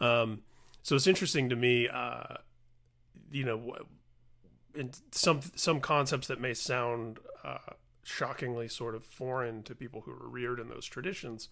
Um, 0.00 0.42
so 0.82 0.96
it's 0.96 1.06
interesting 1.06 1.48
to 1.50 1.56
me, 1.56 1.88
uh, 1.88 2.36
you 3.30 3.44
know, 3.44 3.76
in 4.74 4.90
some 5.12 5.40
some 5.54 5.80
concepts 5.80 6.26
that 6.28 6.40
may 6.40 6.54
sound 6.54 7.18
uh, 7.44 7.58
shockingly 8.02 8.68
sort 8.68 8.94
of 8.94 9.04
foreign 9.04 9.62
to 9.64 9.74
people 9.74 10.02
who 10.02 10.12
are 10.12 10.28
reared 10.28 10.58
in 10.58 10.68
those 10.68 10.86
traditions, 10.86 11.48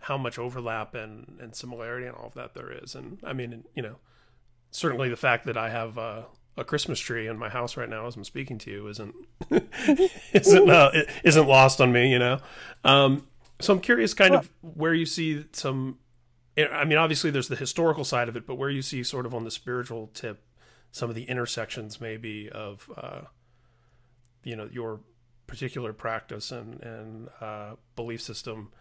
how 0.00 0.18
much 0.18 0.38
overlap 0.38 0.94
and, 0.94 1.38
and 1.40 1.54
similarity 1.54 2.06
and 2.06 2.16
all 2.16 2.26
of 2.26 2.34
that 2.34 2.54
there 2.54 2.70
is. 2.70 2.94
And 2.94 3.18
I 3.24 3.32
mean, 3.32 3.64
you 3.74 3.82
know, 3.82 3.96
certainly 4.70 5.08
the 5.08 5.16
fact 5.16 5.46
that 5.46 5.56
I 5.56 5.70
have 5.70 5.96
uh, 5.96 6.22
a 6.56 6.64
Christmas 6.64 7.00
tree 7.00 7.26
in 7.26 7.38
my 7.38 7.48
house 7.48 7.76
right 7.76 7.88
now 7.88 8.06
as 8.06 8.16
I'm 8.16 8.24
speaking 8.24 8.58
to 8.58 8.70
you 8.70 8.88
isn't 8.88 9.14
isn't 10.32 10.70
uh, 10.70 10.90
isn't 11.24 11.46
lost 11.46 11.80
on 11.80 11.92
me, 11.92 12.10
you 12.10 12.18
know. 12.18 12.38
Um, 12.84 13.26
so 13.60 13.72
I'm 13.72 13.80
curious, 13.80 14.12
kind 14.12 14.34
of 14.34 14.50
where 14.60 14.92
you 14.92 15.06
see 15.06 15.46
some 15.52 15.98
I 16.58 16.84
mean, 16.84 16.98
obviously 16.98 17.30
there's 17.30 17.48
the 17.48 17.56
historical 17.56 18.04
side 18.04 18.28
of 18.28 18.36
it, 18.36 18.46
but 18.46 18.54
where 18.54 18.70
you 18.70 18.82
see 18.82 19.02
sort 19.02 19.26
of 19.26 19.34
on 19.34 19.44
the 19.44 19.50
spiritual 19.50 20.10
tip, 20.14 20.42
some 20.90 21.10
of 21.10 21.14
the 21.14 21.24
intersections 21.24 22.00
maybe 22.00 22.48
of, 22.48 22.90
uh, 22.96 23.22
you 24.42 24.56
know, 24.56 24.68
your 24.72 25.00
particular 25.46 25.92
practice 25.92 26.50
and 26.50 26.82
and 26.82 27.28
uh, 27.40 27.74
belief 27.94 28.20
system 28.20 28.72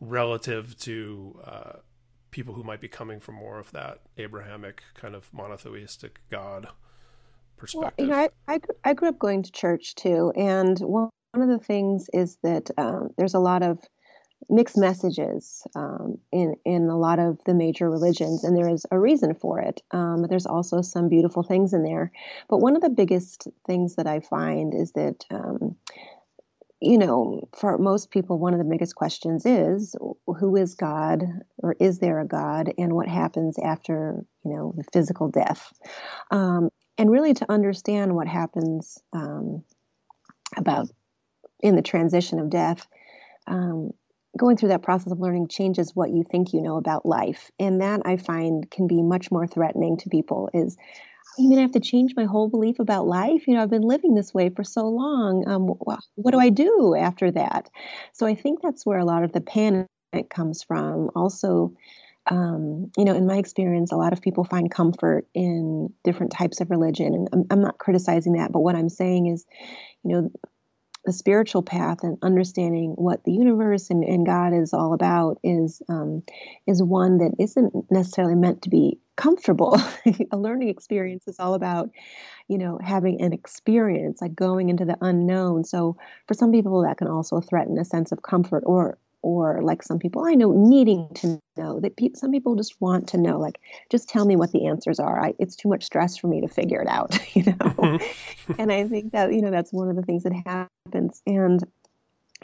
relative 0.00 0.78
to 0.78 1.40
uh, 1.44 1.72
people 2.30 2.54
who 2.54 2.62
might 2.62 2.80
be 2.80 2.88
coming 2.88 3.18
from 3.18 3.34
more 3.34 3.58
of 3.58 3.72
that 3.72 4.00
Abrahamic 4.18 4.82
kind 4.94 5.14
of 5.14 5.32
monotheistic 5.32 6.20
God 6.30 6.68
perspective. 7.56 7.94
Well, 7.98 8.06
you 8.06 8.12
know, 8.12 8.28
I, 8.46 8.54
I, 8.54 8.60
I 8.84 8.94
grew 8.94 9.08
up 9.08 9.18
going 9.18 9.42
to 9.42 9.52
church 9.52 9.94
too, 9.94 10.32
and 10.36 10.78
one 10.80 11.10
of 11.34 11.48
the 11.48 11.58
things 11.58 12.10
is 12.12 12.36
that 12.42 12.70
um, 12.76 13.08
there's 13.16 13.34
a 13.34 13.38
lot 13.38 13.62
of 13.62 13.78
mixed 14.48 14.76
messages 14.76 15.66
um, 15.74 16.18
in 16.32 16.56
in 16.64 16.88
a 16.88 16.98
lot 16.98 17.18
of 17.18 17.38
the 17.44 17.54
major 17.54 17.90
religions, 17.90 18.44
and 18.44 18.56
there 18.56 18.68
is 18.68 18.86
a 18.90 18.98
reason 18.98 19.34
for 19.34 19.60
it. 19.60 19.82
Um, 19.90 20.26
there's 20.28 20.46
also 20.46 20.82
some 20.82 21.08
beautiful 21.08 21.42
things 21.42 21.72
in 21.72 21.82
there, 21.82 22.12
but 22.48 22.58
one 22.58 22.76
of 22.76 22.82
the 22.82 22.90
biggest 22.90 23.48
things 23.66 23.96
that 23.96 24.06
I 24.06 24.20
find 24.20 24.74
is 24.74 24.92
that. 24.92 25.24
Um, 25.30 25.76
you 26.78 26.98
know, 26.98 27.48
for 27.58 27.78
most 27.78 28.10
people, 28.10 28.38
one 28.38 28.52
of 28.52 28.58
the 28.58 28.64
biggest 28.64 28.94
questions 28.94 29.46
is 29.46 29.96
who 30.26 30.56
is 30.56 30.74
God, 30.74 31.24
or 31.56 31.74
is 31.80 32.00
there 32.00 32.20
a 32.20 32.26
God, 32.26 32.70
and 32.76 32.92
what 32.92 33.08
happens 33.08 33.58
after, 33.58 34.22
you 34.44 34.52
know, 34.52 34.74
the 34.76 34.84
physical 34.92 35.28
death, 35.28 35.72
um, 36.30 36.68
and 36.98 37.10
really 37.10 37.32
to 37.32 37.50
understand 37.50 38.14
what 38.14 38.28
happens 38.28 38.98
um, 39.14 39.64
about 40.54 40.88
in 41.60 41.76
the 41.76 41.82
transition 41.82 42.38
of 42.38 42.50
death 42.50 42.86
um, 43.46 43.92
going 44.36 44.56
through 44.56 44.68
that 44.68 44.82
process 44.82 45.12
of 45.12 45.20
learning 45.20 45.48
changes 45.48 45.94
what 45.94 46.10
you 46.10 46.24
think 46.30 46.52
you 46.52 46.60
know 46.60 46.76
about 46.76 47.06
life 47.06 47.50
and 47.58 47.80
that 47.80 48.00
i 48.04 48.16
find 48.16 48.70
can 48.70 48.86
be 48.86 49.02
much 49.02 49.30
more 49.30 49.46
threatening 49.46 49.96
to 49.96 50.08
people 50.08 50.48
is 50.54 50.76
you 51.38 51.48
mean 51.48 51.58
i 51.58 51.62
have 51.62 51.72
to 51.72 51.80
change 51.80 52.14
my 52.16 52.24
whole 52.24 52.48
belief 52.48 52.78
about 52.78 53.06
life. 53.06 53.46
You 53.46 53.54
know 53.54 53.62
i've 53.62 53.70
been 53.70 53.82
living 53.82 54.14
this 54.14 54.32
way 54.32 54.48
for 54.50 54.64
so 54.64 54.86
long. 54.88 55.46
Um, 55.46 55.66
what 56.14 56.30
do 56.30 56.38
i 56.38 56.48
do 56.48 56.94
after 56.96 57.30
that? 57.32 57.68
So 58.12 58.26
i 58.26 58.34
think 58.34 58.60
that's 58.62 58.86
where 58.86 58.98
a 58.98 59.04
lot 59.04 59.24
of 59.24 59.32
the 59.32 59.40
panic 59.40 59.88
comes 60.30 60.62
from. 60.62 61.10
Also 61.14 61.74
um, 62.28 62.90
you 62.96 63.04
know, 63.04 63.14
in 63.14 63.26
my 63.26 63.36
experience, 63.36 63.92
a 63.92 63.96
lot 63.96 64.12
of 64.12 64.20
people 64.20 64.44
find 64.44 64.70
comfort 64.70 65.28
in 65.32 65.92
different 66.02 66.32
types 66.32 66.60
of 66.60 66.70
religion. 66.70 67.14
And 67.14 67.28
I'm, 67.32 67.44
I'm, 67.50 67.62
not 67.62 67.78
criticizing 67.78 68.32
that, 68.32 68.50
but 68.50 68.60
what 68.60 68.74
I'm 68.74 68.88
saying 68.88 69.26
is, 69.26 69.46
you 70.02 70.10
know, 70.10 70.30
the 71.06 71.12
spiritual 71.12 71.62
path 71.62 72.02
and 72.02 72.18
understanding 72.20 72.90
what 72.96 73.22
the 73.24 73.32
universe 73.32 73.90
and, 73.90 74.04
and 74.04 74.26
God 74.26 74.52
is 74.52 74.74
all 74.74 74.92
about 74.92 75.38
is 75.44 75.80
um, 75.88 76.24
is 76.66 76.82
one 76.82 77.18
that 77.18 77.36
isn't 77.38 77.72
necessarily 77.90 78.34
meant 78.34 78.62
to 78.62 78.70
be 78.70 78.98
comfortable. 79.16 79.80
a 80.32 80.36
learning 80.36 80.68
experience 80.68 81.26
is 81.28 81.38
all 81.38 81.54
about, 81.54 81.90
you 82.48 82.58
know, 82.58 82.78
having 82.82 83.20
an 83.20 83.32
experience, 83.32 84.20
like 84.20 84.34
going 84.34 84.68
into 84.68 84.84
the 84.84 84.98
unknown. 85.00 85.64
So 85.64 85.96
for 86.26 86.34
some 86.34 86.50
people, 86.50 86.82
that 86.82 86.98
can 86.98 87.08
also 87.08 87.40
threaten 87.40 87.78
a 87.78 87.84
sense 87.84 88.10
of 88.10 88.20
comfort 88.20 88.64
or 88.66 88.98
or 89.26 89.60
like 89.60 89.82
some 89.82 89.98
people 89.98 90.24
I 90.24 90.34
know 90.34 90.52
needing 90.52 91.08
to 91.16 91.40
know 91.56 91.80
that 91.80 91.96
pe- 91.96 92.14
some 92.14 92.30
people 92.30 92.54
just 92.54 92.80
want 92.80 93.08
to 93.08 93.18
know 93.18 93.40
like 93.40 93.58
just 93.90 94.08
tell 94.08 94.24
me 94.24 94.36
what 94.36 94.52
the 94.52 94.66
answers 94.68 95.00
are. 95.00 95.20
I, 95.20 95.34
it's 95.40 95.56
too 95.56 95.68
much 95.68 95.82
stress 95.82 96.16
for 96.16 96.28
me 96.28 96.42
to 96.42 96.48
figure 96.48 96.80
it 96.80 96.86
out 96.86 97.18
you 97.34 97.42
know? 97.42 97.52
Mm-hmm. 97.52 98.52
and 98.56 98.72
I 98.72 98.86
think 98.86 99.12
that 99.12 99.32
you 99.32 99.42
know 99.42 99.50
that's 99.50 99.72
one 99.72 99.90
of 99.90 99.96
the 99.96 100.02
things 100.02 100.22
that 100.22 100.32
happens. 100.32 101.20
And 101.26 101.60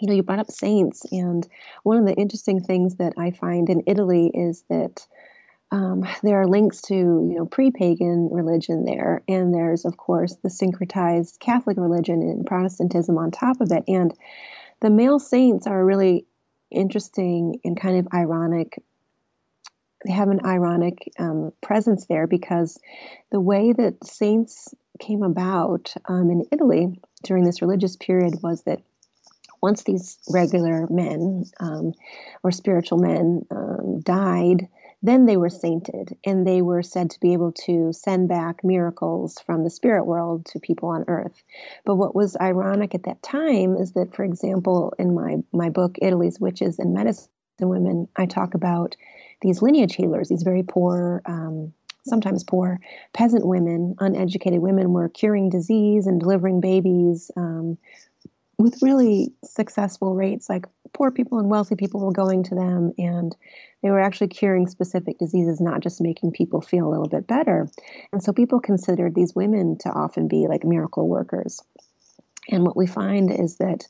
you 0.00 0.08
know 0.08 0.14
you 0.14 0.24
brought 0.24 0.40
up 0.40 0.50
saints 0.50 1.06
and 1.12 1.46
one 1.84 1.98
of 1.98 2.04
the 2.04 2.14
interesting 2.14 2.60
things 2.60 2.96
that 2.96 3.12
I 3.16 3.30
find 3.30 3.70
in 3.70 3.84
Italy 3.86 4.32
is 4.34 4.64
that 4.68 5.06
um, 5.70 6.04
there 6.24 6.40
are 6.40 6.48
links 6.48 6.82
to 6.82 6.94
you 6.94 7.34
know 7.36 7.46
pre-pagan 7.46 8.28
religion 8.32 8.84
there 8.84 9.22
and 9.28 9.54
there's 9.54 9.84
of 9.84 9.96
course 9.96 10.36
the 10.42 10.48
syncretized 10.48 11.38
Catholic 11.38 11.76
religion 11.76 12.22
and 12.22 12.44
Protestantism 12.44 13.16
on 13.18 13.30
top 13.30 13.60
of 13.60 13.70
it. 13.70 13.84
And 13.86 14.12
the 14.80 14.90
male 14.90 15.20
saints 15.20 15.68
are 15.68 15.84
really 15.84 16.26
interesting 16.72 17.60
and 17.64 17.80
kind 17.80 17.98
of 17.98 18.12
ironic. 18.12 18.82
They 20.04 20.12
have 20.12 20.28
an 20.28 20.44
ironic 20.44 21.12
um, 21.18 21.52
presence 21.60 22.06
there 22.06 22.26
because 22.26 22.78
the 23.30 23.40
way 23.40 23.72
that 23.72 24.04
saints 24.04 24.74
came 24.98 25.22
about 25.22 25.94
um, 26.08 26.30
in 26.30 26.44
Italy 26.50 27.00
during 27.22 27.44
this 27.44 27.62
religious 27.62 27.96
period 27.96 28.42
was 28.42 28.62
that 28.64 28.80
once 29.62 29.84
these 29.84 30.18
regular 30.28 30.88
men 30.90 31.44
um, 31.60 31.92
or 32.42 32.50
spiritual 32.50 32.98
men 32.98 33.46
um, 33.50 34.00
died, 34.00 34.68
then 35.02 35.26
they 35.26 35.36
were 35.36 35.50
sainted 35.50 36.16
and 36.24 36.46
they 36.46 36.62
were 36.62 36.82
said 36.82 37.10
to 37.10 37.20
be 37.20 37.32
able 37.32 37.52
to 37.52 37.92
send 37.92 38.28
back 38.28 38.62
miracles 38.62 39.38
from 39.44 39.64
the 39.64 39.70
spirit 39.70 40.04
world 40.04 40.46
to 40.46 40.60
people 40.60 40.90
on 40.90 41.04
earth. 41.08 41.42
But 41.84 41.96
what 41.96 42.14
was 42.14 42.36
ironic 42.40 42.94
at 42.94 43.04
that 43.04 43.22
time 43.22 43.76
is 43.76 43.92
that, 43.92 44.14
for 44.14 44.24
example, 44.24 44.94
in 44.98 45.14
my, 45.14 45.38
my 45.52 45.70
book, 45.70 45.96
Italy's 46.00 46.38
Witches 46.38 46.78
and 46.78 46.94
Medicine 46.94 47.28
Women, 47.60 48.08
I 48.16 48.26
talk 48.26 48.54
about 48.54 48.96
these 49.40 49.60
lineage 49.60 49.94
healers, 49.94 50.28
these 50.28 50.44
very 50.44 50.62
poor, 50.62 51.22
um, 51.26 51.72
sometimes 52.04 52.44
poor 52.44 52.80
peasant 53.12 53.46
women, 53.46 53.96
uneducated 53.98 54.60
women 54.60 54.92
were 54.92 55.08
curing 55.08 55.50
disease 55.50 56.06
and 56.06 56.20
delivering 56.20 56.60
babies 56.60 57.30
um, 57.36 57.78
with 58.62 58.80
really 58.80 59.32
successful 59.42 60.14
rates. 60.14 60.48
Like 60.48 60.66
poor 60.94 61.10
people 61.10 61.40
and 61.40 61.50
wealthy 61.50 61.74
people 61.74 62.00
were 62.00 62.12
going 62.12 62.44
to 62.44 62.54
them 62.54 62.92
and 62.96 63.34
they 63.82 63.90
were 63.90 64.00
actually 64.00 64.28
curing 64.28 64.68
specific 64.68 65.18
diseases, 65.18 65.60
not 65.60 65.80
just 65.80 66.00
making 66.00 66.30
people 66.30 66.60
feel 66.60 66.86
a 66.86 66.90
little 66.90 67.08
bit 67.08 67.26
better. 67.26 67.68
And 68.12 68.22
so 68.22 68.32
people 68.32 68.60
considered 68.60 69.14
these 69.14 69.34
women 69.34 69.78
to 69.80 69.90
often 69.90 70.28
be 70.28 70.46
like 70.48 70.62
miracle 70.64 71.08
workers. 71.08 71.60
And 72.48 72.64
what 72.64 72.76
we 72.76 72.86
find 72.86 73.32
is 73.32 73.56
that, 73.56 73.84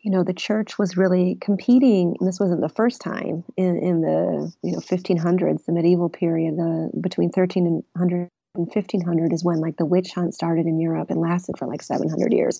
you 0.00 0.10
know, 0.10 0.24
the 0.24 0.34
church 0.34 0.78
was 0.78 0.96
really 0.96 1.36
competing, 1.40 2.16
and 2.18 2.26
this 2.26 2.40
wasn't 2.40 2.62
the 2.62 2.68
first 2.68 3.00
time 3.00 3.44
in, 3.56 3.76
in 3.76 4.00
the, 4.00 4.52
you 4.62 4.72
know, 4.72 4.78
1500s, 4.78 5.66
the 5.66 5.72
medieval 5.72 6.08
period, 6.08 6.56
the, 6.56 6.90
between 7.00 7.28
1300 7.28 8.28
and 8.56 8.66
1500 8.66 9.32
is 9.32 9.44
when 9.44 9.60
like 9.60 9.76
the 9.76 9.86
witch 9.86 10.12
hunt 10.12 10.34
started 10.34 10.66
in 10.66 10.80
Europe 10.80 11.10
and 11.10 11.20
lasted 11.20 11.56
for 11.56 11.68
like 11.68 11.82
700 11.82 12.32
years. 12.32 12.58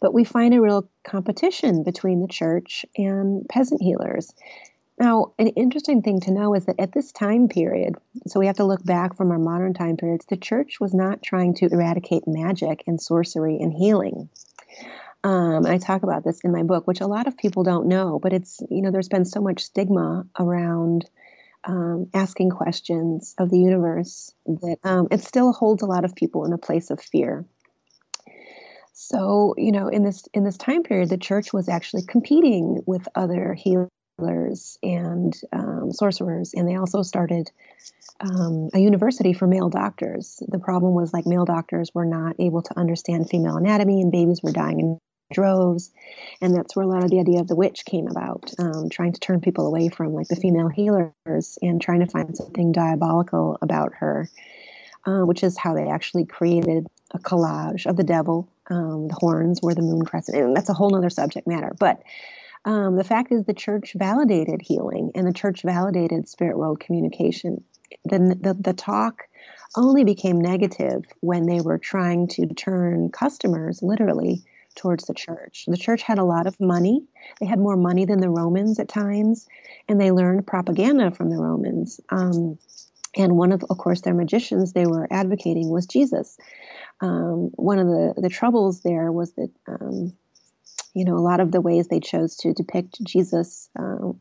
But 0.00 0.14
we 0.14 0.24
find 0.24 0.54
a 0.54 0.60
real 0.60 0.88
competition 1.04 1.82
between 1.82 2.20
the 2.20 2.28
church 2.28 2.84
and 2.96 3.48
peasant 3.48 3.82
healers. 3.82 4.32
Now, 4.98 5.32
an 5.38 5.48
interesting 5.48 6.02
thing 6.02 6.20
to 6.20 6.32
know 6.32 6.54
is 6.54 6.66
that 6.66 6.78
at 6.78 6.92
this 6.92 7.12
time 7.12 7.48
period, 7.48 7.94
so 8.26 8.38
we 8.38 8.46
have 8.46 8.56
to 8.56 8.64
look 8.64 8.84
back 8.84 9.16
from 9.16 9.30
our 9.30 9.38
modern 9.38 9.74
time 9.74 9.96
periods, 9.96 10.26
the 10.26 10.36
church 10.36 10.78
was 10.80 10.94
not 10.94 11.22
trying 11.22 11.54
to 11.54 11.66
eradicate 11.66 12.24
magic 12.26 12.84
and 12.86 13.00
sorcery 13.00 13.58
and 13.60 13.72
healing. 13.72 14.28
Um, 15.24 15.66
I 15.66 15.78
talk 15.78 16.02
about 16.02 16.24
this 16.24 16.40
in 16.40 16.52
my 16.52 16.62
book, 16.62 16.86
which 16.86 17.00
a 17.00 17.06
lot 17.06 17.26
of 17.26 17.36
people 17.36 17.62
don't 17.62 17.86
know, 17.86 18.18
but 18.20 18.32
it's, 18.32 18.60
you 18.70 18.82
know, 18.82 18.90
there's 18.90 19.08
been 19.08 19.24
so 19.24 19.40
much 19.40 19.62
stigma 19.62 20.26
around 20.38 21.08
um, 21.64 22.08
asking 22.12 22.50
questions 22.50 23.34
of 23.38 23.48
the 23.50 23.58
universe 23.58 24.34
that 24.46 24.78
um, 24.82 25.08
it 25.10 25.22
still 25.22 25.52
holds 25.52 25.82
a 25.82 25.86
lot 25.86 26.04
of 26.04 26.16
people 26.16 26.44
in 26.44 26.52
a 26.52 26.58
place 26.58 26.90
of 26.90 27.00
fear. 27.00 27.44
So, 28.92 29.54
you 29.56 29.72
know, 29.72 29.88
in 29.88 30.04
this 30.04 30.24
in 30.34 30.44
this 30.44 30.58
time 30.58 30.82
period, 30.82 31.08
the 31.08 31.16
church 31.18 31.52
was 31.52 31.68
actually 31.68 32.02
competing 32.02 32.82
with 32.86 33.08
other 33.14 33.54
healers 33.54 34.78
and 34.82 35.34
um, 35.52 35.92
sorcerers, 35.92 36.52
and 36.54 36.68
they 36.68 36.76
also 36.76 37.02
started 37.02 37.50
um, 38.20 38.68
a 38.74 38.78
university 38.78 39.32
for 39.32 39.46
male 39.46 39.70
doctors. 39.70 40.42
The 40.46 40.58
problem 40.58 40.94
was 40.94 41.12
like 41.12 41.26
male 41.26 41.46
doctors 41.46 41.90
were 41.94 42.04
not 42.04 42.36
able 42.38 42.62
to 42.62 42.78
understand 42.78 43.30
female 43.30 43.56
anatomy, 43.56 44.02
and 44.02 44.12
babies 44.12 44.42
were 44.42 44.52
dying 44.52 44.80
in 44.80 44.98
droves, 45.32 45.90
and 46.42 46.54
that's 46.54 46.76
where 46.76 46.84
a 46.84 46.88
lot 46.88 47.02
of 47.02 47.10
the 47.10 47.20
idea 47.20 47.40
of 47.40 47.48
the 47.48 47.56
witch 47.56 47.86
came 47.86 48.06
about, 48.08 48.52
um, 48.58 48.90
trying 48.90 49.14
to 49.14 49.20
turn 49.20 49.40
people 49.40 49.66
away 49.66 49.88
from 49.88 50.12
like 50.12 50.28
the 50.28 50.36
female 50.36 50.68
healers 50.68 51.58
and 51.62 51.80
trying 51.80 52.00
to 52.00 52.06
find 52.06 52.36
something 52.36 52.72
diabolical 52.72 53.56
about 53.62 53.94
her, 53.94 54.28
uh, 55.06 55.22
which 55.22 55.42
is 55.42 55.56
how 55.56 55.74
they 55.74 55.88
actually 55.88 56.26
created 56.26 56.86
a 57.12 57.18
collage 57.18 57.86
of 57.86 57.96
the 57.96 58.04
devil. 58.04 58.48
Um, 58.70 59.08
the 59.08 59.16
horns 59.18 59.60
were 59.62 59.74
the 59.74 59.82
moon 59.82 60.04
crescent, 60.04 60.38
and 60.38 60.56
that's 60.56 60.68
a 60.68 60.74
whole 60.74 60.96
other 60.96 61.10
subject 61.10 61.46
matter, 61.46 61.74
but 61.78 62.02
um, 62.64 62.96
the 62.96 63.04
fact 63.04 63.32
is, 63.32 63.44
the 63.44 63.54
church 63.54 63.94
validated 63.96 64.62
healing 64.62 65.10
and 65.14 65.26
the 65.26 65.32
church 65.32 65.62
validated 65.62 66.28
spirit 66.28 66.56
world 66.56 66.80
communication. 66.80 67.64
The, 68.04 68.36
the, 68.40 68.54
the 68.54 68.72
talk 68.72 69.24
only 69.76 70.04
became 70.04 70.40
negative 70.40 71.04
when 71.20 71.46
they 71.46 71.60
were 71.60 71.78
trying 71.78 72.28
to 72.28 72.46
turn 72.46 73.10
customers 73.10 73.82
literally 73.82 74.42
towards 74.74 75.04
the 75.04 75.14
church. 75.14 75.64
The 75.66 75.76
church 75.76 76.02
had 76.02 76.18
a 76.18 76.24
lot 76.24 76.46
of 76.46 76.58
money. 76.60 77.02
They 77.40 77.46
had 77.46 77.58
more 77.58 77.76
money 77.76 78.04
than 78.04 78.20
the 78.20 78.30
Romans 78.30 78.78
at 78.78 78.88
times, 78.88 79.46
and 79.88 80.00
they 80.00 80.12
learned 80.12 80.46
propaganda 80.46 81.10
from 81.10 81.30
the 81.30 81.36
Romans. 81.36 82.00
Um, 82.10 82.58
and 83.14 83.36
one 83.36 83.52
of, 83.52 83.62
of 83.68 83.76
course, 83.76 84.00
their 84.00 84.14
magicians 84.14 84.72
they 84.72 84.86
were 84.86 85.06
advocating 85.10 85.68
was 85.68 85.86
Jesus. 85.86 86.38
Um, 87.02 87.50
one 87.56 87.78
of 87.78 87.86
the, 87.86 88.14
the 88.16 88.28
troubles 88.30 88.80
there 88.80 89.12
was 89.12 89.32
that 89.34 89.50
um, 89.68 90.16
you 90.94 91.04
know, 91.04 91.16
a 91.16 91.20
lot 91.20 91.40
of 91.40 91.52
the 91.52 91.60
ways 91.60 91.88
they 91.88 92.00
chose 92.00 92.36
to 92.36 92.52
depict 92.52 93.02
Jesus, 93.02 93.68
um, 93.78 94.20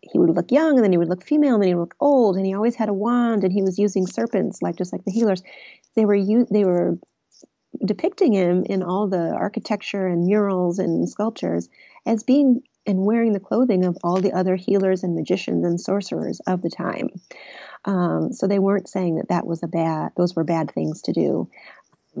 he 0.00 0.18
would 0.18 0.30
look 0.30 0.52
young 0.52 0.76
and 0.76 0.84
then 0.84 0.92
he 0.92 0.98
would 0.98 1.08
look 1.08 1.24
female 1.24 1.54
and 1.54 1.62
then 1.62 1.68
he 1.68 1.74
would 1.74 1.82
look 1.82 1.96
old 2.00 2.36
and 2.36 2.46
he 2.46 2.54
always 2.54 2.76
had 2.76 2.88
a 2.88 2.94
wand 2.94 3.44
and 3.44 3.52
he 3.52 3.62
was 3.62 3.78
using 3.78 4.06
serpents 4.06 4.62
like 4.62 4.76
just 4.76 4.92
like 4.92 5.04
the 5.04 5.10
healers. 5.10 5.42
They 5.96 6.04
were 6.04 6.18
they 6.50 6.64
were 6.64 6.98
depicting 7.84 8.32
him 8.32 8.64
in 8.64 8.82
all 8.82 9.08
the 9.08 9.32
architecture 9.32 10.06
and 10.06 10.24
murals 10.24 10.78
and 10.78 11.08
sculptures 11.08 11.68
as 12.06 12.22
being 12.22 12.62
and 12.86 13.04
wearing 13.04 13.32
the 13.32 13.40
clothing 13.40 13.84
of 13.84 13.98
all 14.02 14.20
the 14.20 14.32
other 14.32 14.56
healers 14.56 15.02
and 15.02 15.14
magicians 15.14 15.64
and 15.64 15.78
sorcerers 15.78 16.40
of 16.46 16.62
the 16.62 16.70
time. 16.70 17.10
Um, 17.84 18.32
so 18.32 18.46
they 18.46 18.58
weren't 18.58 18.88
saying 18.88 19.16
that 19.16 19.28
that 19.28 19.46
was 19.46 19.62
a 19.62 19.68
bad; 19.68 20.12
those 20.16 20.34
were 20.34 20.44
bad 20.44 20.72
things 20.72 21.02
to 21.02 21.12
do 21.12 21.50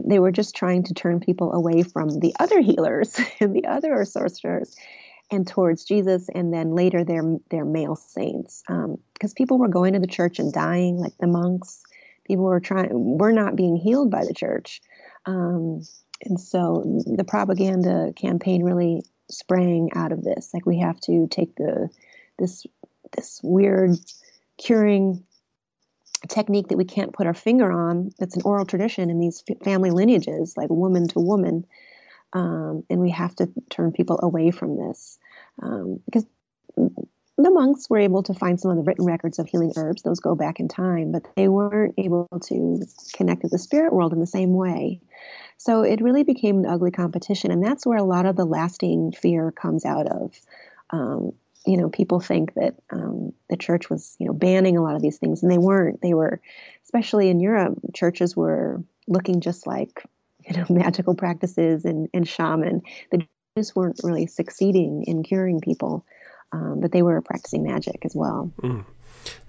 they 0.06 0.18
were 0.18 0.32
just 0.32 0.54
trying 0.54 0.84
to 0.84 0.94
turn 0.94 1.20
people 1.20 1.52
away 1.52 1.82
from 1.82 2.20
the 2.20 2.34
other 2.38 2.60
healers 2.60 3.18
and 3.40 3.54
the 3.54 3.66
other 3.66 4.04
sorcerers 4.04 4.76
and 5.30 5.46
towards 5.46 5.84
Jesus, 5.84 6.28
and 6.34 6.52
then 6.52 6.74
later 6.74 7.04
their 7.04 7.22
their 7.50 7.64
male 7.64 7.96
saints, 7.96 8.62
because 8.66 9.30
um, 9.30 9.34
people 9.36 9.58
were 9.58 9.68
going 9.68 9.92
to 9.92 10.00
the 10.00 10.06
church 10.06 10.38
and 10.38 10.52
dying, 10.52 10.96
like 10.96 11.16
the 11.18 11.26
monks. 11.26 11.82
People 12.24 12.44
were 12.44 12.60
trying, 12.60 12.88
were 13.18 13.32
not 13.32 13.56
being 13.56 13.76
healed 13.76 14.10
by 14.10 14.24
the 14.24 14.34
church, 14.34 14.80
um, 15.26 15.82
and 16.24 16.40
so 16.40 17.02
the 17.04 17.24
propaganda 17.24 18.12
campaign 18.16 18.62
really 18.62 19.02
sprang 19.30 19.90
out 19.94 20.12
of 20.12 20.24
this. 20.24 20.50
Like 20.54 20.64
we 20.64 20.78
have 20.80 20.98
to 21.00 21.26
take 21.30 21.54
the 21.56 21.90
this 22.38 22.66
this 23.14 23.40
weird 23.42 23.96
curing 24.56 25.24
technique 26.28 26.68
that 26.68 26.78
we 26.78 26.84
can't 26.84 27.12
put 27.12 27.26
our 27.26 27.34
finger 27.34 27.70
on. 27.70 28.10
That's 28.18 28.36
an 28.36 28.42
oral 28.44 28.64
tradition 28.64 29.10
in 29.10 29.20
these 29.20 29.42
family 29.62 29.90
lineages, 29.90 30.56
like 30.56 30.70
woman 30.70 31.08
to 31.08 31.20
woman 31.20 31.64
um, 32.32 32.84
and 32.90 33.00
we 33.00 33.10
have 33.10 33.34
to 33.36 33.48
turn 33.70 33.92
people 33.92 34.18
away 34.22 34.50
from 34.50 34.76
this 34.76 35.18
um, 35.62 36.00
because 36.04 36.26
the 36.76 37.50
monks 37.50 37.88
were 37.88 37.98
able 37.98 38.22
to 38.24 38.34
find 38.34 38.60
some 38.60 38.70
of 38.70 38.76
the 38.76 38.82
written 38.82 39.06
records 39.06 39.38
of 39.38 39.48
healing 39.48 39.72
herbs 39.76 40.02
those 40.02 40.20
go 40.20 40.34
back 40.34 40.60
in 40.60 40.68
time 40.68 41.12
but 41.12 41.26
they 41.36 41.48
weren't 41.48 41.94
able 41.96 42.28
to 42.44 42.84
connect 43.14 43.42
with 43.42 43.52
the 43.52 43.58
spirit 43.58 43.92
world 43.92 44.12
in 44.12 44.20
the 44.20 44.26
same 44.26 44.52
way 44.52 45.00
so 45.56 45.82
it 45.82 46.02
really 46.02 46.22
became 46.22 46.58
an 46.58 46.66
ugly 46.66 46.90
competition 46.90 47.50
and 47.50 47.64
that's 47.64 47.86
where 47.86 47.98
a 47.98 48.04
lot 48.04 48.26
of 48.26 48.36
the 48.36 48.44
lasting 48.44 49.12
fear 49.12 49.50
comes 49.50 49.84
out 49.84 50.06
of 50.06 50.38
um, 50.90 51.32
you 51.68 51.76
know 51.76 51.88
people 51.88 52.20
think 52.20 52.54
that 52.54 52.74
um, 52.90 53.32
the 53.50 53.56
church 53.56 53.90
was 53.90 54.16
you 54.18 54.26
know 54.26 54.32
banning 54.32 54.76
a 54.76 54.82
lot 54.82 54.96
of 54.96 55.02
these 55.02 55.18
things 55.18 55.42
and 55.42 55.52
they 55.52 55.58
weren't 55.58 56.00
they 56.00 56.14
were 56.14 56.40
especially 56.84 57.28
in 57.28 57.40
europe 57.40 57.78
churches 57.94 58.36
were 58.36 58.82
looking 59.08 59.40
just 59.40 59.66
like 59.66 60.04
you 60.48 60.56
know 60.56 60.66
magical 60.70 61.14
practices 61.14 61.84
and, 61.84 62.08
and 62.12 62.26
shaman. 62.28 62.82
The 63.10 63.26
Jews 63.56 63.74
weren't 63.74 64.00
really 64.02 64.26
succeeding 64.26 65.04
in 65.06 65.22
curing 65.22 65.60
people, 65.60 66.04
um, 66.52 66.80
but 66.80 66.92
they 66.92 67.02
were 67.02 67.20
practicing 67.20 67.64
magic 67.64 68.04
as 68.04 68.14
well. 68.14 68.52
Mm. 68.62 68.84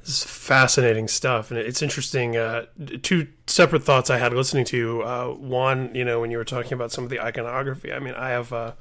This 0.01 0.09
is 0.09 0.23
fascinating 0.23 1.07
stuff, 1.07 1.51
and 1.51 1.59
it's 1.59 1.81
interesting. 1.81 2.35
Uh, 2.35 2.65
two 3.01 3.27
separate 3.47 3.83
thoughts 3.83 4.09
I 4.09 4.17
had 4.17 4.33
listening 4.33 4.65
to 4.65 4.77
you. 4.77 5.01
Uh, 5.03 5.27
one, 5.27 5.93
you 5.93 6.03
know, 6.03 6.19
when 6.19 6.31
you 6.31 6.37
were 6.37 6.45
talking 6.45 6.73
about 6.73 6.91
some 6.91 7.03
of 7.03 7.09
the 7.09 7.19
iconography. 7.19 7.93
I 7.93 7.99
mean, 7.99 8.15
I 8.15 8.29
have 8.29 8.51
uh, 8.51 8.73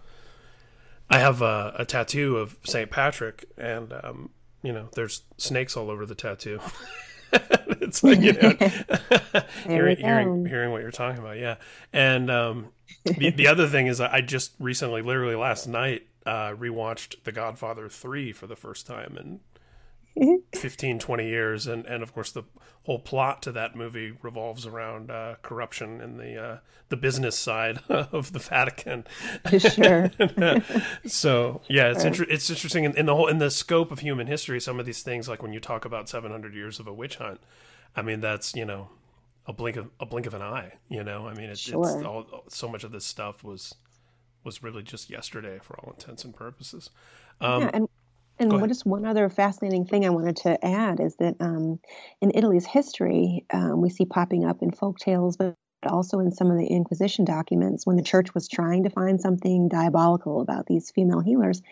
I 1.10 1.18
have 1.18 1.42
a, 1.42 1.74
a 1.78 1.84
tattoo 1.84 2.36
of 2.36 2.56
Saint 2.64 2.90
Patrick, 2.90 3.46
and 3.56 3.92
um, 3.92 4.30
you 4.62 4.72
know, 4.72 4.88
there's 4.94 5.22
snakes 5.36 5.76
all 5.76 5.90
over 5.90 6.04
the 6.04 6.14
tattoo. 6.14 6.60
it's 7.32 8.02
like 8.02 8.20
you 8.20 8.32
know, 8.32 8.50
hearing, 9.64 9.96
hearing, 9.96 10.46
hearing 10.46 10.70
what 10.70 10.82
you're 10.82 10.90
talking 10.90 11.20
about, 11.20 11.38
yeah. 11.38 11.56
And 11.92 12.30
um, 12.30 12.68
the 13.04 13.30
the 13.30 13.46
other 13.46 13.66
thing 13.66 13.86
is, 13.86 14.00
I 14.00 14.20
just 14.20 14.52
recently, 14.58 15.02
literally 15.02 15.34
last 15.34 15.66
night, 15.66 16.06
uh, 16.26 16.50
rewatched 16.50 17.22
The 17.24 17.32
Godfather 17.32 17.88
three 17.88 18.32
for 18.32 18.46
the 18.46 18.56
first 18.56 18.86
time 18.86 19.16
in 19.18 19.40
15, 20.54 20.98
20 20.98 21.28
years, 21.28 21.66
and 21.66 21.84
and 21.86 22.02
of 22.02 22.12
course 22.12 22.32
the 22.32 22.44
whole 22.84 22.98
plot 22.98 23.42
to 23.42 23.52
that 23.52 23.76
movie 23.76 24.12
revolves 24.22 24.66
around 24.66 25.10
uh, 25.10 25.36
corruption 25.42 26.00
in 26.00 26.16
the 26.16 26.36
uh, 26.36 26.58
the 26.88 26.96
business 26.96 27.38
side 27.38 27.80
of 27.88 28.32
the 28.32 28.38
Vatican. 28.38 29.06
Sure. 29.58 30.10
so 31.06 31.60
yeah, 31.68 31.90
it's 31.90 32.04
inter- 32.04 32.26
it's 32.28 32.48
interesting 32.50 32.84
in, 32.84 32.96
in, 32.96 33.06
the 33.06 33.14
whole 33.14 33.28
in 33.28 33.38
the 33.38 33.50
scope 33.50 33.92
of 33.92 34.00
human 34.00 34.26
history. 34.26 34.60
Some 34.60 34.80
of 34.80 34.86
these 34.86 35.02
things, 35.02 35.28
like 35.28 35.42
when 35.42 35.52
you 35.52 35.60
talk 35.60 35.84
about 35.84 36.08
seven 36.08 36.30
hundred 36.30 36.54
years 36.54 36.80
of 36.80 36.86
a 36.86 36.92
witch 36.92 37.16
hunt, 37.16 37.40
I 37.94 38.02
mean 38.02 38.20
that's 38.20 38.54
you 38.54 38.64
know 38.64 38.88
a 39.46 39.52
blink 39.52 39.76
of 39.76 39.90
a 40.00 40.06
blink 40.06 40.26
of 40.26 40.34
an 40.34 40.42
eye. 40.42 40.74
You 40.88 41.04
know, 41.04 41.28
I 41.28 41.34
mean 41.34 41.50
it, 41.50 41.58
sure. 41.58 41.82
it's 41.84 42.04
all, 42.04 42.44
so 42.48 42.68
much 42.68 42.84
of 42.84 42.92
this 42.92 43.04
stuff 43.04 43.44
was 43.44 43.74
was 44.44 44.62
really 44.62 44.82
just 44.82 45.10
yesterday 45.10 45.58
for 45.62 45.78
all 45.78 45.92
intents 45.92 46.24
and 46.24 46.34
purposes. 46.34 46.90
Um, 47.40 47.62
yeah, 47.62 47.70
and 47.74 47.88
and 48.38 48.68
just 48.68 48.86
one 48.86 49.04
other 49.04 49.28
fascinating 49.28 49.84
thing 49.84 50.04
I 50.04 50.10
wanted 50.10 50.36
to 50.38 50.64
add 50.64 51.00
is 51.00 51.16
that 51.16 51.36
um, 51.40 51.80
in 52.20 52.32
Italy's 52.34 52.66
history, 52.66 53.44
um, 53.52 53.80
we 53.80 53.90
see 53.90 54.04
popping 54.04 54.44
up 54.44 54.62
in 54.62 54.70
folk 54.70 54.98
tales, 54.98 55.36
but 55.36 55.56
also 55.86 56.18
in 56.18 56.32
some 56.32 56.50
of 56.50 56.58
the 56.58 56.66
Inquisition 56.66 57.24
documents, 57.24 57.86
when 57.86 57.96
the 57.96 58.02
church 58.02 58.34
was 58.34 58.48
trying 58.48 58.84
to 58.84 58.90
find 58.90 59.20
something 59.20 59.68
diabolical 59.68 60.40
about 60.40 60.66
these 60.66 60.90
female 60.90 61.20
healers, 61.20 61.62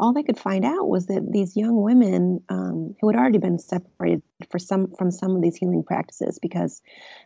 all 0.00 0.12
they 0.12 0.22
could 0.22 0.38
find 0.38 0.64
out 0.64 0.88
was 0.88 1.06
that 1.06 1.30
these 1.30 1.56
young 1.56 1.80
women 1.80 2.42
um, 2.48 2.94
who 3.00 3.08
had 3.08 3.16
already 3.16 3.38
been 3.38 3.58
separated 3.58 4.22
for 4.50 4.58
some 4.58 4.92
from 4.98 5.10
some 5.10 5.36
of 5.36 5.42
these 5.42 5.56
healing 5.56 5.82
practices, 5.82 6.38
because 6.40 6.82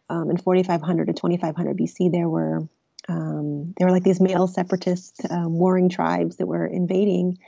um, 0.08 0.30
in 0.30 0.36
4500 0.36 1.06
to 1.06 1.12
2500 1.12 1.76
BC 1.76 2.12
there 2.12 2.28
were 2.28 2.68
um, 3.08 3.74
there 3.76 3.86
were 3.86 3.92
like 3.92 4.04
these 4.04 4.20
male 4.20 4.46
separatist 4.46 5.22
um, 5.30 5.58
warring 5.58 5.88
tribes 5.88 6.36
that 6.36 6.46
were 6.46 6.66
invading 6.66 7.38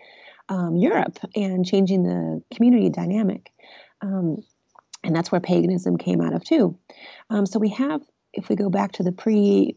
um, 0.48 0.76
Europe 0.76 1.18
and 1.34 1.64
changing 1.64 2.02
the 2.02 2.42
community 2.54 2.90
dynamic. 2.90 3.52
Um, 4.00 4.42
and 5.04 5.14
that's 5.14 5.30
where 5.30 5.40
paganism 5.40 5.96
came 5.96 6.20
out 6.20 6.34
of 6.34 6.44
too. 6.44 6.78
Um, 7.30 7.46
so 7.46 7.58
we 7.58 7.70
have, 7.70 8.02
if 8.32 8.48
we 8.48 8.56
go 8.56 8.70
back 8.70 8.92
to 8.92 9.02
the 9.02 9.12
pre 9.12 9.74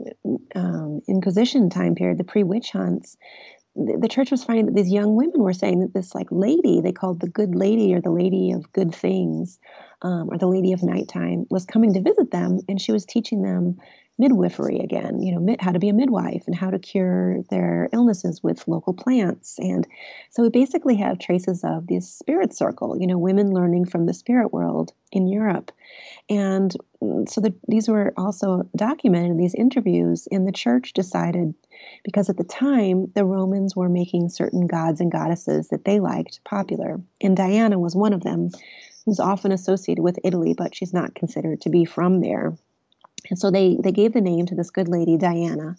um, 0.55 1.01
Inquisition 1.07 1.69
time 1.69 1.95
period, 1.95 2.17
the 2.17 2.23
pre 2.23 2.43
witch 2.43 2.71
hunts, 2.71 3.17
the, 3.75 4.07
church 4.09 4.31
was 4.31 4.43
finding 4.43 4.65
that 4.65 4.75
these 4.75 4.91
young 4.91 5.15
women 5.15 5.41
were 5.41 5.53
saying 5.53 5.79
that 5.79 5.93
this 5.93 6.13
like 6.13 6.27
lady 6.29 6.81
they 6.81 6.91
called 6.91 7.19
the 7.19 7.29
good 7.29 7.55
lady 7.55 7.93
or 7.93 8.01
the 8.01 8.11
lady 8.11 8.51
of 8.51 8.71
good 8.73 8.93
things 8.93 9.59
um, 10.01 10.29
or 10.29 10.37
the 10.37 10.47
lady 10.47 10.73
of 10.73 10.83
nighttime 10.83 11.45
was 11.49 11.65
coming 11.65 11.93
to 11.93 12.01
visit 12.01 12.31
them 12.31 12.59
and 12.67 12.81
she 12.81 12.91
was 12.91 13.05
teaching 13.05 13.41
them 13.41 13.77
midwifery 14.21 14.79
again, 14.79 15.21
you 15.21 15.33
know, 15.33 15.55
how 15.59 15.71
to 15.71 15.79
be 15.79 15.89
a 15.89 15.93
midwife 15.93 16.43
and 16.45 16.55
how 16.55 16.69
to 16.69 16.77
cure 16.77 17.41
their 17.49 17.89
illnesses 17.91 18.41
with 18.43 18.67
local 18.67 18.93
plants. 18.93 19.57
And 19.57 19.87
so 20.29 20.43
we 20.43 20.49
basically 20.49 20.95
have 20.97 21.17
traces 21.17 21.63
of 21.63 21.87
this 21.87 22.13
spirit 22.13 22.55
circle, 22.55 22.97
you 22.99 23.07
know, 23.07 23.17
women 23.17 23.51
learning 23.51 23.85
from 23.85 24.05
the 24.05 24.13
spirit 24.13 24.53
world 24.53 24.93
in 25.11 25.27
Europe. 25.27 25.71
And 26.29 26.71
so 27.27 27.41
the, 27.41 27.53
these 27.67 27.87
were 27.87 28.13
also 28.15 28.69
documented 28.75 29.31
in 29.31 29.37
these 29.37 29.55
interviews, 29.55 30.27
and 30.31 30.47
the 30.47 30.51
church 30.51 30.93
decided, 30.93 31.55
because 32.03 32.29
at 32.29 32.37
the 32.37 32.43
time 32.43 33.11
the 33.15 33.25
Romans 33.25 33.75
were 33.75 33.89
making 33.89 34.29
certain 34.29 34.67
gods 34.67 35.01
and 35.01 35.11
goddesses 35.11 35.69
that 35.69 35.83
they 35.83 35.99
liked 35.99 36.43
popular, 36.43 37.01
and 37.19 37.35
Diana 37.35 37.79
was 37.79 37.95
one 37.95 38.13
of 38.13 38.23
them, 38.23 38.51
who's 39.05 39.19
often 39.19 39.51
associated 39.51 40.03
with 40.03 40.19
Italy, 40.23 40.53
but 40.53 40.75
she's 40.75 40.93
not 40.93 41.15
considered 41.15 41.61
to 41.61 41.69
be 41.69 41.85
from 41.85 42.21
there. 42.21 42.53
And 43.29 43.37
so 43.37 43.51
they 43.51 43.77
they 43.81 43.91
gave 43.91 44.13
the 44.13 44.21
name 44.21 44.45
to 44.47 44.55
this 44.55 44.71
good 44.71 44.87
lady 44.87 45.17
Diana, 45.17 45.77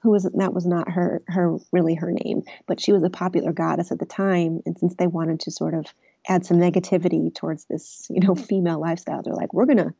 who 0.00 0.10
was 0.10 0.24
that 0.24 0.54
was 0.54 0.66
not 0.66 0.90
her 0.90 1.22
her 1.28 1.58
really 1.72 1.94
her 1.94 2.10
name, 2.10 2.42
but 2.66 2.80
she 2.80 2.92
was 2.92 3.02
a 3.02 3.10
popular 3.10 3.52
goddess 3.52 3.92
at 3.92 3.98
the 3.98 4.06
time. 4.06 4.62
And 4.66 4.78
since 4.78 4.94
they 4.94 5.06
wanted 5.06 5.40
to 5.40 5.50
sort 5.50 5.74
of 5.74 5.86
add 6.28 6.46
some 6.46 6.58
negativity 6.58 7.34
towards 7.34 7.66
this 7.66 8.06
you 8.10 8.20
know 8.20 8.34
female 8.34 8.80
lifestyle, 8.80 9.22
they're 9.22 9.34
like 9.34 9.52
we're 9.52 9.66
gonna 9.66 9.94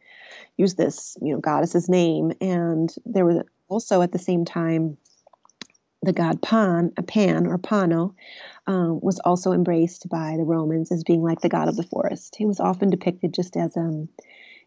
use 0.56 0.74
this 0.74 1.16
you 1.20 1.32
know 1.32 1.40
goddess's 1.40 1.88
name. 1.88 2.32
And 2.40 2.94
there 3.04 3.24
was 3.24 3.42
also 3.68 4.02
at 4.02 4.12
the 4.12 4.18
same 4.18 4.44
time 4.44 4.96
the 6.02 6.12
god 6.12 6.42
Pan, 6.42 6.92
a 6.96 7.02
Pan 7.02 7.46
or 7.46 7.58
Pano, 7.58 8.14
um, 8.66 9.00
was 9.00 9.18
also 9.20 9.52
embraced 9.52 10.08
by 10.08 10.34
the 10.36 10.44
Romans 10.44 10.92
as 10.92 11.02
being 11.02 11.22
like 11.22 11.40
the 11.40 11.48
god 11.48 11.68
of 11.68 11.76
the 11.76 11.82
forest. 11.82 12.36
He 12.36 12.46
was 12.46 12.60
often 12.60 12.90
depicted 12.90 13.32
just 13.32 13.56
as 13.56 13.76
um, 13.76 14.08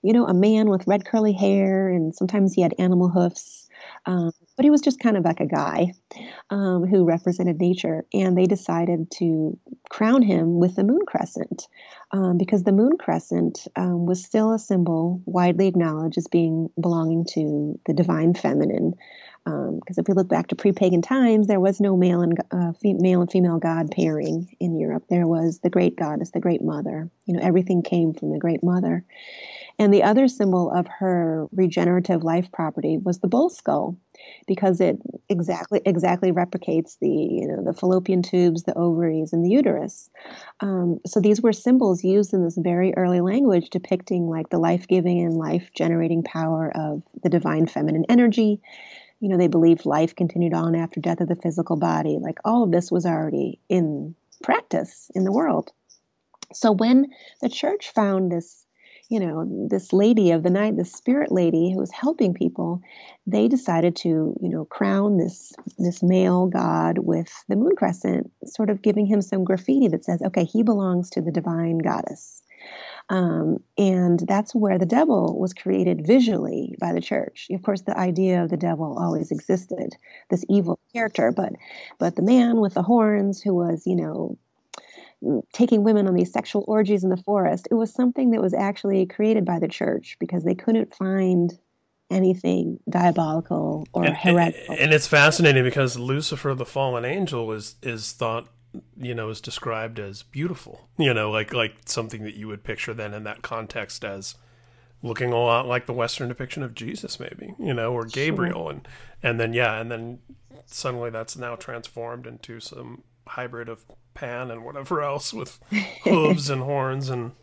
you 0.01 0.13
know, 0.13 0.25
a 0.25 0.33
man 0.33 0.69
with 0.69 0.87
red 0.87 1.05
curly 1.05 1.33
hair, 1.33 1.89
and 1.89 2.15
sometimes 2.15 2.53
he 2.53 2.61
had 2.61 2.73
animal 2.79 3.09
hoofs. 3.09 3.66
Um, 4.05 4.31
but 4.55 4.63
he 4.63 4.69
was 4.69 4.81
just 4.81 4.99
kind 4.99 5.17
of 5.17 5.25
like 5.25 5.39
a 5.39 5.45
guy 5.45 5.93
um, 6.49 6.85
who 6.85 7.05
represented 7.05 7.59
nature. 7.59 8.05
And 8.13 8.37
they 8.37 8.45
decided 8.45 9.11
to 9.19 9.57
crown 9.89 10.21
him 10.21 10.59
with 10.59 10.75
the 10.75 10.83
moon 10.83 11.01
crescent 11.05 11.67
um, 12.11 12.37
because 12.37 12.63
the 12.63 12.71
moon 12.71 12.97
crescent 12.97 13.67
um, 13.75 14.05
was 14.05 14.23
still 14.23 14.53
a 14.53 14.59
symbol 14.59 15.21
widely 15.25 15.67
acknowledged 15.67 16.17
as 16.17 16.27
being 16.27 16.69
belonging 16.79 17.25
to 17.33 17.79
the 17.85 17.93
divine 17.93 18.33
feminine. 18.33 18.95
Because 19.47 19.97
um, 19.97 20.01
if 20.01 20.07
we 20.09 20.13
look 20.13 20.27
back 20.27 20.47
to 20.47 20.55
pre-pagan 20.55 21.01
times, 21.01 21.47
there 21.47 21.61
was 21.61 21.79
no 21.79 21.95
male 21.95 22.21
and 22.21 22.37
uh, 22.51 22.73
male 22.83 23.21
and 23.21 23.31
female 23.31 23.59
god 23.59 23.91
pairing 23.91 24.53
in 24.59 24.77
Europe. 24.77 25.05
There 25.09 25.27
was 25.27 25.59
the 25.59 25.69
great 25.69 25.95
goddess, 25.95 26.31
the 26.31 26.41
great 26.41 26.61
mother. 26.61 27.09
You 27.25 27.35
know, 27.35 27.39
everything 27.41 27.81
came 27.81 28.13
from 28.13 28.31
the 28.31 28.39
great 28.39 28.61
mother. 28.61 29.05
And 29.79 29.93
the 29.93 30.03
other 30.03 30.27
symbol 30.27 30.71
of 30.71 30.87
her 30.99 31.47
regenerative 31.51 32.23
life 32.23 32.51
property 32.51 32.97
was 32.97 33.19
the 33.19 33.27
bull 33.27 33.49
skull, 33.49 33.95
because 34.47 34.81
it 34.81 34.97
exactly 35.29 35.81
exactly 35.85 36.31
replicates 36.31 36.97
the 36.99 37.07
you 37.07 37.47
know 37.47 37.63
the 37.63 37.73
fallopian 37.73 38.23
tubes, 38.23 38.63
the 38.63 38.73
ovaries, 38.73 39.33
and 39.33 39.45
the 39.45 39.51
uterus. 39.51 40.09
Um, 40.59 40.99
so 41.05 41.21
these 41.21 41.41
were 41.41 41.53
symbols 41.53 42.03
used 42.03 42.33
in 42.33 42.43
this 42.43 42.57
very 42.57 42.93
early 42.97 43.21
language 43.21 43.69
depicting 43.69 44.27
like 44.27 44.49
the 44.49 44.57
life-giving 44.57 45.21
and 45.21 45.35
life-generating 45.35 46.23
power 46.23 46.71
of 46.75 47.03
the 47.23 47.29
divine 47.29 47.67
feminine 47.67 48.05
energy. 48.09 48.59
You 49.19 49.29
know, 49.29 49.37
they 49.37 49.47
believed 49.47 49.85
life 49.85 50.15
continued 50.15 50.53
on 50.53 50.75
after 50.75 50.99
death 50.99 51.21
of 51.21 51.27
the 51.27 51.35
physical 51.35 51.75
body. 51.75 52.17
Like 52.21 52.39
all 52.45 52.63
of 52.63 52.71
this 52.71 52.91
was 52.91 53.05
already 53.05 53.59
in 53.69 54.15
practice 54.43 55.09
in 55.15 55.23
the 55.23 55.31
world. 55.31 55.71
So 56.53 56.71
when 56.71 57.07
the 57.41 57.49
church 57.49 57.91
found 57.93 58.31
this 58.31 58.67
you 59.09 59.21
know, 59.21 59.67
this 59.69 59.93
lady 59.93 60.31
of 60.31 60.43
the 60.43 60.49
night, 60.49 60.75
this 60.75 60.91
spirit 60.91 61.31
lady 61.31 61.71
who 61.71 61.79
was 61.79 61.91
helping 61.91 62.33
people, 62.33 62.81
they 63.25 63.47
decided 63.47 63.95
to, 63.97 64.35
you 64.41 64.49
know, 64.49 64.65
crown 64.65 65.17
this 65.17 65.53
this 65.77 66.03
male 66.03 66.47
god 66.47 66.97
with 66.97 67.31
the 67.47 67.55
moon 67.55 67.75
crescent, 67.75 68.31
sort 68.45 68.69
of 68.69 68.81
giving 68.81 69.05
him 69.05 69.21
some 69.21 69.45
graffiti 69.45 69.87
that 69.87 70.03
says, 70.03 70.21
okay, 70.21 70.43
he 70.43 70.61
belongs 70.61 71.09
to 71.11 71.21
the 71.21 71.31
divine 71.31 71.77
goddess. 71.77 72.43
Um, 73.09 73.57
and 73.77 74.19
that's 74.27 74.53
where 74.53 74.77
the 74.77 74.85
devil 74.85 75.39
was 75.39 75.53
created 75.53 76.05
visually 76.05 76.75
by 76.79 76.91
the 76.91 77.01
church. 77.01 77.47
Of 77.51 77.61
course, 77.61 77.81
the 77.81 77.97
idea 77.97 78.43
of 78.43 78.49
the 78.49 78.57
devil 78.57 78.97
always 78.99 79.31
existed, 79.31 79.95
this 80.29 80.43
evil 80.49 80.79
character, 80.93 81.31
but 81.31 81.53
but 81.99 82.15
the 82.15 82.21
man 82.21 82.59
with 82.59 82.73
the 82.73 82.83
horns 82.83 83.41
who 83.41 83.53
was, 83.55 83.83
you 83.85 83.95
know, 83.95 84.37
taking 85.53 85.83
women 85.83 86.07
on 86.07 86.15
these 86.15 86.31
sexual 86.31 86.63
orgies 86.67 87.03
in 87.03 87.09
the 87.09 87.17
forest. 87.17 87.67
It 87.71 87.75
was 87.75 87.93
something 87.93 88.31
that 88.31 88.41
was 88.41 88.53
actually 88.53 89.05
created 89.05 89.45
by 89.45 89.59
the 89.59 89.67
church 89.67 90.17
because 90.19 90.43
they 90.43 90.55
couldn't 90.55 90.93
find 90.93 91.57
anything 92.09 92.79
diabolical 92.89 93.87
or 93.93 94.05
and, 94.05 94.15
heretical. 94.15 94.73
And, 94.73 94.83
and 94.83 94.93
it's 94.93 95.07
fascinating 95.07 95.63
because 95.63 95.97
Lucifer, 95.97 96.53
the 96.53 96.65
fallen 96.65 97.05
angel, 97.05 97.51
is 97.51 97.75
is 97.81 98.11
thought 98.11 98.49
you 98.97 99.15
know 99.15 99.29
is 99.29 99.41
described 99.41 99.99
as 99.99 100.23
beautiful. 100.23 100.87
You 100.97 101.13
know, 101.13 101.31
like 101.31 101.53
like 101.53 101.75
something 101.85 102.23
that 102.23 102.35
you 102.35 102.47
would 102.47 102.63
picture 102.63 102.93
then 102.93 103.13
in 103.13 103.23
that 103.23 103.41
context 103.41 104.03
as 104.03 104.35
looking 105.01 105.31
a 105.31 105.37
lot 105.37 105.67
like 105.67 105.85
the 105.85 105.93
Western 105.93 106.27
depiction 106.27 106.63
of 106.63 106.73
Jesus, 106.73 107.19
maybe 107.19 107.53
you 107.59 107.73
know, 107.73 107.93
or 107.93 108.05
Gabriel, 108.05 108.65
sure. 108.65 108.71
and 108.71 108.87
and 109.23 109.39
then 109.39 109.53
yeah, 109.53 109.79
and 109.79 109.91
then 109.91 110.19
suddenly 110.65 111.09
that's 111.09 111.37
now 111.37 111.55
transformed 111.55 112.27
into 112.27 112.59
some 112.59 113.03
hybrid 113.27 113.69
of 113.69 113.85
Pan 114.13 114.49
and 114.49 114.63
whatever 114.63 115.01
else 115.01 115.33
with 115.33 115.59
hooves 116.03 116.49
and 116.49 116.63
horns 116.63 117.09
and 117.09 117.33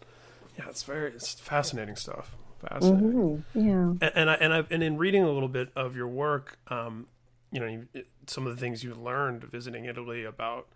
yeah, 0.58 0.68
it's 0.68 0.82
very 0.82 1.10
it's 1.10 1.34
fascinating 1.34 1.96
stuff. 1.96 2.36
Fascinating. 2.60 3.44
Mm-hmm. 3.54 3.68
Yeah. 3.68 3.74
And, 3.74 4.12
and 4.14 4.30
I 4.30 4.34
and 4.34 4.54
I 4.54 4.64
and 4.70 4.82
in 4.82 4.96
reading 4.96 5.22
a 5.22 5.30
little 5.30 5.48
bit 5.48 5.70
of 5.76 5.96
your 5.96 6.08
work, 6.08 6.58
um, 6.68 7.06
you 7.50 7.60
know, 7.60 7.66
you, 7.66 8.04
some 8.26 8.46
of 8.46 8.54
the 8.54 8.60
things 8.60 8.82
you 8.82 8.94
learned 8.94 9.44
visiting 9.44 9.84
Italy 9.84 10.24
about, 10.24 10.68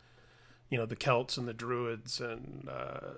you 0.71 0.79
know, 0.79 0.87
the 0.87 0.97
Celts 0.97 1.37
and 1.37 1.49
the 1.49 1.55
Druids 1.55 2.21
and 2.21 2.69
uh, 2.71 3.15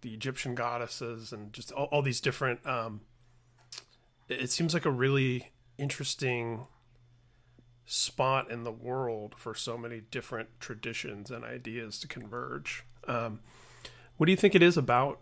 the 0.00 0.14
Egyptian 0.14 0.54
goddesses 0.54 1.32
and 1.32 1.52
just 1.52 1.72
all, 1.72 1.86
all 1.86 2.02
these 2.02 2.20
different. 2.20 2.64
Um, 2.66 3.00
it 4.28 4.50
seems 4.50 4.74
like 4.74 4.84
a 4.84 4.90
really 4.90 5.50
interesting 5.78 6.66
spot 7.84 8.50
in 8.50 8.64
the 8.64 8.72
world 8.72 9.34
for 9.36 9.54
so 9.54 9.78
many 9.78 10.00
different 10.00 10.48
traditions 10.58 11.30
and 11.30 11.44
ideas 11.44 11.98
to 12.00 12.08
converge. 12.08 12.84
Um, 13.06 13.40
what 14.16 14.26
do 14.26 14.32
you 14.32 14.36
think 14.36 14.54
it 14.54 14.62
is 14.62 14.76
about 14.76 15.20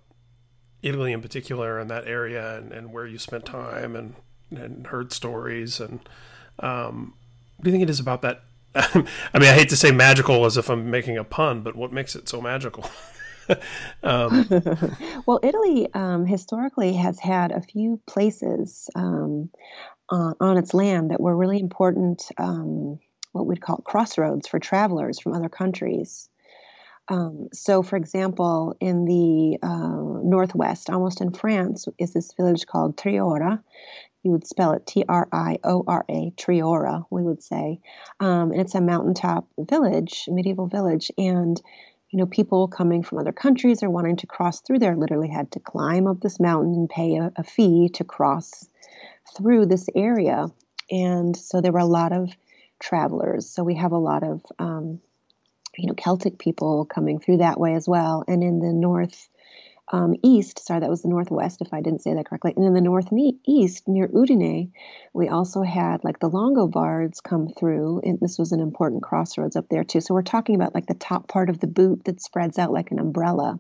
Italy 0.83 1.13
in 1.13 1.21
particular 1.21 1.79
and 1.79 1.91
that 1.91 2.07
area 2.07 2.57
and, 2.57 2.73
and 2.73 2.93
where 2.93 3.07
you 3.07 3.19
spent 3.19 3.45
time 3.45 3.95
and, 3.95 4.15
and 4.51 4.87
heard 4.87 5.13
stories 5.13 5.81
and 5.81 6.01
um, 6.59 7.15
what 7.57 7.65
do 7.65 7.71
you 7.71 7.73
think 7.73 7.83
it 7.83 7.91
is 7.91 8.01
about 8.01 8.23
that? 8.23 8.43
I 8.75 9.39
mean, 9.39 9.49
I 9.49 9.55
hate 9.55 9.69
to 9.71 9.77
say 9.77 9.91
magical 9.93 10.45
as 10.45 10.57
if 10.57 10.69
I'm 10.69 10.91
making 10.91 11.17
a 11.17 11.25
pun, 11.25 11.63
but 11.63 11.77
what 11.77 11.93
makes 11.93 12.17
it 12.17 12.29
so 12.29 12.41
magical? 12.41 12.85
um, 14.03 14.49
well, 15.27 15.41
Italy 15.43 15.89
um, 15.95 16.27
historically 16.27 16.95
has 16.95 17.19
had 17.21 17.53
a 17.53 17.61
few 17.61 18.01
places 18.07 18.89
um, 18.95 19.51
uh, 20.11 20.35
on 20.41 20.57
its 20.57 20.75
land 20.75 21.11
that 21.11 21.21
were 21.21 21.37
really 21.37 21.61
important, 21.61 22.31
um, 22.39 22.99
what 23.33 23.47
we'd 23.47 23.61
call 23.61 23.79
crossroads 23.79 24.49
for 24.49 24.59
travelers 24.59 25.21
from 25.21 25.35
other 25.35 25.49
countries. 25.49 26.29
Um, 27.09 27.49
so, 27.53 27.83
for 27.83 27.97
example, 27.97 28.77
in 28.81 29.05
the 29.05 29.59
uh, 29.63 30.23
northwest, 30.23 30.91
almost 30.91 31.21
in 31.21 31.33
France, 31.33 31.87
is 31.99 32.13
this 32.13 32.33
village 32.35 32.67
called 32.67 32.97
Triora. 32.97 33.63
You 34.23 34.31
would 34.31 34.47
spell 34.47 34.73
it 34.73 34.87
T 34.87 35.05
R 35.07 35.29
I 35.33 35.59
O 35.65 35.85
R 35.87 36.05
A, 36.09 36.33
Triora, 36.37 37.05
we 37.11 37.23
would 37.23 37.43
say. 37.43 37.81
Um, 38.21 38.53
and 38.53 38.61
it's 38.61 38.75
a 38.75 38.81
mountaintop 38.81 39.47
village, 39.59 40.25
medieval 40.29 40.67
village. 40.67 41.11
And 41.19 41.61
you 42.15 42.19
know, 42.19 42.27
people 42.27 42.69
coming 42.69 43.03
from 43.03 43.19
other 43.19 43.33
countries 43.33 43.83
or 43.83 43.91
wanting 43.91 44.15
to 44.15 44.27
cross 44.29 44.61
through 44.61 44.79
there 44.79 44.95
literally 44.95 45.29
had 45.29 45.51
to 45.51 45.59
climb 45.59 46.07
up 46.07 46.21
this 46.21 46.39
mountain 46.39 46.73
and 46.75 46.89
pay 46.89 47.17
a, 47.17 47.33
a 47.35 47.43
fee 47.43 47.89
to 47.95 48.05
cross 48.05 48.69
through 49.37 49.67
this 49.67 49.89
area. 49.97 50.47
And 50.93 51.37
so 51.37 51.61
there 51.61 51.73
were 51.73 51.81
a 51.81 51.85
lot 51.85 52.13
of 52.13 52.31
travelers. 52.79 53.51
So 53.51 53.65
we 53.65 53.75
have 53.75 53.91
a 53.91 53.99
lot 53.99 54.23
of, 54.23 54.43
um, 54.61 55.01
you 55.77 55.87
know, 55.87 55.95
Celtic 55.95 56.39
people 56.39 56.85
coming 56.85 57.19
through 57.19 57.39
that 57.39 57.59
way 57.59 57.75
as 57.75 57.89
well. 57.89 58.25
And 58.29 58.43
in 58.43 58.61
the 58.61 58.73
north 58.73 59.29
um, 59.93 60.15
east, 60.23 60.65
sorry, 60.65 60.81
that 60.81 60.89
was 60.89 61.03
the 61.03 61.09
northwest, 61.09 61.61
if 61.61 61.73
I 61.75 61.83
didn't 61.83 62.03
say 62.03 62.15
that 62.15 62.27
correctly. 62.27 62.55
And 62.57 62.65
in 62.65 62.73
the 62.73 62.81
northeast, 62.81 63.87
near 63.87 64.09
Udine, 64.09 64.73
we 65.13 65.29
also 65.29 65.63
had 65.63 66.03
like 66.05 66.19
the 66.21 66.31
Longobards 66.31 67.23
come 67.23 67.49
through. 67.49 68.01
And 68.03 68.19
this 68.21 68.39
was 68.39 68.53
an 68.53 68.61
important 68.61 69.03
crossroads 69.03 69.57
up 69.57 69.69
there 69.69 69.85
too. 69.85 70.01
So 70.01 70.15
we're 70.15 70.23
talking 70.23 70.55
about 70.55 70.75
like 70.75 70.87
the 70.87 70.95
top 70.95 71.29
part 71.29 71.51
of 71.51 71.61
the 71.61 71.67
boot 71.67 72.05
that 72.05 72.23
spreads 72.23 72.59
out 72.59 72.73
like 72.73 72.91
an 72.91 72.99
umbrella. 72.99 73.59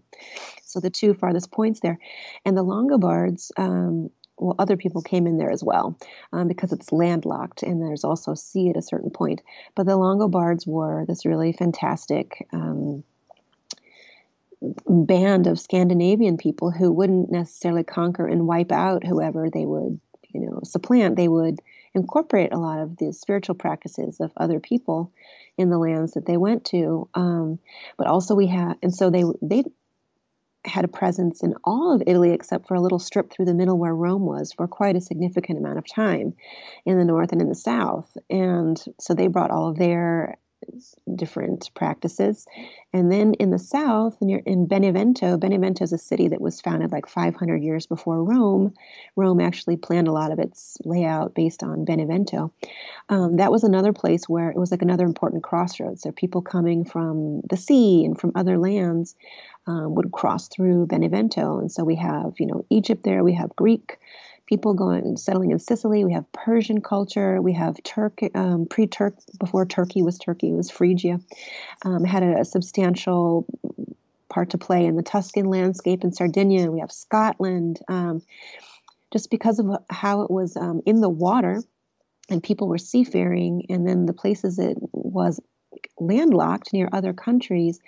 So 0.62 0.80
the 0.80 0.90
two 0.90 1.14
farthest 1.14 1.52
points 1.52 1.80
there. 1.80 1.98
And 2.44 2.56
the 2.56 2.64
Longobards, 2.64 3.50
um, 3.56 4.10
well, 4.38 4.56
other 4.58 4.76
people 4.76 5.02
came 5.02 5.26
in 5.26 5.38
there 5.38 5.50
as 5.50 5.62
well 5.62 5.96
um, 6.32 6.48
because 6.48 6.72
it's 6.72 6.92
landlocked 6.92 7.62
and 7.62 7.80
there's 7.80 8.04
also 8.04 8.34
sea 8.34 8.68
at 8.70 8.76
a 8.76 8.82
certain 8.82 9.10
point. 9.10 9.42
But 9.74 9.86
the 9.86 9.92
Longobards 9.96 10.66
were 10.66 11.04
this 11.06 11.24
really 11.24 11.52
fantastic 11.52 12.46
um, 12.52 13.04
band 14.88 15.46
of 15.46 15.60
Scandinavian 15.60 16.36
people 16.36 16.70
who 16.70 16.90
wouldn't 16.90 17.30
necessarily 17.30 17.84
conquer 17.84 18.26
and 18.26 18.46
wipe 18.46 18.72
out 18.72 19.04
whoever 19.04 19.50
they 19.50 19.66
would, 19.66 20.00
you 20.30 20.40
know, 20.40 20.60
supplant. 20.64 21.16
They 21.16 21.28
would 21.28 21.60
incorporate 21.94 22.52
a 22.52 22.58
lot 22.58 22.80
of 22.80 22.96
the 22.96 23.12
spiritual 23.12 23.54
practices 23.54 24.20
of 24.20 24.32
other 24.36 24.58
people 24.58 25.12
in 25.56 25.70
the 25.70 25.78
lands 25.78 26.12
that 26.12 26.26
they 26.26 26.36
went 26.36 26.64
to. 26.66 27.08
Um, 27.14 27.58
but 27.96 28.08
also 28.08 28.34
we 28.34 28.46
had, 28.46 28.74
and 28.82 28.94
so 28.94 29.10
they 29.10 29.24
they 29.42 29.64
had 30.64 30.84
a 30.84 30.88
presence 30.88 31.42
in 31.42 31.54
all 31.64 31.94
of 31.94 32.02
Italy 32.06 32.30
except 32.30 32.66
for 32.66 32.74
a 32.74 32.80
little 32.80 32.98
strip 32.98 33.30
through 33.30 33.44
the 33.44 33.54
middle 33.54 33.78
where 33.78 33.94
Rome 33.94 34.24
was 34.24 34.52
for 34.52 34.66
quite 34.66 34.96
a 34.96 35.00
significant 35.00 35.58
amount 35.58 35.78
of 35.78 35.86
time 35.86 36.34
in 36.86 36.98
the 36.98 37.04
north 37.04 37.32
and 37.32 37.40
in 37.40 37.48
the 37.48 37.54
south. 37.54 38.16
And 38.30 38.82
so 39.00 39.14
they 39.14 39.26
brought 39.26 39.50
all 39.50 39.68
of 39.68 39.76
their 39.76 40.38
different 41.14 41.70
practices. 41.74 42.46
And 42.92 43.10
then 43.10 43.34
in 43.34 43.50
the 43.50 43.58
south, 43.58 44.16
near 44.20 44.40
in 44.44 44.66
Benevento, 44.66 45.36
Benevento 45.36 45.84
is 45.84 45.92
a 45.92 45.98
city 45.98 46.28
that 46.28 46.40
was 46.40 46.60
founded 46.60 46.92
like 46.92 47.06
500 47.06 47.62
years 47.62 47.86
before 47.86 48.22
Rome. 48.22 48.74
Rome 49.16 49.40
actually 49.40 49.76
planned 49.76 50.08
a 50.08 50.12
lot 50.12 50.32
of 50.32 50.38
its 50.38 50.76
layout 50.84 51.34
based 51.34 51.62
on 51.62 51.84
Benevento. 51.84 52.52
Um, 53.08 53.36
that 53.36 53.52
was 53.52 53.64
another 53.64 53.92
place 53.92 54.28
where 54.28 54.50
it 54.50 54.56
was 54.56 54.70
like 54.70 54.82
another 54.82 55.04
important 55.04 55.42
crossroads. 55.42 56.02
So 56.02 56.12
people 56.12 56.42
coming 56.42 56.84
from 56.84 57.40
the 57.48 57.56
sea 57.56 58.04
and 58.04 58.18
from 58.18 58.32
other 58.34 58.58
lands 58.58 59.16
um, 59.66 59.94
would 59.94 60.12
cross 60.12 60.48
through 60.48 60.86
Benevento. 60.86 61.58
And 61.58 61.72
so 61.72 61.84
we 61.84 61.96
have, 61.96 62.34
you 62.38 62.46
know, 62.46 62.64
Egypt 62.70 63.02
there, 63.04 63.24
we 63.24 63.34
have 63.34 63.56
Greek 63.56 63.98
people 64.46 64.74
going 64.74 65.16
settling 65.16 65.50
in 65.50 65.58
Sicily. 65.58 66.04
We 66.04 66.12
have 66.12 66.30
Persian 66.32 66.80
culture. 66.80 67.40
We 67.40 67.54
have 67.54 67.82
Turk 67.82 68.20
um, 68.34 68.66
pre-Turk 68.68 69.14
before 69.38 69.66
Turkey 69.66 70.02
was 70.02 70.18
Turkey 70.18 70.52
was 70.52 70.70
Phrygia. 70.70 71.20
Um, 71.84 72.04
had 72.04 72.22
a, 72.22 72.40
a, 72.40 72.44
substantial 72.44 73.46
part 74.28 74.50
to 74.50 74.58
play 74.58 74.84
in 74.84 74.96
the 74.96 75.02
Tuscan 75.02 75.46
landscape 75.46 76.04
in 76.04 76.12
Sardinia. 76.12 76.70
We 76.70 76.80
have 76.80 76.92
Scotland. 76.92 77.80
Um, 77.88 78.22
just 79.12 79.30
because 79.30 79.60
of 79.60 79.66
how 79.88 80.22
it 80.22 80.30
was 80.30 80.56
um, 80.56 80.82
in 80.84 81.00
the 81.00 81.08
water 81.08 81.62
and 82.28 82.42
people 82.42 82.68
were 82.68 82.78
seafaring, 82.78 83.66
and 83.68 83.86
then 83.86 84.06
the 84.06 84.12
places 84.12 84.58
it 84.58 84.76
was 84.92 85.40
landlocked 85.98 86.72
near 86.72 86.88
other 86.92 87.12
countries, 87.12 87.80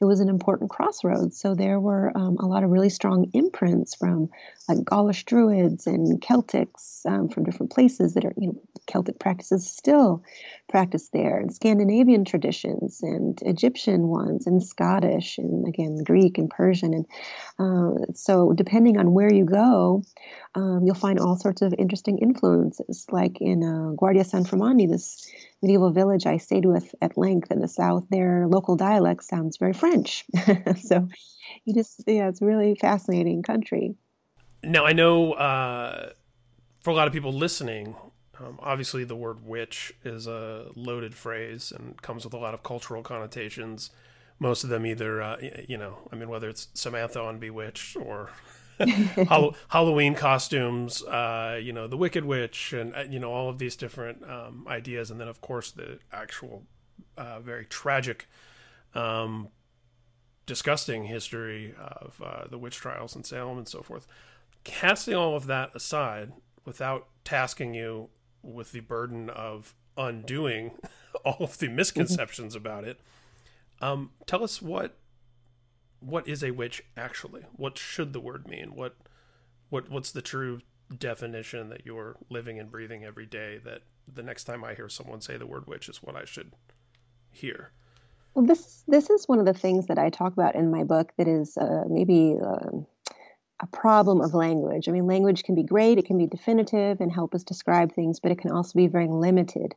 it 0.00 0.04
was 0.04 0.20
an 0.20 0.28
important 0.28 0.70
crossroads. 0.70 1.38
So 1.38 1.54
there 1.54 1.78
were 1.78 2.10
um, 2.16 2.36
a 2.38 2.46
lot 2.46 2.64
of 2.64 2.70
really 2.70 2.90
strong 2.90 3.30
imprints 3.34 3.94
from 3.94 4.30
like 4.68 4.78
Gaulish 4.84 5.24
Druids 5.24 5.86
and 5.86 6.20
Celtics 6.20 7.06
um, 7.06 7.28
from 7.28 7.44
different 7.44 7.72
places 7.72 8.14
that 8.14 8.24
are, 8.24 8.34
you 8.36 8.48
know, 8.48 8.62
Celtic 8.86 9.18
practices 9.18 9.70
still 9.70 10.24
practiced 10.68 11.12
there, 11.12 11.38
and 11.38 11.54
Scandinavian 11.54 12.24
traditions, 12.24 13.00
and 13.02 13.38
Egyptian 13.42 14.08
ones, 14.08 14.46
and 14.46 14.62
Scottish, 14.62 15.38
and 15.38 15.68
again 15.68 16.02
Greek 16.02 16.36
and 16.38 16.50
Persian, 16.50 16.92
and 16.94 17.06
uh, 17.58 18.12
so 18.14 18.52
depending 18.54 18.98
on 18.98 19.12
where 19.12 19.32
you 19.32 19.44
go, 19.44 20.02
um, 20.54 20.80
you'll 20.84 20.94
find 20.94 21.20
all 21.20 21.36
sorts 21.36 21.62
of 21.62 21.74
interesting 21.78 22.18
influences. 22.18 23.06
Like 23.10 23.40
in 23.40 23.62
uh, 23.62 23.94
Guardia 23.96 24.24
Sanframondi, 24.24 24.88
this 24.88 25.30
medieval 25.62 25.90
village 25.90 26.26
I 26.26 26.38
stayed 26.38 26.66
with 26.66 26.94
at 27.00 27.16
length 27.16 27.50
in 27.50 27.60
the 27.60 27.68
south, 27.68 28.04
their 28.10 28.46
local 28.46 28.76
dialect 28.76 29.24
sounds 29.24 29.56
very 29.56 29.72
French. 29.72 30.24
so 30.82 31.08
you 31.64 31.74
just, 31.74 32.02
yeah, 32.06 32.28
it's 32.28 32.42
really 32.42 32.74
fascinating 32.74 33.42
country. 33.42 33.94
Now, 34.62 34.84
I 34.84 34.92
know 34.92 35.32
uh, 35.32 36.10
for 36.80 36.90
a 36.90 36.94
lot 36.94 37.06
of 37.06 37.12
people 37.12 37.32
listening, 37.32 37.96
um, 38.38 38.58
obviously 38.60 39.04
the 39.04 39.16
word 39.16 39.44
witch 39.44 39.92
is 40.04 40.26
a 40.26 40.66
loaded 40.74 41.14
phrase 41.14 41.72
and 41.76 42.00
comes 42.02 42.24
with 42.24 42.34
a 42.34 42.38
lot 42.38 42.54
of 42.54 42.62
cultural 42.62 43.02
connotations. 43.02 43.90
Most 44.38 44.64
of 44.64 44.70
them 44.70 44.84
either, 44.86 45.22
uh, 45.22 45.36
you 45.68 45.78
know, 45.78 45.98
I 46.12 46.16
mean, 46.16 46.28
whether 46.28 46.48
it's 46.48 46.68
Samantha 46.74 47.20
on 47.20 47.38
Bewitched 47.38 47.96
or 47.96 48.30
Halloween 49.68 50.14
costumes, 50.14 51.02
uh, 51.04 51.58
you 51.62 51.72
know, 51.72 51.86
the 51.86 51.96
Wicked 51.96 52.24
Witch, 52.24 52.72
and 52.72 52.94
uh, 52.94 53.04
you 53.08 53.18
know 53.18 53.32
all 53.32 53.48
of 53.48 53.58
these 53.58 53.76
different 53.76 54.22
um, 54.28 54.66
ideas, 54.68 55.10
and 55.10 55.20
then 55.20 55.28
of 55.28 55.40
course 55.40 55.70
the 55.70 55.98
actual 56.12 56.64
uh, 57.16 57.40
very 57.40 57.64
tragic, 57.66 58.28
um, 58.94 59.48
disgusting 60.46 61.04
history 61.04 61.74
of 61.78 62.20
uh, 62.24 62.44
the 62.48 62.58
witch 62.58 62.76
trials 62.76 63.14
in 63.14 63.24
Salem 63.24 63.58
and 63.58 63.68
so 63.68 63.82
forth. 63.82 64.06
Casting 64.64 65.14
all 65.14 65.36
of 65.36 65.46
that 65.46 65.74
aside, 65.74 66.32
without 66.64 67.08
tasking 67.24 67.74
you 67.74 68.08
with 68.42 68.72
the 68.72 68.80
burden 68.80 69.28
of 69.30 69.74
undoing 69.96 70.72
all 71.24 71.38
of 71.40 71.58
the 71.58 71.68
misconceptions 71.68 72.54
about 72.54 72.84
it, 72.84 73.00
um, 73.80 74.10
tell 74.26 74.42
us 74.42 74.62
what 74.62 74.96
what 76.04 76.28
is 76.28 76.42
a 76.42 76.50
witch 76.50 76.82
actually? 76.96 77.42
What 77.56 77.78
should 77.78 78.12
the 78.12 78.20
word 78.20 78.48
mean? 78.48 78.74
What 78.74 78.96
what 79.70 79.90
what's 79.90 80.12
the 80.12 80.22
true 80.22 80.60
definition 80.98 81.68
that 81.70 81.86
you're 81.86 82.16
living 82.28 82.58
and 82.58 82.70
breathing 82.70 83.04
every 83.04 83.26
day 83.26 83.58
that 83.64 83.82
the 84.12 84.22
next 84.22 84.44
time 84.44 84.64
I 84.64 84.74
hear 84.74 84.88
someone 84.88 85.20
say 85.20 85.36
the 85.36 85.46
word 85.46 85.66
witch 85.66 85.88
is 85.88 86.02
what 86.02 86.16
I 86.16 86.24
should 86.24 86.52
hear? 87.30 87.72
Well, 88.34 88.46
this 88.46 88.82
this 88.88 89.10
is 89.10 89.28
one 89.28 89.38
of 89.38 89.46
the 89.46 89.54
things 89.54 89.86
that 89.86 89.98
I 89.98 90.10
talk 90.10 90.32
about 90.32 90.54
in 90.54 90.70
my 90.70 90.84
book 90.84 91.12
that 91.18 91.28
is 91.28 91.56
uh, 91.56 91.84
maybe 91.88 92.36
uh, 92.42 92.70
a 93.62 93.66
problem 93.68 94.20
of 94.20 94.34
language. 94.34 94.88
I 94.88 94.92
mean, 94.92 95.06
language 95.06 95.44
can 95.44 95.54
be 95.54 95.62
great, 95.62 95.96
it 95.96 96.04
can 96.04 96.18
be 96.18 96.26
definitive 96.26 97.00
and 97.00 97.12
help 97.12 97.34
us 97.34 97.44
describe 97.44 97.92
things, 97.92 98.18
but 98.18 98.32
it 98.32 98.38
can 98.38 98.50
also 98.50 98.76
be 98.76 98.88
very 98.88 99.06
limited. 99.08 99.74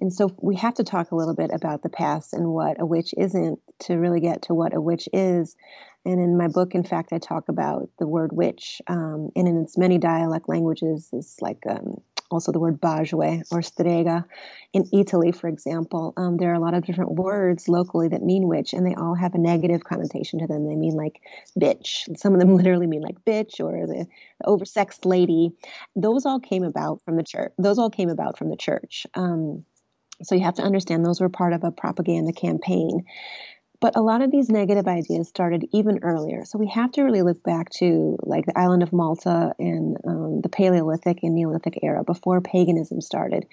And 0.00 0.12
so 0.12 0.30
we 0.40 0.56
have 0.56 0.74
to 0.74 0.84
talk 0.84 1.10
a 1.10 1.16
little 1.16 1.34
bit 1.34 1.50
about 1.52 1.82
the 1.82 1.88
past 1.88 2.34
and 2.34 2.48
what 2.48 2.80
a 2.80 2.86
witch 2.86 3.14
isn't 3.16 3.58
to 3.80 3.96
really 3.96 4.20
get 4.20 4.42
to 4.42 4.54
what 4.54 4.74
a 4.74 4.80
witch 4.80 5.08
is. 5.12 5.56
And 6.04 6.20
in 6.20 6.36
my 6.36 6.48
book, 6.48 6.74
in 6.74 6.84
fact, 6.84 7.12
I 7.12 7.18
talk 7.18 7.48
about 7.48 7.88
the 7.98 8.08
word 8.08 8.32
witch, 8.32 8.82
um, 8.88 9.30
and 9.36 9.48
in 9.48 9.62
its 9.62 9.78
many 9.78 9.98
dialect 9.98 10.48
languages, 10.48 11.08
is 11.12 11.36
like 11.40 11.62
um, 11.68 12.00
also 12.32 12.52
the 12.52 12.58
word 12.58 12.80
bajue 12.80 13.42
or 13.50 13.62
strega. 13.62 14.24
In 14.72 14.88
Italy, 14.92 15.32
for 15.32 15.48
example, 15.48 16.14
um, 16.16 16.36
there 16.36 16.50
are 16.50 16.54
a 16.54 16.60
lot 16.60 16.74
of 16.74 16.84
different 16.84 17.12
words 17.12 17.68
locally 17.68 18.08
that 18.08 18.22
mean 18.22 18.48
witch, 18.48 18.72
and 18.72 18.86
they 18.86 18.94
all 18.94 19.14
have 19.14 19.34
a 19.34 19.38
negative 19.38 19.84
connotation 19.84 20.38
to 20.40 20.46
them. 20.46 20.66
They 20.66 20.74
mean 20.74 20.94
like 20.94 21.20
bitch. 21.58 22.16
Some 22.16 22.34
of 22.34 22.40
them 22.40 22.56
literally 22.56 22.86
mean 22.86 23.02
like 23.02 23.24
bitch 23.24 23.60
or 23.60 23.86
the, 23.86 24.06
the 24.40 24.46
oversexed 24.46 25.04
lady. 25.04 25.52
Those 25.94 26.26
all 26.26 26.40
came 26.40 26.64
about 26.64 27.02
from 27.04 27.16
the 27.16 27.22
church. 27.22 27.52
Those 27.58 27.78
all 27.78 27.90
came 27.90 28.08
about 28.08 28.38
from 28.38 28.48
the 28.50 28.56
church. 28.56 29.06
Um, 29.14 29.64
so 30.22 30.34
you 30.34 30.42
have 30.42 30.54
to 30.54 30.62
understand 30.62 31.04
those 31.04 31.20
were 31.20 31.28
part 31.28 31.52
of 31.52 31.64
a 31.64 31.70
propaganda 31.70 32.32
campaign. 32.32 33.04
But 33.82 33.96
a 33.96 34.00
lot 34.00 34.22
of 34.22 34.30
these 34.30 34.48
negative 34.48 34.86
ideas 34.86 35.26
started 35.26 35.66
even 35.72 35.98
earlier. 36.02 36.44
So 36.44 36.56
we 36.56 36.68
have 36.68 36.92
to 36.92 37.02
really 37.02 37.22
look 37.22 37.42
back 37.42 37.68
to 37.78 38.16
like 38.22 38.46
the 38.46 38.56
island 38.56 38.84
of 38.84 38.92
Malta 38.92 39.56
and 39.58 39.96
um, 40.06 40.40
the 40.40 40.48
Paleolithic 40.48 41.18
and 41.24 41.34
Neolithic 41.34 41.80
era 41.82 42.04
before 42.04 42.40
paganism 42.40 43.00
started. 43.00 43.44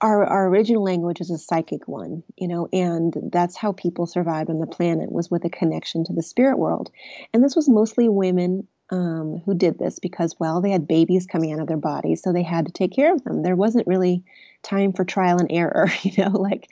Our, 0.00 0.24
our 0.24 0.48
original 0.48 0.82
language 0.82 1.20
is 1.20 1.30
a 1.30 1.36
psychic 1.36 1.86
one, 1.86 2.22
you 2.38 2.48
know, 2.48 2.68
and 2.72 3.14
that's 3.30 3.54
how 3.54 3.72
people 3.72 4.06
survived 4.06 4.48
on 4.48 4.60
the 4.60 4.66
planet 4.66 5.12
was 5.12 5.30
with 5.30 5.44
a 5.44 5.50
connection 5.50 6.02
to 6.04 6.14
the 6.14 6.22
spirit 6.22 6.58
world. 6.58 6.90
And 7.34 7.44
this 7.44 7.54
was 7.54 7.68
mostly 7.68 8.08
women 8.08 8.66
um, 8.90 9.42
who 9.44 9.54
did 9.54 9.78
this 9.78 9.98
because, 9.98 10.36
well, 10.38 10.60
they 10.60 10.70
had 10.70 10.86
babies 10.86 11.26
coming 11.26 11.52
out 11.52 11.60
of 11.60 11.66
their 11.66 11.76
bodies, 11.76 12.22
so 12.22 12.32
they 12.32 12.42
had 12.42 12.66
to 12.66 12.72
take 12.72 12.92
care 12.92 13.12
of 13.12 13.24
them. 13.24 13.42
There 13.42 13.56
wasn't 13.56 13.86
really 13.86 14.24
time 14.62 14.92
for 14.92 15.04
trial 15.04 15.38
and 15.38 15.50
error, 15.50 15.88
you 16.02 16.24
know, 16.24 16.30
like 16.30 16.68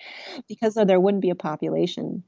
because 0.48 0.74
there 0.74 1.00
wouldn't 1.00 1.22
be 1.22 1.30
a 1.30 1.34
population. 1.34 2.22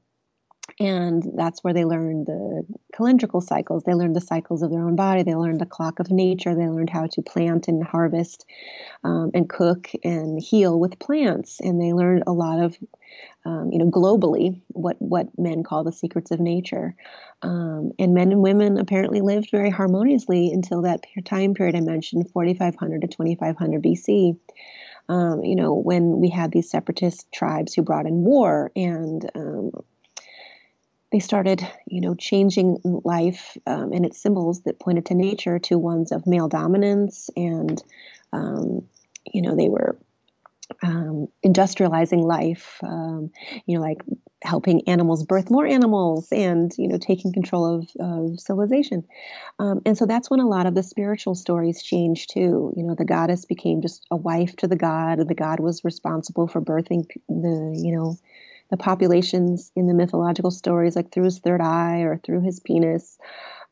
And 0.79 1.23
that's 1.35 1.63
where 1.63 1.73
they 1.73 1.85
learned 1.85 2.27
the 2.27 2.63
calendrical 2.93 3.41
cycles. 3.41 3.83
They 3.83 3.93
learned 3.93 4.15
the 4.15 4.21
cycles 4.21 4.61
of 4.61 4.69
their 4.69 4.83
own 4.83 4.95
body. 4.95 5.23
They 5.23 5.35
learned 5.35 5.59
the 5.61 5.65
clock 5.65 5.99
of 5.99 6.11
nature. 6.11 6.53
They 6.53 6.67
learned 6.67 6.89
how 6.89 7.07
to 7.07 7.21
plant 7.21 7.67
and 7.67 7.83
harvest 7.83 8.45
um, 9.03 9.31
and 9.33 9.49
cook 9.49 9.89
and 10.03 10.39
heal 10.39 10.79
with 10.79 10.99
plants. 10.99 11.59
And 11.61 11.81
they 11.81 11.93
learned 11.93 12.23
a 12.27 12.33
lot 12.33 12.59
of, 12.59 12.77
um, 13.45 13.71
you 13.71 13.79
know, 13.79 13.89
globally 13.89 14.61
what, 14.69 14.97
what 14.99 15.27
men 15.37 15.63
call 15.63 15.83
the 15.83 15.91
secrets 15.91 16.31
of 16.31 16.39
nature. 16.39 16.95
Um, 17.41 17.91
and 17.97 18.13
men 18.13 18.31
and 18.31 18.41
women 18.41 18.77
apparently 18.77 19.21
lived 19.21 19.49
very 19.51 19.69
harmoniously 19.69 20.51
until 20.51 20.81
that 20.83 21.05
time 21.25 21.53
period 21.53 21.75
I 21.75 21.81
mentioned, 21.81 22.29
4500 22.31 23.01
to 23.01 23.07
2500 23.07 23.81
BC 23.81 24.37
um, 25.09 25.43
you 25.43 25.55
know, 25.55 25.73
when 25.73 26.19
we 26.19 26.29
had 26.29 26.51
these 26.51 26.69
separatist 26.69 27.31
tribes 27.31 27.73
who 27.73 27.81
brought 27.81 28.05
in 28.05 28.23
war 28.23 28.71
and 28.75 29.29
um, 29.35 29.71
they 31.11 31.19
started, 31.19 31.65
you 31.85 32.01
know, 32.01 32.15
changing 32.15 32.79
life 32.83 33.57
um, 33.65 33.93
and 33.93 34.05
its 34.05 34.21
symbols 34.21 34.61
that 34.61 34.79
pointed 34.79 35.05
to 35.07 35.15
nature 35.15 35.59
to 35.59 35.77
ones 35.77 36.11
of 36.11 36.27
male 36.27 36.49
dominance 36.49 37.29
and, 37.35 37.81
um, 38.33 38.87
you 39.31 39.41
know, 39.41 39.55
they 39.55 39.69
were 39.69 39.97
um, 40.83 41.27
industrializing 41.45 42.23
life, 42.23 42.79
um, 42.83 43.31
you 43.65 43.77
know, 43.77 43.81
like 43.81 44.01
helping 44.43 44.87
animals 44.87 45.23
birth 45.25 45.49
more 45.49 45.65
animals 45.65 46.27
and, 46.31 46.73
you 46.77 46.87
know, 46.87 46.97
taking 46.97 47.33
control 47.33 47.79
of, 47.79 47.89
of 47.99 48.39
civilization. 48.39 49.03
Um, 49.59 49.81
and 49.85 49.97
so 49.97 50.05
that's 50.05 50.29
when 50.29 50.39
a 50.39 50.47
lot 50.47 50.65
of 50.65 50.75
the 50.75 50.83
spiritual 50.83 51.35
stories 51.35 51.81
changed 51.81 52.31
too. 52.31 52.73
You 52.75 52.83
know, 52.83 52.95
the 52.95 53.05
goddess 53.05 53.45
became 53.45 53.81
just 53.81 54.05
a 54.11 54.15
wife 54.15 54.55
to 54.57 54.67
the 54.67 54.75
god, 54.75 55.19
and 55.19 55.29
the 55.29 55.35
god 55.35 55.59
was 55.59 55.83
responsible 55.83 56.47
for 56.47 56.61
birthing 56.61 57.07
the, 57.27 57.73
you 57.75 57.95
know, 57.95 58.17
the 58.69 58.77
populations 58.77 59.71
in 59.75 59.87
the 59.87 59.93
mythological 59.93 60.51
stories, 60.51 60.95
like 60.95 61.11
through 61.11 61.25
his 61.25 61.39
third 61.39 61.61
eye 61.61 61.99
or 62.01 62.17
through 62.17 62.41
his 62.41 62.59
penis. 62.59 63.17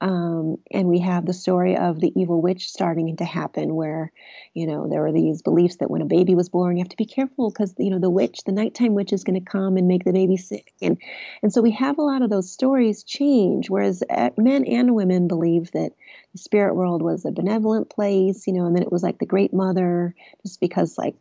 Um, 0.01 0.57
and 0.71 0.89
we 0.89 0.99
have 0.99 1.25
the 1.25 1.33
story 1.33 1.77
of 1.77 2.01
the 2.01 2.11
evil 2.19 2.41
witch 2.41 2.67
starting 2.69 3.15
to 3.15 3.25
happen, 3.25 3.75
where, 3.75 4.11
you 4.53 4.67
know, 4.67 4.89
there 4.89 5.01
were 5.01 5.13
these 5.13 5.41
beliefs 5.41 5.77
that 5.77 5.89
when 5.89 6.01
a 6.01 6.05
baby 6.05 6.35
was 6.35 6.49
born, 6.49 6.75
you 6.75 6.83
have 6.83 6.89
to 6.89 6.97
be 6.97 7.05
careful 7.05 7.49
because, 7.49 7.73
you 7.77 7.89
know, 7.89 7.99
the 7.99 8.09
witch, 8.09 8.41
the 8.45 8.51
nighttime 8.51 8.93
witch, 8.93 9.13
is 9.13 9.23
going 9.23 9.39
to 9.39 9.49
come 9.49 9.77
and 9.77 9.87
make 9.87 10.03
the 10.03 10.11
baby 10.11 10.35
sick. 10.35 10.73
And 10.81 10.97
and 11.41 11.53
so 11.53 11.61
we 11.61 11.71
have 11.71 11.97
a 11.97 12.03
lot 12.03 12.23
of 12.23 12.29
those 12.29 12.51
stories 12.51 13.03
change, 13.03 13.69
whereas 13.69 14.03
uh, 14.09 14.31
men 14.37 14.65
and 14.65 14.95
women 14.95 15.29
believe 15.29 15.71
that 15.71 15.93
the 16.33 16.39
spirit 16.39 16.75
world 16.75 17.01
was 17.01 17.23
a 17.23 17.31
benevolent 17.31 17.89
place, 17.89 18.47
you 18.47 18.53
know, 18.53 18.65
and 18.65 18.75
then 18.75 18.83
it 18.83 18.91
was 18.91 19.01
like 19.01 19.19
the 19.19 19.25
great 19.25 19.53
mother, 19.53 20.13
just 20.45 20.59
because 20.59 20.97
like 20.97 21.15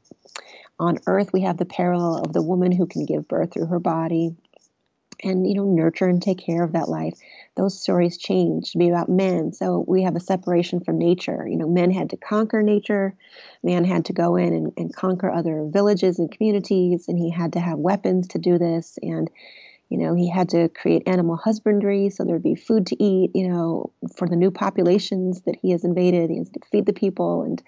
on 0.78 0.98
earth 1.06 1.32
we 1.32 1.42
have 1.42 1.56
the 1.56 1.64
parallel 1.64 2.22
of 2.24 2.32
the 2.32 2.42
woman 2.42 2.72
who 2.72 2.86
can 2.86 3.04
give 3.04 3.28
birth 3.28 3.52
through 3.52 3.66
her 3.66 3.80
body 3.80 4.34
and 5.22 5.46
you 5.46 5.54
know 5.54 5.64
nurture 5.64 6.06
and 6.06 6.22
take 6.22 6.38
care 6.38 6.62
of 6.62 6.72
that 6.72 6.88
life. 6.88 7.14
Those 7.56 7.80
stories 7.80 8.18
change 8.18 8.72
to 8.72 8.78
be 8.78 8.88
about 8.88 9.08
men. 9.08 9.52
So 9.52 9.84
we 9.86 10.02
have 10.02 10.16
a 10.16 10.20
separation 10.20 10.80
from 10.80 10.98
nature. 10.98 11.46
You 11.48 11.56
know 11.56 11.68
men 11.68 11.90
had 11.90 12.10
to 12.10 12.16
conquer 12.16 12.62
nature. 12.62 13.14
Man 13.62 13.84
had 13.84 14.06
to 14.06 14.12
go 14.12 14.36
in 14.36 14.52
and, 14.52 14.72
and 14.76 14.94
conquer 14.94 15.30
other 15.30 15.64
villages 15.66 16.18
and 16.18 16.30
communities 16.30 17.08
and 17.08 17.18
he 17.18 17.30
had 17.30 17.52
to 17.54 17.60
have 17.60 17.78
weapons 17.78 18.28
to 18.28 18.38
do 18.38 18.58
this. 18.58 18.98
And 19.02 19.30
you 19.88 19.98
know 19.98 20.14
he 20.14 20.28
had 20.28 20.48
to 20.50 20.68
create 20.68 21.06
animal 21.06 21.36
husbandry 21.36 22.10
so 22.10 22.24
there'd 22.24 22.42
be 22.42 22.54
food 22.54 22.86
to 22.86 23.02
eat 23.02 23.30
you 23.34 23.48
know 23.48 23.92
for 24.16 24.26
the 24.26 24.36
new 24.36 24.50
populations 24.50 25.42
that 25.42 25.56
he 25.60 25.70
has 25.70 25.84
invaded. 25.84 26.30
He 26.30 26.38
has 26.38 26.50
to 26.50 26.60
feed 26.70 26.86
the 26.86 26.92
people. 26.92 27.42
And 27.42 27.62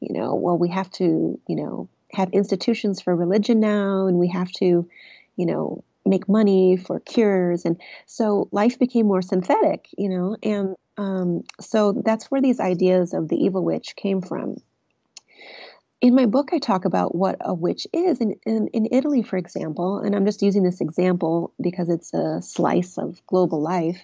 you 0.00 0.12
know 0.12 0.34
well 0.34 0.58
we 0.58 0.70
have 0.70 0.90
to 0.92 1.40
you 1.46 1.56
know 1.56 1.88
have 2.16 2.30
institutions 2.32 3.02
for 3.02 3.14
religion 3.14 3.60
now 3.60 4.06
and 4.06 4.18
we 4.18 4.28
have 4.28 4.50
to 4.50 4.88
you 5.36 5.46
know 5.46 5.84
make 6.06 6.28
money 6.28 6.76
for 6.76 7.00
cures. 7.00 7.64
And 7.64 7.80
so 8.06 8.48
life 8.52 8.78
became 8.78 9.06
more 9.06 9.22
synthetic 9.22 9.88
you 9.96 10.08
know 10.08 10.36
and 10.42 10.76
um, 10.96 11.44
so 11.60 11.92
that's 11.92 12.30
where 12.30 12.40
these 12.40 12.58
ideas 12.58 13.12
of 13.12 13.28
the 13.28 13.36
evil 13.36 13.62
witch 13.62 13.94
came 13.96 14.22
from. 14.22 14.56
In 16.00 16.14
my 16.14 16.26
book 16.26 16.50
i 16.52 16.58
talk 16.58 16.84
about 16.84 17.14
what 17.14 17.36
a 17.40 17.52
witch 17.52 17.86
is. 17.92 18.20
In, 18.20 18.36
in, 18.46 18.68
in 18.68 18.88
italy 18.92 19.22
for 19.22 19.36
example 19.36 19.98
and 19.98 20.14
i'm 20.14 20.26
just 20.26 20.42
using 20.42 20.62
this 20.62 20.80
example 20.80 21.52
because 21.60 21.88
it's 21.88 22.14
a 22.14 22.40
slice 22.40 22.96
of 22.98 23.20
global 23.26 23.60
life 23.60 24.00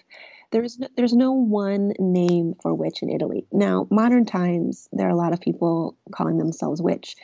there's 0.53 0.77
no, 0.79 0.87
there's 0.95 1.13
no 1.13 1.33
one 1.33 1.93
name 1.99 2.53
for 2.61 2.73
witch 2.73 3.01
in 3.01 3.09
Italy. 3.09 3.45
Now, 3.51 3.87
modern 3.89 4.25
times, 4.25 4.87
there 4.93 5.07
are 5.07 5.11
a 5.11 5.15
lot 5.15 5.33
of 5.33 5.41
people 5.41 5.97
calling 6.11 6.37
themselves 6.37 6.81
witch. 6.81 7.15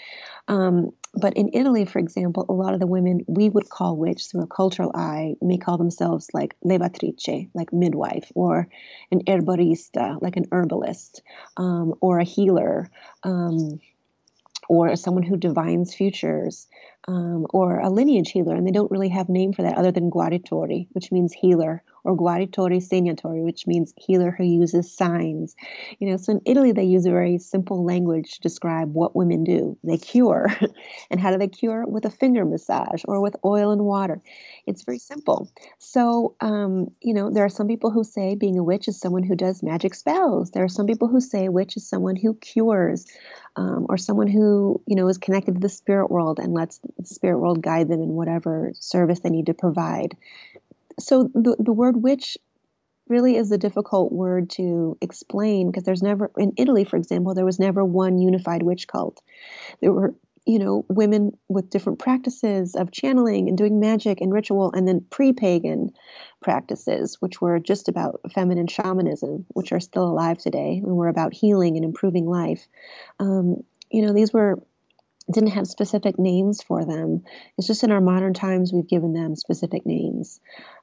Um, 0.48 0.90
but 1.14 1.36
in 1.36 1.52
Italy, 1.54 1.86
for 1.86 2.00
example, 2.00 2.46
a 2.50 2.54
lot 2.54 2.74
of 2.74 2.80
the 2.80 2.88
women 2.88 3.22
we 3.28 3.48
would 3.50 3.70
call 3.70 3.98
witch 3.98 4.26
through 4.26 4.44
a 4.44 4.48
cultural 4.48 4.92
eye 4.96 5.36
may 5.42 5.58
call 5.58 5.78
themselves 5.78 6.28
like 6.34 6.56
levatrice, 6.66 7.50
like 7.54 7.72
midwife, 7.72 8.32
or 8.34 8.68
an 9.12 9.22
herborista, 9.26 10.20
like 10.22 10.36
an 10.36 10.48
herbalist, 10.52 11.22
um, 11.56 11.94
or 12.02 12.20
a 12.20 12.24
healer, 12.24 12.90
um, 13.24 13.80
or 14.68 14.96
someone 14.96 15.24
who 15.24 15.38
divines 15.38 15.94
futures, 15.94 16.68
um, 17.08 17.46
or 17.52 17.80
a 17.80 17.90
lineage 17.90 18.32
healer. 18.32 18.56
And 18.56 18.66
they 18.66 18.72
don't 18.72 18.92
really 18.92 19.10
have 19.10 19.30
name 19.30 19.54
for 19.54 19.62
that 19.62 19.78
other 19.78 19.92
than 19.92 20.12
guaritori, 20.12 20.88
which 20.94 21.12
means 21.12 21.32
healer 21.32 21.84
or 22.10 22.18
guaritore 22.18 22.82
segnatori, 22.82 23.44
which 23.44 23.68
means 23.68 23.94
healer 23.98 24.32
who 24.32 24.44
uses 24.44 24.92
signs. 24.92 25.56
You 26.00 26.10
know, 26.10 26.18
so 26.18 26.34
in 26.34 26.42
Italy 26.46 26.72
they 26.72 26.84
use 26.84 27.06
a 27.06 27.12
very 27.12 27.38
simple 27.38 27.86
language 27.86 28.34
to 28.34 28.42
describe 28.42 28.94
what 28.94 29.16
women 29.16 29.44
do. 29.44 29.78
They 29.84 29.98
cure, 29.98 30.48
and 31.12 31.20
how 31.20 31.32
do 31.32 31.38
they 31.38 31.48
cure? 31.48 31.86
With 31.86 32.06
a 32.06 32.10
finger 32.10 32.46
massage 32.46 33.04
or 33.08 33.22
with 33.22 33.36
oil 33.46 33.72
and 33.72 33.86
water. 33.86 34.22
It's 34.66 34.84
very 34.84 35.00
simple. 35.00 35.52
So, 35.78 36.36
um, 36.42 36.92
you 37.02 37.14
know, 37.14 37.30
there 37.30 37.46
are 37.46 37.50
some 37.50 37.68
people 37.68 37.92
who 37.92 38.04
say 38.04 38.36
being 38.36 38.58
a 38.58 38.64
witch 38.64 38.88
is 38.88 39.00
someone 39.00 39.24
who 39.24 39.36
does 39.36 39.62
magic 39.62 39.94
spells. 39.94 40.52
There 40.52 40.64
are 40.64 40.70
some 40.70 40.88
people 40.88 41.08
who 41.08 41.22
say 41.22 41.46
a 41.46 41.52
witch 41.52 41.78
is 41.78 41.88
someone 41.88 42.16
who 42.16 42.34
cures, 42.36 43.06
um, 43.56 43.86
or 43.90 43.98
someone 43.98 44.28
who 44.28 44.82
you 44.88 44.96
know 44.96 45.08
is 45.08 45.18
connected 45.18 45.56
to 45.56 45.60
the 45.60 45.70
spirit 45.70 46.10
world 46.10 46.40
and 46.40 46.54
lets 46.54 46.80
the 46.98 47.06
spirit 47.06 47.40
world 47.40 47.62
guide 47.62 47.88
them 47.88 48.02
in 48.02 48.10
whatever 48.10 48.72
service 48.80 49.20
they 49.20 49.30
need 49.30 49.46
to 49.48 49.54
provide. 49.54 50.18
So 51.00 51.24
the 51.34 51.56
the 51.60 51.74
word 51.74 52.02
witch 52.02 52.38
really 53.08 53.36
is 53.38 53.52
a 53.52 53.58
difficult 53.58 54.12
word 54.12 54.52
to 54.52 54.98
explain 55.02 55.72
because 55.72 55.84
there's 55.84 56.04
never 56.04 56.32
in 56.38 56.54
Italy, 56.58 56.84
for 56.84 56.98
example, 56.98 57.34
there 57.34 57.46
was 57.46 57.60
never 57.60 57.84
one 57.84 58.20
unified 58.20 58.64
witch 58.64 58.88
cult. 58.88 59.22
There 59.82 59.92
were 59.92 60.14
you 60.50 60.58
know, 60.58 60.84
women 60.90 61.38
with 61.48 61.70
different 61.70 62.00
practices 62.00 62.74
of 62.74 62.92
channeling 62.92 63.48
and 63.48 63.56
doing 63.56 63.80
magic 63.80 64.20
and 64.20 64.34
ritual, 64.34 64.72
and 64.72 64.88
then 64.88 65.06
pre 65.12 65.32
pagan 65.32 65.92
practices, 66.42 67.18
which 67.20 67.40
were 67.40 67.60
just 67.60 67.88
about 67.88 68.20
feminine 68.34 68.66
shamanism, 68.66 69.46
which 69.50 69.72
are 69.72 69.80
still 69.80 70.06
alive 70.06 70.40
today 70.40 70.82
and 70.84 70.96
were 70.96 71.08
about 71.08 71.36
healing 71.36 71.76
and 71.76 71.86
improving 71.86 72.26
life. 72.26 72.68
Um, 73.20 73.64
you 73.92 74.02
know, 74.02 74.12
these 74.12 74.34
were 74.34 74.60
didn't 75.32 75.52
have 75.52 75.68
specific 75.68 76.18
names 76.18 76.64
for 76.64 76.86
them. 76.86 77.24
It's 77.58 77.68
just 77.68 77.84
in 77.84 77.92
our 77.92 78.02
modern 78.02 78.34
times 78.34 78.74
we've 78.74 78.88
given 78.88 79.14
them 79.14 79.36
specific 79.36 79.86
names. 79.86 80.40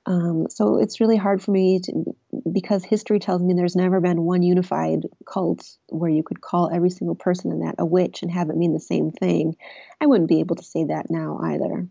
Um, 0.07 0.47
so 0.49 0.79
it's 0.79 1.01
really 1.01 1.17
hard 1.17 1.43
for 1.43 1.51
me 1.51 1.81
to, 1.81 2.17
because 2.51 2.85
history 2.85 3.19
tells 3.19 3.43
me 3.43 3.55
there's 3.55 3.77
never 3.77 4.01
been 4.01 4.23
one 4.23 4.43
unified 4.43 5.03
cult 5.27 5.67
where 5.89 6.11
you 6.11 6.23
could 6.23 6.41
call 6.41 6.71
every 6.73 6.91
single 6.91 7.17
person 7.17 7.51
in 7.51 7.61
that 7.61 7.75
a 7.79 7.85
witch 7.85 8.23
and 8.23 8.31
have 8.31 8.51
it 8.51 8.57
mean 8.57 8.73
the 8.73 8.81
same 8.81 9.11
thing. 9.11 9.57
I 10.01 10.07
wouldn't 10.07 10.29
be 10.29 10.41
able 10.41 10.57
to 10.57 10.65
say 10.65 10.85
that 10.85 11.11
now 11.11 11.41
either. 11.43 11.89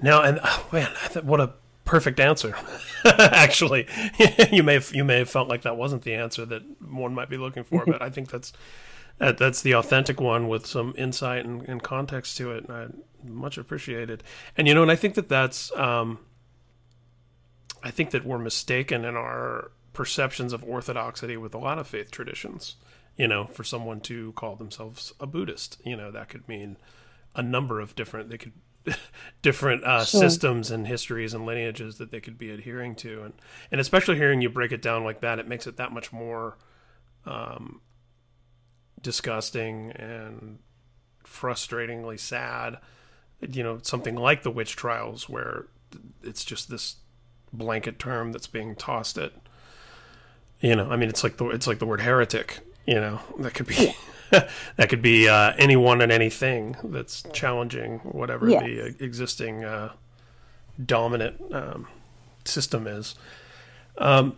Now, 0.00 0.22
and 0.22 0.40
oh, 0.42 0.66
man, 0.72 0.90
what 1.22 1.40
a 1.40 1.52
perfect 1.84 2.20
answer. 2.20 2.56
Actually, 3.04 3.86
you 4.50 4.62
may 4.62 4.74
have, 4.74 4.94
you 4.94 5.04
may 5.04 5.18
have 5.18 5.30
felt 5.30 5.48
like 5.48 5.62
that 5.62 5.76
wasn't 5.76 6.02
the 6.02 6.14
answer 6.14 6.44
that 6.46 6.62
one 6.80 7.14
might 7.14 7.28
be 7.28 7.36
looking 7.36 7.64
for, 7.64 7.84
but 7.86 8.02
I 8.02 8.10
think 8.10 8.30
that's 8.30 8.52
that, 9.18 9.38
that's 9.38 9.62
the 9.62 9.74
authentic 9.74 10.20
one 10.20 10.48
with 10.48 10.66
some 10.66 10.94
insight 10.96 11.44
and, 11.44 11.62
and 11.68 11.82
context 11.82 12.36
to 12.38 12.52
it. 12.52 12.68
And 12.68 12.72
I 12.72 12.86
much 13.28 13.58
appreciated. 13.58 14.22
And 14.56 14.66
you 14.66 14.74
know, 14.74 14.82
and 14.82 14.90
I 14.90 14.96
think 14.96 15.14
that 15.14 15.28
that's, 15.28 15.74
um, 15.76 16.18
I 17.82 17.90
think 17.90 18.10
that 18.10 18.24
we're 18.24 18.38
mistaken 18.38 19.04
in 19.04 19.16
our 19.16 19.70
perceptions 19.92 20.52
of 20.52 20.64
orthodoxy 20.64 21.36
with 21.36 21.54
a 21.54 21.58
lot 21.58 21.78
of 21.78 21.86
faith 21.86 22.10
traditions. 22.10 22.76
You 23.16 23.28
know, 23.28 23.44
for 23.44 23.62
someone 23.62 24.00
to 24.02 24.32
call 24.32 24.56
themselves 24.56 25.12
a 25.20 25.26
Buddhist, 25.26 25.80
you 25.84 25.96
know, 25.96 26.10
that 26.10 26.28
could 26.28 26.48
mean 26.48 26.76
a 27.36 27.42
number 27.42 27.78
of 27.78 27.94
different. 27.94 28.28
They 28.28 28.38
could 28.38 28.52
different 29.42 29.84
uh, 29.84 30.04
sure. 30.04 30.20
systems 30.20 30.72
and 30.72 30.88
histories 30.88 31.32
and 31.32 31.46
lineages 31.46 31.98
that 31.98 32.10
they 32.10 32.20
could 32.20 32.36
be 32.36 32.50
adhering 32.50 32.96
to, 32.96 33.22
and 33.22 33.34
and 33.70 33.80
especially 33.80 34.16
hearing 34.16 34.40
you 34.40 34.50
break 34.50 34.72
it 34.72 34.82
down 34.82 35.04
like 35.04 35.20
that, 35.20 35.38
it 35.38 35.46
makes 35.46 35.68
it 35.68 35.76
that 35.76 35.92
much 35.92 36.12
more 36.12 36.58
um, 37.24 37.80
disgusting 39.04 39.92
and 39.92 40.58
frustratingly 41.24 42.18
sad. 42.18 42.78
You 43.40 43.62
know, 43.62 43.78
something 43.82 44.16
like 44.16 44.42
the 44.42 44.50
witch 44.50 44.74
trials, 44.74 45.28
where 45.28 45.66
it's 46.24 46.44
just 46.44 46.68
this 46.68 46.96
blanket 47.52 48.00
term 48.00 48.32
that's 48.32 48.48
being 48.48 48.74
tossed 48.74 49.16
at. 49.18 49.32
You 50.60 50.74
know, 50.74 50.90
I 50.90 50.96
mean, 50.96 51.08
it's 51.08 51.22
like 51.22 51.36
the 51.36 51.46
it's 51.50 51.68
like 51.68 51.78
the 51.78 51.86
word 51.86 52.00
heretic. 52.00 52.60
You 52.86 52.96
know, 52.96 53.20
that 53.38 53.54
could 53.54 53.66
be 53.66 53.94
that 54.30 54.88
could 54.88 55.02
be 55.02 55.28
uh, 55.28 55.52
anyone 55.58 56.00
and 56.00 56.10
anything 56.10 56.76
that's 56.82 57.22
challenging 57.32 57.98
whatever 58.00 58.48
yes. 58.48 58.62
the 58.64 58.82
uh, 58.82 58.86
existing 58.98 59.64
uh, 59.64 59.92
dominant 60.84 61.40
um, 61.52 61.86
system 62.44 62.86
is. 62.86 63.14
Um, 63.98 64.36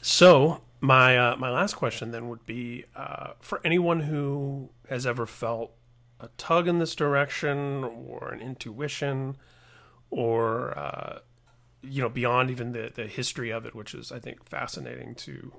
so 0.00 0.62
my 0.82 1.16
uh, 1.16 1.36
my 1.36 1.48
last 1.48 1.74
question 1.74 2.10
then 2.10 2.28
would 2.28 2.44
be 2.44 2.84
uh, 2.96 3.34
for 3.40 3.60
anyone 3.64 4.00
who 4.00 4.68
has 4.88 5.06
ever 5.06 5.26
felt 5.26 5.70
a 6.18 6.28
tug 6.36 6.66
in 6.66 6.80
this 6.80 6.96
direction 6.96 7.84
or 7.84 8.30
an 8.32 8.40
intuition 8.40 9.36
or 10.10 10.76
uh, 10.76 11.18
you 11.82 12.02
know 12.02 12.08
beyond 12.08 12.50
even 12.50 12.72
the 12.72 12.90
the 12.92 13.06
history 13.06 13.50
of 13.50 13.64
it, 13.64 13.76
which 13.76 13.94
is 13.94 14.10
I 14.10 14.18
think 14.18 14.44
fascinating 14.48 15.14
to 15.16 15.52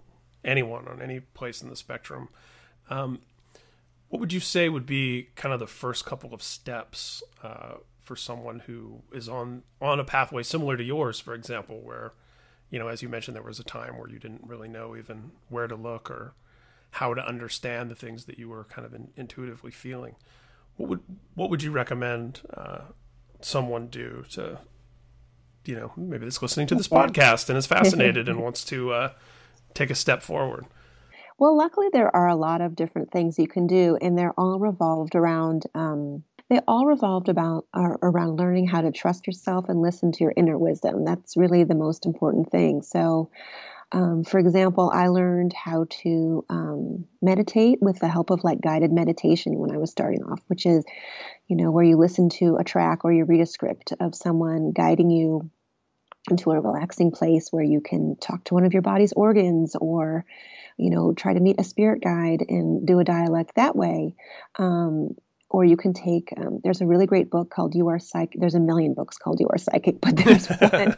anyone 0.43 0.89
on 0.89 1.01
any 1.01 1.21
place 1.21 1.61
in 1.61 1.69
the 1.69 1.78
spectrum. 1.78 2.28
Um, 2.89 3.21
what 4.09 4.19
would 4.19 4.34
you 4.34 4.41
say 4.41 4.67
would 4.67 4.86
be 4.86 5.30
kind 5.36 5.53
of 5.53 5.61
the 5.61 5.67
first 5.67 6.05
couple 6.05 6.34
of 6.34 6.43
steps 6.43 7.24
uh, 7.41 7.76
for 8.01 8.17
someone 8.17 8.59
who 8.59 9.03
is 9.13 9.30
on 9.30 9.63
on 9.82 10.01
a 10.01 10.03
pathway 10.03 10.43
similar 10.43 10.76
to 10.76 10.84
yours, 10.84 11.21
for 11.21 11.34
example, 11.34 11.80
where 11.82 12.11
you 12.74 12.80
know, 12.80 12.88
as 12.88 13.03
you 13.03 13.07
mentioned, 13.07 13.36
there 13.36 13.43
was 13.43 13.59
a 13.59 13.63
time 13.63 13.99
where 13.99 14.09
you 14.09 14.17
didn't 14.17 14.41
really 14.47 14.67
know 14.67 14.95
even 14.95 15.30
where 15.47 15.67
to 15.67 15.76
look 15.76 16.09
or 16.09 16.34
how 16.89 17.13
to 17.13 17.24
understand 17.24 17.91
the 17.91 17.95
things 17.95 18.26
that 18.26 18.39
you 18.39 18.49
were 18.49 18.63
kind 18.63 18.84
of 18.84 18.95
in, 18.95 19.09
intuitively 19.15 19.69
feeling. 19.69 20.15
What 20.78 20.89
would 20.89 21.01
what 21.36 21.51
would 21.51 21.61
you 21.61 21.69
recommend 21.69 22.41
uh, 22.51 22.80
someone 23.41 23.89
do 23.89 24.26
to, 24.32 24.57
you 25.65 25.76
know, 25.76 25.91
maybe 25.95 26.26
that's 26.26 26.41
listening 26.41 26.65
to 26.65 26.74
this 26.74 26.88
podcast 26.88 27.47
and 27.47 27.59
is 27.59 27.67
fascinated 27.67 28.28
and 28.28 28.41
wants 28.41 28.65
to 28.65 28.91
uh, 28.91 29.11
take 29.76 29.91
a 29.91 29.95
step 29.95 30.24
forward? 30.24 30.65
Well, 31.38 31.55
luckily 31.55 31.89
there 31.93 32.13
are 32.15 32.28
a 32.28 32.36
lot 32.36 32.61
of 32.61 32.76
different 32.76 33.11
things 33.11 33.38
you 33.38 33.47
can 33.47 33.67
do, 33.67 33.99
and 34.01 34.17
they're 34.17 34.34
all 34.36 34.57
revolved 34.57 35.13
around 35.13 35.67
um, 35.76 36.24
they 36.49 36.59
all 36.67 36.85
revolved 36.85 37.29
about 37.29 37.65
uh, 37.73 37.95
around 38.01 38.37
learning 38.37 38.67
how 38.67 38.81
to 38.81 38.91
trust 38.91 39.27
yourself 39.27 39.69
and 39.69 39.81
listen 39.81 40.11
to 40.11 40.23
your 40.23 40.33
inner 40.35 40.57
wisdom. 40.57 41.05
That's 41.05 41.37
really 41.37 41.63
the 41.63 41.75
most 41.75 42.05
important 42.05 42.51
thing. 42.51 42.81
So, 42.81 43.29
um, 43.91 44.23
for 44.23 44.39
example, 44.39 44.91
I 44.93 45.07
learned 45.07 45.53
how 45.53 45.85
to 46.01 46.45
um, 46.49 47.05
meditate 47.21 47.79
with 47.81 47.99
the 47.99 48.07
help 48.07 48.29
of 48.29 48.43
like 48.43 48.61
guided 48.61 48.91
meditation 48.91 49.57
when 49.57 49.71
I 49.71 49.77
was 49.77 49.91
starting 49.91 50.23
off, 50.23 50.41
which 50.47 50.65
is, 50.65 50.83
you 51.47 51.55
know, 51.55 51.71
where 51.71 51.83
you 51.83 51.97
listen 51.97 52.29
to 52.31 52.57
a 52.59 52.63
track 52.63 53.05
or 53.05 53.13
you 53.13 53.23
read 53.23 53.41
a 53.41 53.45
script 53.45 53.93
of 53.99 54.15
someone 54.15 54.71
guiding 54.71 55.11
you 55.11 55.49
into 56.29 56.51
a 56.51 56.59
relaxing 56.59 57.11
place 57.11 57.49
where 57.51 57.63
you 57.63 57.81
can 57.81 58.15
talk 58.15 58.43
to 58.45 58.53
one 58.53 58.65
of 58.65 58.73
your 58.73 58.81
body's 58.81 59.13
organs 59.13 59.75
or 59.75 60.25
you 60.77 60.89
know 60.89 61.13
try 61.13 61.33
to 61.33 61.39
meet 61.39 61.59
a 61.59 61.63
spirit 61.63 62.01
guide 62.01 62.43
and 62.47 62.87
do 62.87 62.99
a 62.99 63.03
dialect 63.03 63.55
that 63.55 63.75
way 63.75 64.15
um, 64.57 65.09
or 65.54 65.64
you 65.64 65.78
can 65.78 65.93
take 65.93 66.34
um, 66.36 66.60
there's 66.64 66.82
a 66.82 66.86
really 66.86 67.06
great 67.06 67.30
book 67.30 67.49
called 67.51 67.76
you 67.76 67.88
are 67.88 67.99
psychic 67.99 68.39
there's 68.39 68.56
a 68.56 68.60
million 68.60 68.93
books 68.93 69.18
called 69.18 69.39
you 69.39 69.47
are 69.47 69.58
psychic 69.58 70.01
but 70.01 70.18
there's 70.18 70.47
one. 70.49 70.95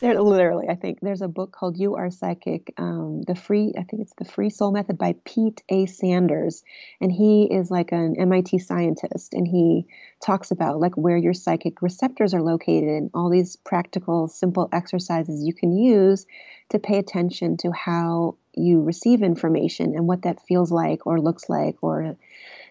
There 0.00 0.20
literally 0.20 0.68
i 0.68 0.76
think 0.76 1.00
there's 1.00 1.22
a 1.22 1.28
book 1.28 1.50
called 1.50 1.76
you 1.78 1.96
are 1.96 2.10
psychic 2.10 2.72
um, 2.76 3.22
the 3.26 3.34
free 3.34 3.72
i 3.76 3.82
think 3.82 4.02
it's 4.02 4.14
the 4.18 4.24
free 4.24 4.50
soul 4.50 4.70
method 4.70 4.96
by 4.98 5.16
pete 5.24 5.62
a. 5.68 5.86
Sanders 5.86 6.62
and 7.00 7.10
he 7.10 7.48
is 7.50 7.70
like 7.70 7.90
an 7.90 8.14
mit 8.18 8.60
scientist 8.60 9.34
and 9.34 9.48
he 9.48 9.86
talks 10.24 10.50
about 10.50 10.78
like 10.78 10.96
where 10.96 11.16
your 11.16 11.34
psychic 11.34 11.82
receptors 11.82 12.34
are 12.34 12.42
located 12.42 12.88
and 12.88 13.10
all 13.14 13.30
these 13.30 13.56
practical 13.56 14.28
simple 14.28 14.68
exercises 14.72 15.42
you 15.42 15.54
can 15.54 15.72
use 15.72 16.26
to 16.68 16.78
pay 16.78 16.98
attention 16.98 17.56
to 17.56 17.72
how 17.72 18.36
you 18.54 18.82
receive 18.82 19.22
information 19.22 19.94
and 19.94 20.06
what 20.06 20.22
that 20.22 20.44
feels 20.46 20.70
like 20.70 21.06
or 21.06 21.20
looks 21.20 21.48
like 21.48 21.76
or 21.82 22.16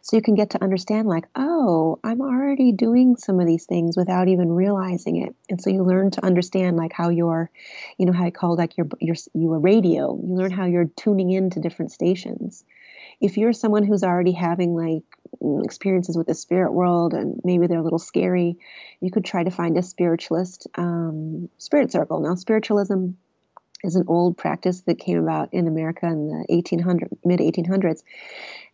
so 0.01 0.15
you 0.15 0.21
can 0.21 0.35
get 0.35 0.51
to 0.51 0.63
understand 0.63 1.07
like 1.07 1.25
oh 1.35 1.99
i'm 2.03 2.21
already 2.21 2.71
doing 2.71 3.15
some 3.15 3.39
of 3.39 3.47
these 3.47 3.65
things 3.65 3.97
without 3.97 4.27
even 4.27 4.51
realizing 4.51 5.17
it. 5.17 5.35
And 5.49 5.61
so 5.61 5.69
you 5.69 5.83
learn 5.83 6.11
to 6.11 6.25
understand 6.25 6.77
like 6.77 6.93
how 6.93 7.09
you're 7.09 7.49
you 7.97 8.05
know 8.05 8.13
how 8.13 8.25
i 8.25 8.31
call 8.31 8.55
like 8.55 8.77
your 8.77 8.87
your 8.99 9.15
your 9.33 9.59
radio. 9.59 10.19
You 10.21 10.35
learn 10.35 10.51
how 10.51 10.65
you're 10.65 10.89
tuning 10.95 11.31
into 11.31 11.59
different 11.59 11.91
stations. 11.91 12.63
If 13.21 13.37
you're 13.37 13.53
someone 13.53 13.83
who's 13.83 14.03
already 14.03 14.31
having 14.31 14.75
like 14.75 15.03
experiences 15.63 16.17
with 16.17 16.27
the 16.27 16.33
spirit 16.33 16.73
world 16.73 17.13
and 17.13 17.39
maybe 17.43 17.67
they're 17.67 17.79
a 17.79 17.83
little 17.83 17.99
scary 17.99 18.57
you 18.99 19.11
could 19.11 19.23
try 19.23 19.43
to 19.43 19.51
find 19.51 19.77
a 19.77 19.83
spiritualist 19.83 20.67
um, 20.75 21.49
spirit 21.57 21.91
circle. 21.91 22.19
Now 22.19 22.35
spiritualism 22.35 23.11
is 23.84 23.95
an 23.95 24.05
old 24.07 24.38
practice 24.38 24.82
that 24.82 24.99
came 24.99 25.21
about 25.21 25.53
in 25.53 25.67
America 25.67 26.05
in 26.05 26.27
the 26.27 26.45
1800 26.49 27.09
mid 27.25 27.39
1800s, 27.39 28.03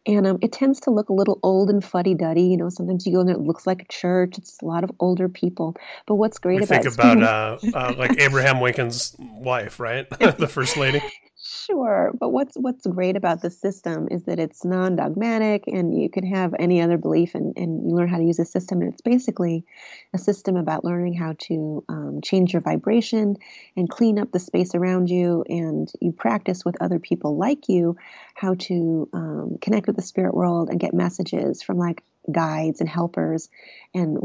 and 0.07 0.27
um, 0.27 0.37
it 0.41 0.51
tends 0.51 0.81
to 0.81 0.91
look 0.91 1.09
a 1.09 1.13
little 1.13 1.39
old 1.41 1.69
and 1.69 1.83
fuddy-duddy. 1.83 2.43
You 2.43 2.57
know, 2.57 2.69
sometimes 2.69 3.05
you 3.05 3.13
go 3.13 3.21
in 3.21 3.27
there, 3.27 3.35
it 3.35 3.41
looks 3.41 3.65
like 3.65 3.81
a 3.81 3.87
church. 3.87 4.37
It's 4.37 4.61
a 4.61 4.65
lot 4.65 4.83
of 4.83 4.91
older 4.99 5.27
people. 5.27 5.75
But 6.05 6.15
what's 6.15 6.37
great 6.37 6.59
we 6.59 6.65
about 6.65 6.83
think 6.83 6.93
about 6.93 7.23
uh, 7.23 7.57
uh, 7.73 7.93
like 7.97 8.19
Abraham 8.19 8.61
Lincoln's 8.61 9.15
wife, 9.19 9.79
right, 9.79 10.07
the 10.19 10.47
first 10.47 10.77
lady. 10.77 11.01
Sure, 11.47 12.11
but 12.19 12.29
what's 12.29 12.55
what's 12.55 12.87
great 12.87 13.15
about 13.15 13.39
the 13.41 13.51
system 13.51 14.07
is 14.09 14.23
that 14.23 14.39
it's 14.39 14.65
non-dogmatic, 14.65 15.65
and 15.67 15.93
you 15.95 16.09
can 16.09 16.25
have 16.25 16.55
any 16.57 16.81
other 16.81 16.97
belief, 16.97 17.35
and, 17.35 17.53
and 17.55 17.87
you 17.87 17.95
learn 17.95 18.07
how 18.07 18.17
to 18.17 18.23
use 18.23 18.37
the 18.37 18.45
system. 18.45 18.81
And 18.81 18.91
it's 18.91 19.01
basically 19.01 19.63
a 20.11 20.17
system 20.17 20.55
about 20.55 20.83
learning 20.83 21.13
how 21.13 21.35
to 21.41 21.83
um, 21.87 22.19
change 22.23 22.51
your 22.53 22.63
vibration 22.63 23.35
and 23.77 23.87
clean 23.87 24.17
up 24.17 24.31
the 24.31 24.39
space 24.39 24.73
around 24.73 25.11
you, 25.11 25.43
and 25.47 25.91
you 26.01 26.11
practice 26.13 26.65
with 26.65 26.81
other 26.81 26.97
people 26.97 27.37
like 27.37 27.69
you 27.69 27.95
how 28.33 28.55
to 28.55 29.07
um, 29.13 29.57
connect 29.61 29.85
with 29.85 29.97
the 29.97 30.01
spirit 30.01 30.33
world 30.33 30.69
and 30.71 30.79
get 30.79 30.95
messages 30.95 31.61
from 31.61 31.77
like 31.77 32.01
guides 32.31 32.79
and 32.79 32.89
helpers 32.89 33.49
and 33.93 34.17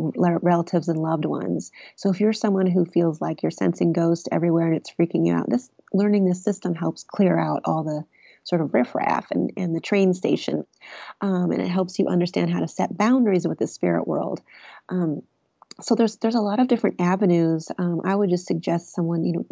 relatives 0.43 0.89
and 0.89 0.99
loved 0.99 1.27
ones. 1.27 1.71
So 1.97 2.09
if 2.11 2.19
you're 2.19 2.33
someone 2.33 2.67
who 2.67 2.87
feels 2.87 3.21
like 3.21 3.43
you're 3.43 3.51
sensing 3.51 3.93
ghosts 3.93 4.27
everywhere 4.33 4.69
and 4.69 4.77
it's 4.77 4.91
freaking 4.91 5.27
you 5.27 5.35
out, 5.35 5.51
this 5.51 5.69
learning 5.93 6.25
this 6.25 6.43
system 6.43 6.75
helps 6.75 7.05
clear 7.05 7.39
out 7.39 7.63
all 7.65 7.85
the 7.85 8.05
sort 8.45 8.61
of 8.61 8.75
riffraff 8.75 9.31
and, 9.31 9.53
and 9.57 9.75
the 9.75 9.81
train 9.81 10.15
station. 10.15 10.65
Um, 11.21 11.51
and 11.53 11.61
it 11.61 11.69
helps 11.69 11.99
you 11.99 12.09
understand 12.09 12.51
how 12.51 12.61
to 12.61 12.69
set 12.69 12.97
boundaries 12.97 13.47
with 13.47 13.59
the 13.59 13.67
spirit 13.67 14.07
world. 14.07 14.41
Um, 14.89 15.23
so 15.81 15.95
there's 15.95 16.17
there's 16.17 16.35
a 16.35 16.41
lot 16.41 16.61
of 16.61 16.69
different 16.69 17.01
avenues. 17.01 17.69
Um, 17.79 18.03
I 18.05 18.15
would 18.15 18.31
just 18.31 18.47
suggest 18.47 18.93
someone 18.95 19.25
you 19.25 19.33
know 19.33 19.47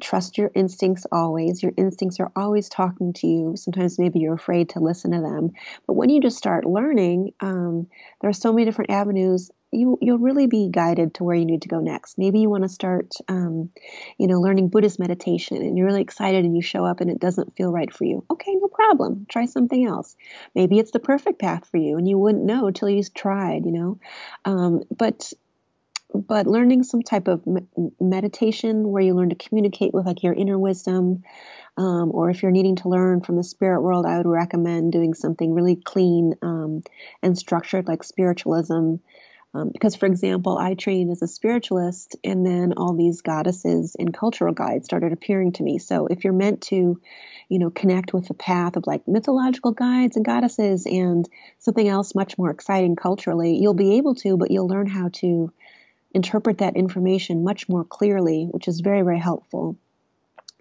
trust 0.00 0.38
your 0.38 0.50
instincts 0.54 1.06
always. 1.10 1.62
Your 1.62 1.72
instincts 1.76 2.20
are 2.20 2.30
always 2.36 2.68
talking 2.68 3.12
to 3.14 3.26
you. 3.26 3.54
Sometimes 3.56 3.98
maybe 3.98 4.20
you're 4.20 4.34
afraid 4.34 4.70
to 4.70 4.80
listen 4.80 5.10
to 5.12 5.20
them, 5.20 5.50
but 5.86 5.94
when 5.94 6.10
you 6.10 6.20
just 6.20 6.38
start 6.38 6.64
learning, 6.64 7.32
um, 7.40 7.88
there 8.20 8.30
are 8.30 8.34
so 8.34 8.52
many 8.52 8.64
different 8.64 8.90
avenues. 8.90 9.50
You 9.70 9.98
you'll 10.00 10.18
really 10.18 10.46
be 10.46 10.68
guided 10.70 11.14
to 11.14 11.24
where 11.24 11.36
you 11.36 11.44
need 11.44 11.62
to 11.62 11.68
go 11.68 11.80
next. 11.80 12.16
Maybe 12.16 12.40
you 12.40 12.48
want 12.48 12.64
to 12.64 12.68
start, 12.68 13.12
um, 13.28 13.70
you 14.18 14.26
know, 14.26 14.40
learning 14.40 14.68
Buddhist 14.68 14.98
meditation, 14.98 15.58
and 15.58 15.76
you're 15.76 15.86
really 15.86 16.02
excited, 16.02 16.44
and 16.44 16.56
you 16.56 16.62
show 16.62 16.84
up, 16.84 17.00
and 17.00 17.10
it 17.10 17.20
doesn't 17.20 17.56
feel 17.56 17.70
right 17.70 17.92
for 17.92 18.04
you. 18.04 18.24
Okay, 18.30 18.54
no 18.54 18.68
problem. 18.68 19.26
Try 19.28 19.44
something 19.44 19.86
else. 19.86 20.16
Maybe 20.54 20.78
it's 20.78 20.92
the 20.92 21.00
perfect 21.00 21.38
path 21.38 21.68
for 21.70 21.76
you, 21.76 21.98
and 21.98 22.08
you 22.08 22.18
wouldn't 22.18 22.44
know 22.44 22.70
till 22.70 22.88
you 22.88 23.02
tried. 23.02 23.66
You 23.66 23.72
know, 23.72 23.98
um, 24.44 24.84
but 24.96 25.32
but 26.14 26.46
learning 26.46 26.82
some 26.82 27.02
type 27.02 27.28
of 27.28 27.42
meditation 28.00 28.88
where 28.88 29.02
you 29.02 29.14
learn 29.14 29.28
to 29.30 29.34
communicate 29.34 29.92
with 29.92 30.06
like 30.06 30.22
your 30.22 30.32
inner 30.32 30.58
wisdom 30.58 31.22
um, 31.76 32.10
or 32.12 32.30
if 32.30 32.42
you're 32.42 32.50
needing 32.50 32.76
to 32.76 32.88
learn 32.88 33.20
from 33.20 33.36
the 33.36 33.44
spirit 33.44 33.82
world 33.82 34.06
i 34.06 34.16
would 34.16 34.26
recommend 34.26 34.90
doing 34.90 35.12
something 35.12 35.52
really 35.52 35.76
clean 35.76 36.34
um, 36.42 36.82
and 37.22 37.36
structured 37.36 37.86
like 37.86 38.02
spiritualism 38.02 38.94
um, 39.58 39.70
because 39.72 39.96
for 39.96 40.06
example 40.06 40.58
i 40.58 40.74
trained 40.74 41.10
as 41.10 41.22
a 41.22 41.26
spiritualist 41.26 42.16
and 42.24 42.46
then 42.46 42.72
all 42.76 42.94
these 42.94 43.22
goddesses 43.22 43.96
and 43.98 44.14
cultural 44.14 44.54
guides 44.54 44.84
started 44.84 45.12
appearing 45.12 45.52
to 45.52 45.62
me 45.62 45.78
so 45.78 46.06
if 46.06 46.24
you're 46.24 46.32
meant 46.32 46.60
to 46.62 47.00
you 47.48 47.58
know 47.58 47.70
connect 47.70 48.12
with 48.12 48.28
the 48.28 48.34
path 48.34 48.76
of 48.76 48.86
like 48.86 49.06
mythological 49.08 49.72
guides 49.72 50.16
and 50.16 50.24
goddesses 50.24 50.86
and 50.86 51.28
something 51.58 51.88
else 51.88 52.14
much 52.14 52.38
more 52.38 52.50
exciting 52.50 52.96
culturally 52.96 53.56
you'll 53.56 53.74
be 53.74 53.96
able 53.96 54.14
to 54.14 54.36
but 54.36 54.50
you'll 54.50 54.68
learn 54.68 54.86
how 54.86 55.08
to 55.12 55.52
interpret 56.12 56.58
that 56.58 56.76
information 56.76 57.44
much 57.44 57.68
more 57.68 57.84
clearly, 57.84 58.48
which 58.50 58.68
is 58.68 58.80
very, 58.80 59.02
very 59.02 59.18
helpful. 59.18 59.76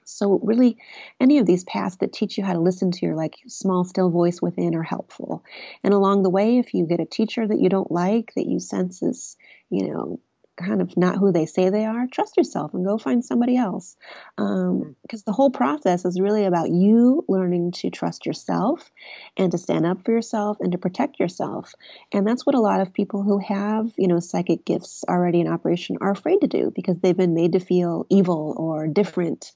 So 0.09 0.39
really, 0.41 0.77
any 1.19 1.37
of 1.37 1.45
these 1.45 1.65
paths 1.65 1.97
that 1.97 2.13
teach 2.13 2.37
you 2.37 2.43
how 2.45 2.53
to 2.53 2.61
listen 2.61 2.91
to 2.91 3.05
your 3.05 3.15
like 3.15 3.35
small, 3.47 3.83
still 3.83 4.09
voice 4.09 4.41
within 4.41 4.73
are 4.73 4.83
helpful. 4.83 5.43
And 5.83 5.93
along 5.93 6.23
the 6.23 6.29
way, 6.29 6.59
if 6.59 6.73
you 6.73 6.85
get 6.85 7.01
a 7.01 7.05
teacher 7.05 7.45
that 7.45 7.59
you 7.59 7.67
don't 7.67 7.91
like, 7.91 8.31
that 8.35 8.47
you 8.47 8.59
sense 8.59 9.03
is, 9.03 9.35
you 9.69 9.91
know, 9.91 10.19
kind 10.55 10.81
of 10.81 10.95
not 10.97 11.17
who 11.17 11.31
they 11.31 11.45
say 11.45 11.69
they 11.69 11.85
are, 11.85 12.07
trust 12.07 12.37
yourself 12.37 12.73
and 12.73 12.85
go 12.85 12.97
find 12.97 13.23
somebody 13.23 13.57
else. 13.57 13.97
Because 14.37 14.49
um, 14.49 14.95
mm. 15.11 15.25
the 15.25 15.33
whole 15.33 15.51
process 15.51 16.05
is 16.05 16.21
really 16.21 16.45
about 16.45 16.71
you 16.71 17.25
learning 17.27 17.73
to 17.73 17.89
trust 17.89 18.25
yourself 18.25 18.89
and 19.35 19.51
to 19.51 19.57
stand 19.57 19.85
up 19.85 20.03
for 20.05 20.13
yourself 20.13 20.57
and 20.61 20.71
to 20.71 20.77
protect 20.77 21.19
yourself. 21.19 21.73
And 22.13 22.25
that's 22.25 22.45
what 22.45 22.55
a 22.55 22.61
lot 22.61 22.81
of 22.81 22.93
people 22.93 23.23
who 23.23 23.39
have, 23.39 23.91
you 23.97 24.07
know, 24.07 24.19
psychic 24.19 24.65
gifts 24.65 25.03
already 25.07 25.41
in 25.41 25.47
operation 25.47 25.97
are 26.01 26.11
afraid 26.11 26.39
to 26.41 26.47
do 26.47 26.71
because 26.73 26.97
they've 26.99 27.15
been 27.15 27.35
made 27.35 27.51
to 27.51 27.59
feel 27.59 28.05
evil 28.09 28.55
or 28.57 28.87
different 28.87 29.51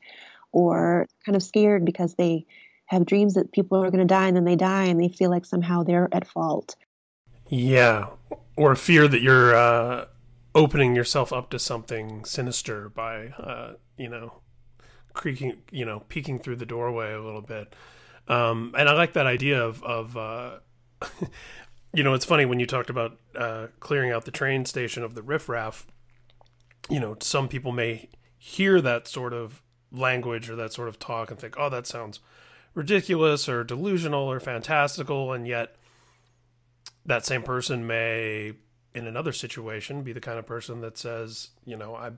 or 0.51 1.07
kind 1.25 1.35
of 1.35 1.43
scared 1.43 1.85
because 1.85 2.15
they 2.15 2.45
have 2.85 3.05
dreams 3.05 3.35
that 3.35 3.51
people 3.51 3.77
are 3.77 3.89
going 3.89 3.99
to 3.99 4.05
die 4.05 4.27
and 4.27 4.35
then 4.35 4.45
they 4.45 4.55
die 4.55 4.85
and 4.85 4.99
they 4.99 5.07
feel 5.07 5.29
like 5.29 5.45
somehow 5.45 5.83
they're 5.83 6.09
at 6.11 6.27
fault. 6.27 6.75
Yeah. 7.47 8.07
Or 8.57 8.75
fear 8.75 9.07
that 9.07 9.21
you're, 9.21 9.55
uh 9.55 10.05
opening 10.53 10.95
yourself 10.95 11.31
up 11.31 11.49
to 11.49 11.59
something 11.59 12.25
sinister 12.25 12.89
by 12.89 13.27
uh, 13.27 13.73
you 13.97 14.09
know 14.09 14.33
creaking 15.13 15.61
you 15.71 15.85
know 15.85 16.01
peeking 16.09 16.39
through 16.39 16.55
the 16.55 16.65
doorway 16.65 17.13
a 17.13 17.21
little 17.21 17.41
bit 17.41 17.73
um, 18.27 18.73
and 18.77 18.89
i 18.89 18.93
like 18.93 19.13
that 19.13 19.25
idea 19.25 19.61
of 19.61 19.83
of 19.83 20.17
uh, 20.17 20.59
you 21.93 22.03
know 22.03 22.13
it's 22.13 22.25
funny 22.25 22.45
when 22.45 22.59
you 22.59 22.65
talked 22.65 22.89
about 22.89 23.17
uh, 23.35 23.67
clearing 23.79 24.11
out 24.11 24.25
the 24.25 24.31
train 24.31 24.65
station 24.65 25.03
of 25.03 25.15
the 25.15 25.21
riffraff 25.21 25.87
you 26.89 26.99
know 26.99 27.15
some 27.21 27.47
people 27.47 27.71
may 27.71 28.09
hear 28.37 28.81
that 28.81 29.07
sort 29.07 29.33
of 29.33 29.61
language 29.91 30.49
or 30.49 30.55
that 30.55 30.73
sort 30.73 30.87
of 30.87 30.99
talk 30.99 31.29
and 31.29 31.39
think 31.39 31.55
oh 31.57 31.69
that 31.69 31.85
sounds 31.85 32.19
ridiculous 32.73 33.49
or 33.49 33.63
delusional 33.63 34.31
or 34.31 34.39
fantastical 34.39 35.33
and 35.33 35.47
yet 35.47 35.75
that 37.05 37.25
same 37.25 37.43
person 37.43 37.85
may 37.85 38.53
in 38.93 39.07
another 39.07 39.31
situation 39.31 40.03
be 40.03 40.13
the 40.13 40.19
kind 40.19 40.37
of 40.37 40.45
person 40.45 40.81
that 40.81 40.97
says, 40.97 41.49
you 41.65 41.77
know, 41.77 41.95
I 41.95 42.11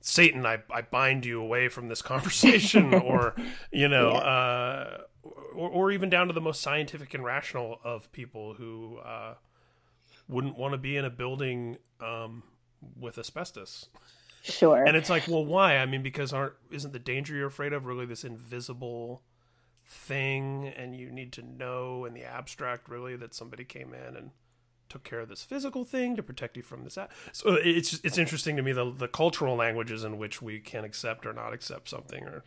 Satan, 0.00 0.46
I, 0.46 0.58
I 0.70 0.82
bind 0.82 1.24
you 1.24 1.40
away 1.40 1.68
from 1.68 1.88
this 1.88 2.02
conversation, 2.12 2.94
or 2.94 3.34
you 3.72 3.88
know, 3.88 4.12
yeah. 4.12 4.18
uh, 4.18 4.98
or, 5.54 5.68
or, 5.68 5.90
even 5.90 6.10
down 6.10 6.28
to 6.28 6.32
the 6.32 6.40
most 6.40 6.60
scientific 6.60 7.14
and 7.14 7.24
rational 7.24 7.80
of 7.82 8.12
people 8.12 8.54
who 8.54 8.98
uh, 8.98 9.34
wouldn't 10.28 10.56
want 10.56 10.72
to 10.72 10.78
be 10.78 10.96
in 10.96 11.04
a 11.04 11.10
building 11.10 11.78
um, 12.00 12.44
with 12.98 13.18
asbestos. 13.18 13.88
Sure. 14.52 14.84
And 14.84 14.96
it's 14.96 15.10
like, 15.10 15.26
well, 15.28 15.44
why? 15.44 15.78
I 15.78 15.86
mean, 15.86 16.02
because 16.02 16.32
aren't 16.32 16.54
isn't 16.70 16.92
the 16.92 16.98
danger 16.98 17.34
you're 17.34 17.48
afraid 17.48 17.72
of 17.72 17.86
really 17.86 18.06
this 18.06 18.24
invisible 18.24 19.22
thing, 19.86 20.72
and 20.76 20.96
you 20.96 21.10
need 21.10 21.32
to 21.34 21.42
know 21.42 22.04
in 22.04 22.14
the 22.14 22.24
abstract 22.24 22.88
really 22.88 23.16
that 23.16 23.34
somebody 23.34 23.64
came 23.64 23.92
in 23.92 24.16
and 24.16 24.30
took 24.88 25.02
care 25.02 25.20
of 25.20 25.28
this 25.28 25.42
physical 25.42 25.84
thing 25.84 26.16
to 26.16 26.22
protect 26.22 26.56
you 26.56 26.62
from 26.62 26.84
this. 26.84 26.96
So 27.32 27.54
it's 27.54 28.00
it's 28.04 28.18
interesting 28.18 28.56
to 28.56 28.62
me 28.62 28.72
the 28.72 28.92
the 28.92 29.08
cultural 29.08 29.56
languages 29.56 30.04
in 30.04 30.18
which 30.18 30.40
we 30.40 30.60
can 30.60 30.84
accept 30.84 31.26
or 31.26 31.32
not 31.32 31.52
accept 31.52 31.88
something 31.88 32.24
or. 32.24 32.44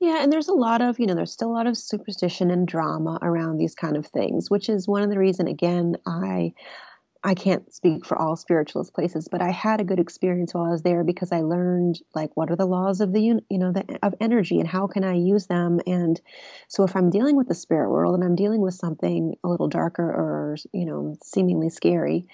Yeah, 0.00 0.22
and 0.22 0.32
there's 0.32 0.48
a 0.48 0.54
lot 0.54 0.80
of, 0.80 0.98
you 0.98 1.06
know, 1.06 1.14
there's 1.14 1.30
still 1.30 1.50
a 1.50 1.52
lot 1.52 1.66
of 1.66 1.76
superstition 1.76 2.50
and 2.50 2.66
drama 2.66 3.18
around 3.20 3.58
these 3.58 3.74
kind 3.74 3.98
of 3.98 4.06
things, 4.06 4.50
which 4.50 4.70
is 4.70 4.88
one 4.88 5.02
of 5.02 5.10
the 5.10 5.18
reason 5.18 5.46
again 5.46 5.98
I 6.06 6.54
I 7.22 7.34
can't 7.34 7.70
speak 7.72 8.06
for 8.06 8.16
all 8.16 8.34
spiritualist 8.34 8.94
places, 8.94 9.28
but 9.30 9.42
I 9.42 9.50
had 9.50 9.80
a 9.80 9.84
good 9.84 10.00
experience 10.00 10.54
while 10.54 10.64
I 10.64 10.70
was 10.70 10.82
there 10.82 11.04
because 11.04 11.32
I 11.32 11.40
learned 11.40 12.00
like 12.14 12.34
what 12.34 12.50
are 12.50 12.56
the 12.56 12.66
laws 12.66 13.02
of 13.02 13.12
the 13.12 13.20
you 13.20 13.42
know 13.50 13.72
the, 13.72 13.98
of 14.02 14.14
energy 14.20 14.58
and 14.58 14.66
how 14.66 14.86
can 14.86 15.04
I 15.04 15.14
use 15.14 15.46
them. 15.46 15.80
And 15.86 16.18
so 16.68 16.84
if 16.84 16.96
I'm 16.96 17.10
dealing 17.10 17.36
with 17.36 17.46
the 17.46 17.54
spirit 17.54 17.90
world 17.90 18.14
and 18.14 18.24
I'm 18.24 18.36
dealing 18.36 18.62
with 18.62 18.74
something 18.74 19.34
a 19.44 19.48
little 19.48 19.68
darker 19.68 20.02
or 20.02 20.56
you 20.72 20.86
know 20.86 21.16
seemingly 21.22 21.68
scary, 21.68 22.26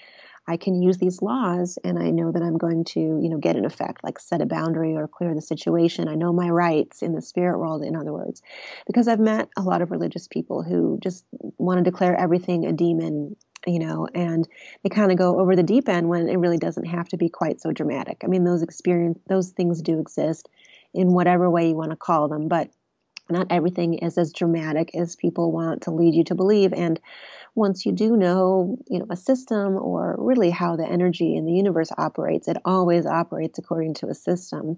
I 0.47 0.55
can 0.55 0.81
use 0.81 0.97
these 0.97 1.21
laws 1.21 1.77
and 1.83 1.99
I 1.99 2.09
know 2.09 2.31
that 2.31 2.41
I'm 2.41 2.57
going 2.57 2.85
to, 2.85 2.99
you 2.99 3.27
know, 3.27 3.37
get 3.37 3.57
an 3.57 3.65
effect, 3.65 4.01
like 4.05 4.17
set 4.17 4.41
a 4.41 4.45
boundary 4.45 4.95
or 4.95 5.05
clear 5.05 5.35
the 5.35 5.41
situation. 5.41 6.07
I 6.07 6.15
know 6.15 6.31
my 6.31 6.49
rights 6.49 7.01
in 7.01 7.13
the 7.13 7.21
spirit 7.21 7.59
world, 7.59 7.83
in 7.83 7.97
other 7.97 8.13
words, 8.13 8.41
because 8.85 9.09
I've 9.09 9.19
met 9.19 9.49
a 9.57 9.61
lot 9.61 9.81
of 9.81 9.91
religious 9.91 10.29
people 10.29 10.63
who 10.63 10.99
just 11.03 11.25
want 11.57 11.79
to 11.79 11.83
declare 11.83 12.15
everything 12.15 12.65
a 12.65 12.71
demon 12.71 13.35
you 13.65 13.79
know, 13.79 14.07
and 14.13 14.47
they 14.83 14.89
kind 14.89 15.11
of 15.11 15.17
go 15.17 15.39
over 15.39 15.55
the 15.55 15.63
deep 15.63 15.89
end 15.89 16.09
when 16.09 16.29
it 16.29 16.37
really 16.37 16.57
doesn't 16.57 16.85
have 16.85 17.07
to 17.09 17.17
be 17.17 17.29
quite 17.29 17.59
so 17.61 17.71
dramatic. 17.71 18.21
I 18.23 18.27
mean, 18.27 18.43
those 18.43 18.61
experience, 18.61 19.19
those 19.27 19.49
things 19.49 19.81
do 19.81 19.99
exist 19.99 20.47
in 20.93 21.13
whatever 21.13 21.49
way 21.49 21.69
you 21.69 21.75
want 21.75 21.91
to 21.91 21.97
call 21.97 22.27
them, 22.27 22.47
but 22.47 22.69
not 23.29 23.47
everything 23.49 23.95
is 23.95 24.17
as 24.17 24.33
dramatic 24.33 24.95
as 24.95 25.15
people 25.15 25.51
want 25.51 25.83
to 25.83 25.91
lead 25.91 26.15
you 26.15 26.23
to 26.25 26.35
believe. 26.35 26.73
And 26.73 26.99
once 27.55 27.85
you 27.85 27.91
do 27.91 28.15
know, 28.15 28.77
you 28.87 28.99
know, 28.99 29.07
a 29.09 29.15
system 29.15 29.75
or 29.77 30.15
really 30.19 30.51
how 30.51 30.75
the 30.75 30.85
energy 30.85 31.35
in 31.35 31.45
the 31.45 31.53
universe 31.53 31.91
operates, 31.97 32.47
it 32.47 32.57
always 32.63 33.05
operates 33.07 33.57
according 33.57 33.95
to 33.95 34.07
a 34.07 34.13
system. 34.13 34.77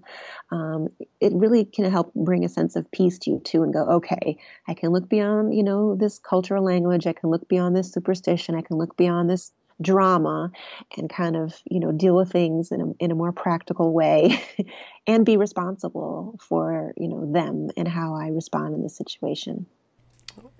Um, 0.50 0.88
it 1.20 1.32
really 1.34 1.66
can 1.66 1.90
help 1.90 2.14
bring 2.14 2.44
a 2.44 2.48
sense 2.48 2.76
of 2.76 2.90
peace 2.90 3.18
to 3.20 3.32
you 3.32 3.40
too, 3.44 3.62
and 3.62 3.72
go, 3.72 3.84
okay, 3.96 4.38
I 4.66 4.74
can 4.74 4.90
look 4.90 5.08
beyond, 5.08 5.54
you 5.54 5.62
know, 5.62 5.94
this 5.94 6.18
cultural 6.18 6.64
language. 6.64 7.06
I 7.06 7.12
can 7.12 7.30
look 7.30 7.48
beyond 7.48 7.76
this 7.76 7.92
superstition. 7.92 8.54
I 8.54 8.62
can 8.62 8.78
look 8.78 8.96
beyond 8.96 9.28
this 9.28 9.52
drama 9.80 10.50
and 10.96 11.08
kind 11.08 11.36
of 11.36 11.54
you 11.70 11.80
know 11.80 11.92
deal 11.92 12.14
with 12.14 12.30
things 12.30 12.70
in 12.70 12.80
a, 12.80 13.04
in 13.04 13.10
a 13.10 13.14
more 13.14 13.32
practical 13.32 13.92
way 13.92 14.42
and 15.06 15.24
be 15.24 15.36
responsible 15.36 16.38
for 16.40 16.92
you 16.96 17.08
know 17.08 17.30
them 17.32 17.68
and 17.76 17.88
how 17.88 18.14
i 18.14 18.28
respond 18.28 18.74
in 18.74 18.82
the 18.82 18.90
situation 18.90 19.66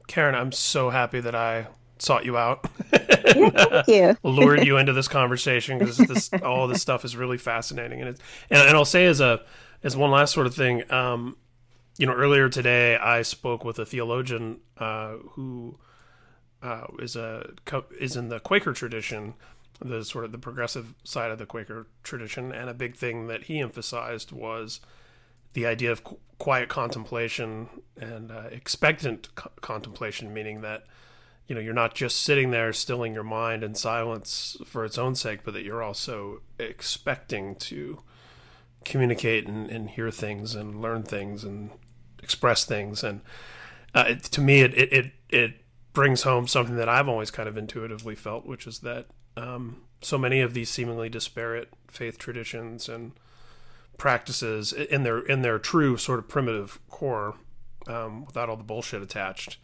Karyn 0.08 0.34
i'm 0.34 0.52
so 0.52 0.90
happy 0.90 1.20
that 1.20 1.34
i 1.34 1.66
sought 2.00 2.24
you 2.24 2.36
out. 2.36 2.68
yeah, 2.92 3.50
thank 3.50 3.88
you. 3.88 4.16
lured 4.22 4.64
you 4.64 4.76
into 4.76 4.92
this 4.92 5.08
conversation 5.08 5.78
because 5.78 5.96
this 5.96 6.30
all 6.42 6.66
this 6.66 6.82
stuff 6.82 7.04
is 7.04 7.16
really 7.16 7.38
fascinating, 7.38 8.00
and 8.00 8.10
it's 8.10 8.20
and, 8.50 8.66
and 8.68 8.76
I'll 8.76 8.84
say 8.84 9.06
as 9.06 9.20
a 9.20 9.42
as 9.82 9.96
one 9.96 10.10
last 10.10 10.32
sort 10.32 10.46
of 10.46 10.54
thing, 10.54 10.90
um, 10.92 11.36
you 11.98 12.06
know, 12.06 12.14
earlier 12.14 12.48
today 12.48 12.96
I 12.96 13.22
spoke 13.22 13.64
with 13.64 13.78
a 13.78 13.86
theologian 13.86 14.60
uh, 14.78 15.14
who 15.32 15.78
uh, 16.62 16.86
is 16.98 17.16
a 17.16 17.50
is 17.98 18.16
in 18.16 18.28
the 18.28 18.40
Quaker 18.40 18.72
tradition, 18.72 19.34
the 19.80 20.04
sort 20.04 20.24
of 20.24 20.32
the 20.32 20.38
progressive 20.38 20.94
side 21.04 21.30
of 21.30 21.38
the 21.38 21.46
Quaker 21.46 21.86
tradition, 22.02 22.52
and 22.52 22.68
a 22.68 22.74
big 22.74 22.96
thing 22.96 23.26
that 23.28 23.44
he 23.44 23.60
emphasized 23.60 24.32
was 24.32 24.80
the 25.52 25.66
idea 25.66 25.90
of 25.90 26.02
quiet 26.38 26.68
contemplation 26.68 27.68
and 28.00 28.30
uh, 28.30 28.44
expectant 28.50 29.34
co- 29.34 29.50
contemplation, 29.60 30.32
meaning 30.32 30.60
that 30.60 30.84
you 31.46 31.54
know 31.54 31.60
you're 31.60 31.74
not 31.74 31.94
just 31.94 32.20
sitting 32.20 32.50
there 32.50 32.72
stilling 32.72 33.14
your 33.14 33.24
mind 33.24 33.64
in 33.64 33.74
silence 33.74 34.56
for 34.64 34.84
its 34.84 34.98
own 34.98 35.14
sake, 35.14 35.40
but 35.44 35.54
that 35.54 35.64
you're 35.64 35.82
also 35.82 36.42
expecting 36.58 37.54
to 37.56 38.02
communicate 38.84 39.46
and, 39.46 39.68
and 39.70 39.90
hear 39.90 40.10
things 40.10 40.54
and 40.54 40.80
learn 40.80 41.02
things 41.02 41.44
and 41.44 41.70
express 42.22 42.64
things. 42.64 43.04
And 43.04 43.20
uh, 43.94 44.04
it, 44.08 44.22
to 44.24 44.40
me, 44.40 44.60
it, 44.60 44.74
it 44.74 44.92
it 44.92 45.12
it 45.28 45.59
brings 45.92 46.22
home 46.22 46.46
something 46.46 46.76
that 46.76 46.88
I've 46.88 47.08
always 47.08 47.30
kind 47.30 47.48
of 47.48 47.56
intuitively 47.56 48.14
felt, 48.14 48.46
which 48.46 48.66
is 48.66 48.80
that 48.80 49.06
um, 49.36 49.82
so 50.00 50.18
many 50.18 50.40
of 50.40 50.54
these 50.54 50.70
seemingly 50.70 51.08
disparate 51.08 51.70
faith 51.88 52.18
traditions 52.18 52.88
and 52.88 53.12
practices 53.98 54.72
in 54.72 55.02
their 55.02 55.18
in 55.18 55.42
their 55.42 55.58
true 55.58 55.96
sort 55.96 56.18
of 56.18 56.28
primitive 56.28 56.78
core, 56.88 57.34
um, 57.86 58.24
without 58.24 58.48
all 58.48 58.56
the 58.56 58.64
bullshit 58.64 59.02
attached, 59.02 59.58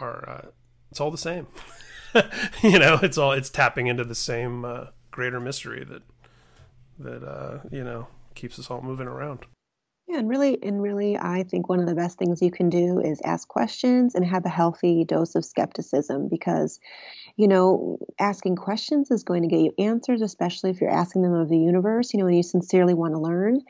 are 0.00 0.28
uh, 0.28 0.48
it's 0.90 1.00
all 1.00 1.10
the 1.10 1.18
same. 1.18 1.46
you 2.62 2.78
know, 2.78 2.98
it's 3.02 3.18
all 3.18 3.32
it's 3.32 3.50
tapping 3.50 3.86
into 3.86 4.04
the 4.04 4.14
same 4.14 4.64
uh, 4.64 4.86
greater 5.10 5.40
mystery 5.40 5.84
that 5.84 6.02
that 6.98 7.24
uh, 7.24 7.58
you 7.70 7.84
know 7.84 8.08
keeps 8.34 8.58
us 8.58 8.70
all 8.70 8.82
moving 8.82 9.06
around. 9.06 9.40
Yeah, 10.12 10.18
and 10.18 10.28
really, 10.28 10.62
and 10.62 10.82
really, 10.82 11.16
I 11.16 11.44
think 11.44 11.70
one 11.70 11.80
of 11.80 11.86
the 11.86 11.94
best 11.94 12.18
things 12.18 12.42
you 12.42 12.50
can 12.50 12.68
do 12.68 13.00
is 13.00 13.22
ask 13.24 13.48
questions 13.48 14.14
and 14.14 14.22
have 14.26 14.44
a 14.44 14.50
healthy 14.50 15.04
dose 15.04 15.36
of 15.36 15.42
skepticism 15.42 16.28
because, 16.28 16.80
you 17.38 17.48
know, 17.48 17.98
asking 18.20 18.56
questions 18.56 19.10
is 19.10 19.24
going 19.24 19.40
to 19.40 19.48
get 19.48 19.60
you 19.60 19.72
answers, 19.78 20.20
especially 20.20 20.68
if 20.68 20.82
you're 20.82 20.90
asking 20.90 21.22
them 21.22 21.32
of 21.32 21.48
the 21.48 21.56
universe, 21.56 22.12
you 22.12 22.20
know, 22.20 22.26
and 22.26 22.36
you 22.36 22.42
sincerely 22.42 22.92
want 22.92 23.14
to 23.14 23.20
learn. 23.20 23.62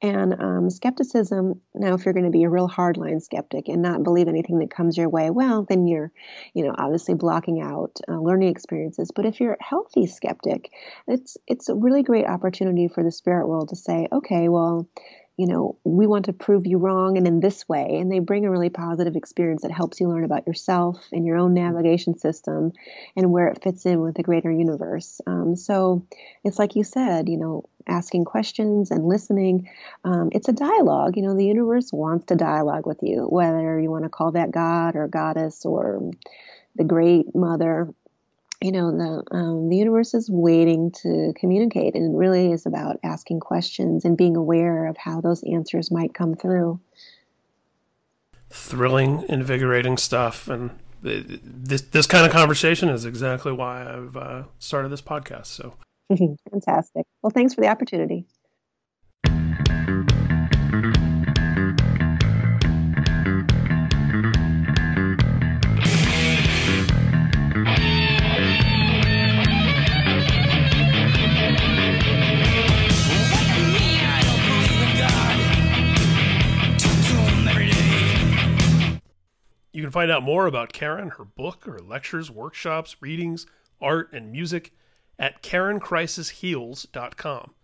And 0.00 0.40
um, 0.40 0.70
skepticism, 0.70 1.60
now, 1.74 1.94
if 1.94 2.04
you're 2.04 2.14
going 2.14 2.26
to 2.26 2.30
be 2.30 2.44
a 2.44 2.48
real 2.48 2.68
hardline 2.68 3.20
skeptic 3.20 3.66
and 3.66 3.82
not 3.82 4.04
believe 4.04 4.28
anything 4.28 4.60
that 4.60 4.70
comes 4.70 4.96
your 4.96 5.08
way, 5.08 5.30
well, 5.30 5.66
then 5.68 5.88
you're, 5.88 6.12
you 6.54 6.64
know, 6.64 6.76
obviously 6.78 7.14
blocking 7.14 7.60
out 7.60 7.98
uh, 8.08 8.20
learning 8.20 8.50
experiences. 8.50 9.10
But 9.12 9.26
if 9.26 9.40
you're 9.40 9.54
a 9.54 9.64
healthy 9.64 10.06
skeptic, 10.06 10.70
it's 11.08 11.36
it's 11.48 11.68
a 11.68 11.74
really 11.74 12.04
great 12.04 12.26
opportunity 12.26 12.86
for 12.86 13.02
the 13.02 13.10
spirit 13.10 13.48
world 13.48 13.70
to 13.70 13.76
say, 13.76 14.06
okay, 14.12 14.48
well 14.48 14.86
you 15.38 15.46
know, 15.46 15.78
we 15.84 16.08
want 16.08 16.24
to 16.24 16.32
prove 16.32 16.66
you 16.66 16.78
wrong 16.78 17.16
and 17.16 17.24
in 17.24 17.38
this 17.38 17.68
way. 17.68 17.98
And 18.00 18.10
they 18.10 18.18
bring 18.18 18.44
a 18.44 18.50
really 18.50 18.70
positive 18.70 19.14
experience 19.14 19.62
that 19.62 19.70
helps 19.70 20.00
you 20.00 20.08
learn 20.08 20.24
about 20.24 20.48
yourself 20.48 21.06
and 21.12 21.24
your 21.24 21.36
own 21.36 21.54
navigation 21.54 22.18
system 22.18 22.72
and 23.14 23.30
where 23.30 23.46
it 23.46 23.62
fits 23.62 23.86
in 23.86 24.00
with 24.00 24.16
the 24.16 24.24
greater 24.24 24.50
universe. 24.50 25.20
Um, 25.28 25.54
so 25.54 26.04
it's 26.42 26.58
like 26.58 26.74
you 26.74 26.82
said, 26.82 27.28
you 27.28 27.36
know, 27.36 27.68
asking 27.86 28.24
questions 28.24 28.90
and 28.90 29.06
listening. 29.06 29.70
Um, 30.02 30.30
it's 30.32 30.48
a 30.48 30.52
dialogue. 30.52 31.16
You 31.16 31.22
know, 31.22 31.36
the 31.36 31.46
universe 31.46 31.92
wants 31.92 32.26
to 32.26 32.34
dialogue 32.34 32.84
with 32.84 32.98
you, 33.02 33.22
whether 33.22 33.78
you 33.78 33.92
want 33.92 34.02
to 34.04 34.10
call 34.10 34.32
that 34.32 34.50
God 34.50 34.96
or 34.96 35.06
goddess 35.06 35.64
or 35.64 36.10
the 36.74 36.84
great 36.84 37.32
mother 37.32 37.94
you 38.60 38.72
know 38.72 38.90
the 38.90 39.36
um, 39.36 39.68
the 39.68 39.76
universe 39.76 40.14
is 40.14 40.28
waiting 40.30 40.90
to 40.90 41.32
communicate 41.36 41.94
and 41.94 42.14
it 42.14 42.16
really 42.16 42.52
is 42.52 42.66
about 42.66 42.98
asking 43.04 43.40
questions 43.40 44.04
and 44.04 44.16
being 44.16 44.36
aware 44.36 44.86
of 44.86 44.96
how 44.96 45.20
those 45.20 45.42
answers 45.44 45.90
might 45.90 46.14
come 46.14 46.34
through. 46.34 46.80
Thrilling 48.50 49.24
invigorating 49.28 49.96
stuff 49.96 50.48
and 50.48 50.70
this 51.02 51.82
this 51.82 52.06
kind 52.06 52.26
of 52.26 52.32
conversation 52.32 52.88
is 52.88 53.04
exactly 53.04 53.52
why 53.52 53.82
I've 53.82 54.16
uh, 54.16 54.42
started 54.58 54.88
this 54.88 55.02
podcast 55.02 55.46
so. 55.46 55.74
Fantastic. 56.50 57.06
Well 57.22 57.30
thanks 57.30 57.54
for 57.54 57.60
the 57.60 57.68
opportunity 57.68 58.24
You 79.78 79.84
can 79.84 79.92
find 79.92 80.10
out 80.10 80.24
more 80.24 80.48
about 80.48 80.72
Karyn, 80.72 81.18
her 81.18 81.24
book, 81.24 81.66
her 81.66 81.78
lectures, 81.78 82.32
workshops, 82.32 82.96
readings, 83.00 83.46
art, 83.80 84.12
and 84.12 84.32
music 84.32 84.72
at 85.20 85.40
KarynCrisisHeals.com. 85.40 87.54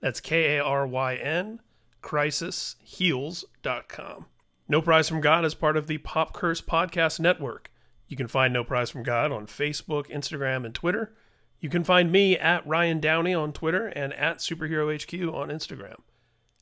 That's 0.00 0.20
K 0.20 0.58
A 0.58 0.64
R 0.64 0.86
Y 0.86 1.16
N, 1.16 1.58
crisisheals.com. 2.04 4.26
No 4.68 4.80
Prize 4.80 5.08
from 5.08 5.20
God 5.20 5.44
is 5.44 5.56
part 5.56 5.76
of 5.76 5.88
the 5.88 5.98
Pop 5.98 6.32
Curse 6.32 6.60
Podcast 6.60 7.18
Network. 7.18 7.72
You 8.06 8.16
can 8.16 8.28
find 8.28 8.52
No 8.52 8.62
Prize 8.62 8.90
from 8.90 9.02
God 9.02 9.32
on 9.32 9.48
Facebook, 9.48 10.08
Instagram, 10.08 10.64
and 10.64 10.72
Twitter. 10.72 11.16
You 11.58 11.68
can 11.68 11.82
find 11.82 12.12
me 12.12 12.38
at 12.38 12.64
Ryan 12.64 13.00
Downey 13.00 13.34
on 13.34 13.52
Twitter 13.52 13.88
and 13.88 14.12
at 14.12 14.38
Superhero 14.38 14.94
HQ 14.94 15.12
on 15.34 15.48
Instagram. 15.48 15.96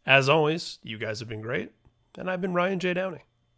As 0.07 0.31
always, 0.31 0.79
you 0.83 0.97
guys 0.97 1.21
have 1.21 1.29
been 1.29 1.43
great, 1.43 1.73
and 2.17 2.31
I've 2.31 2.41
been 2.41 2.55
Ryan 2.55 2.81
J. 2.81 2.95
Downey. 2.95 3.25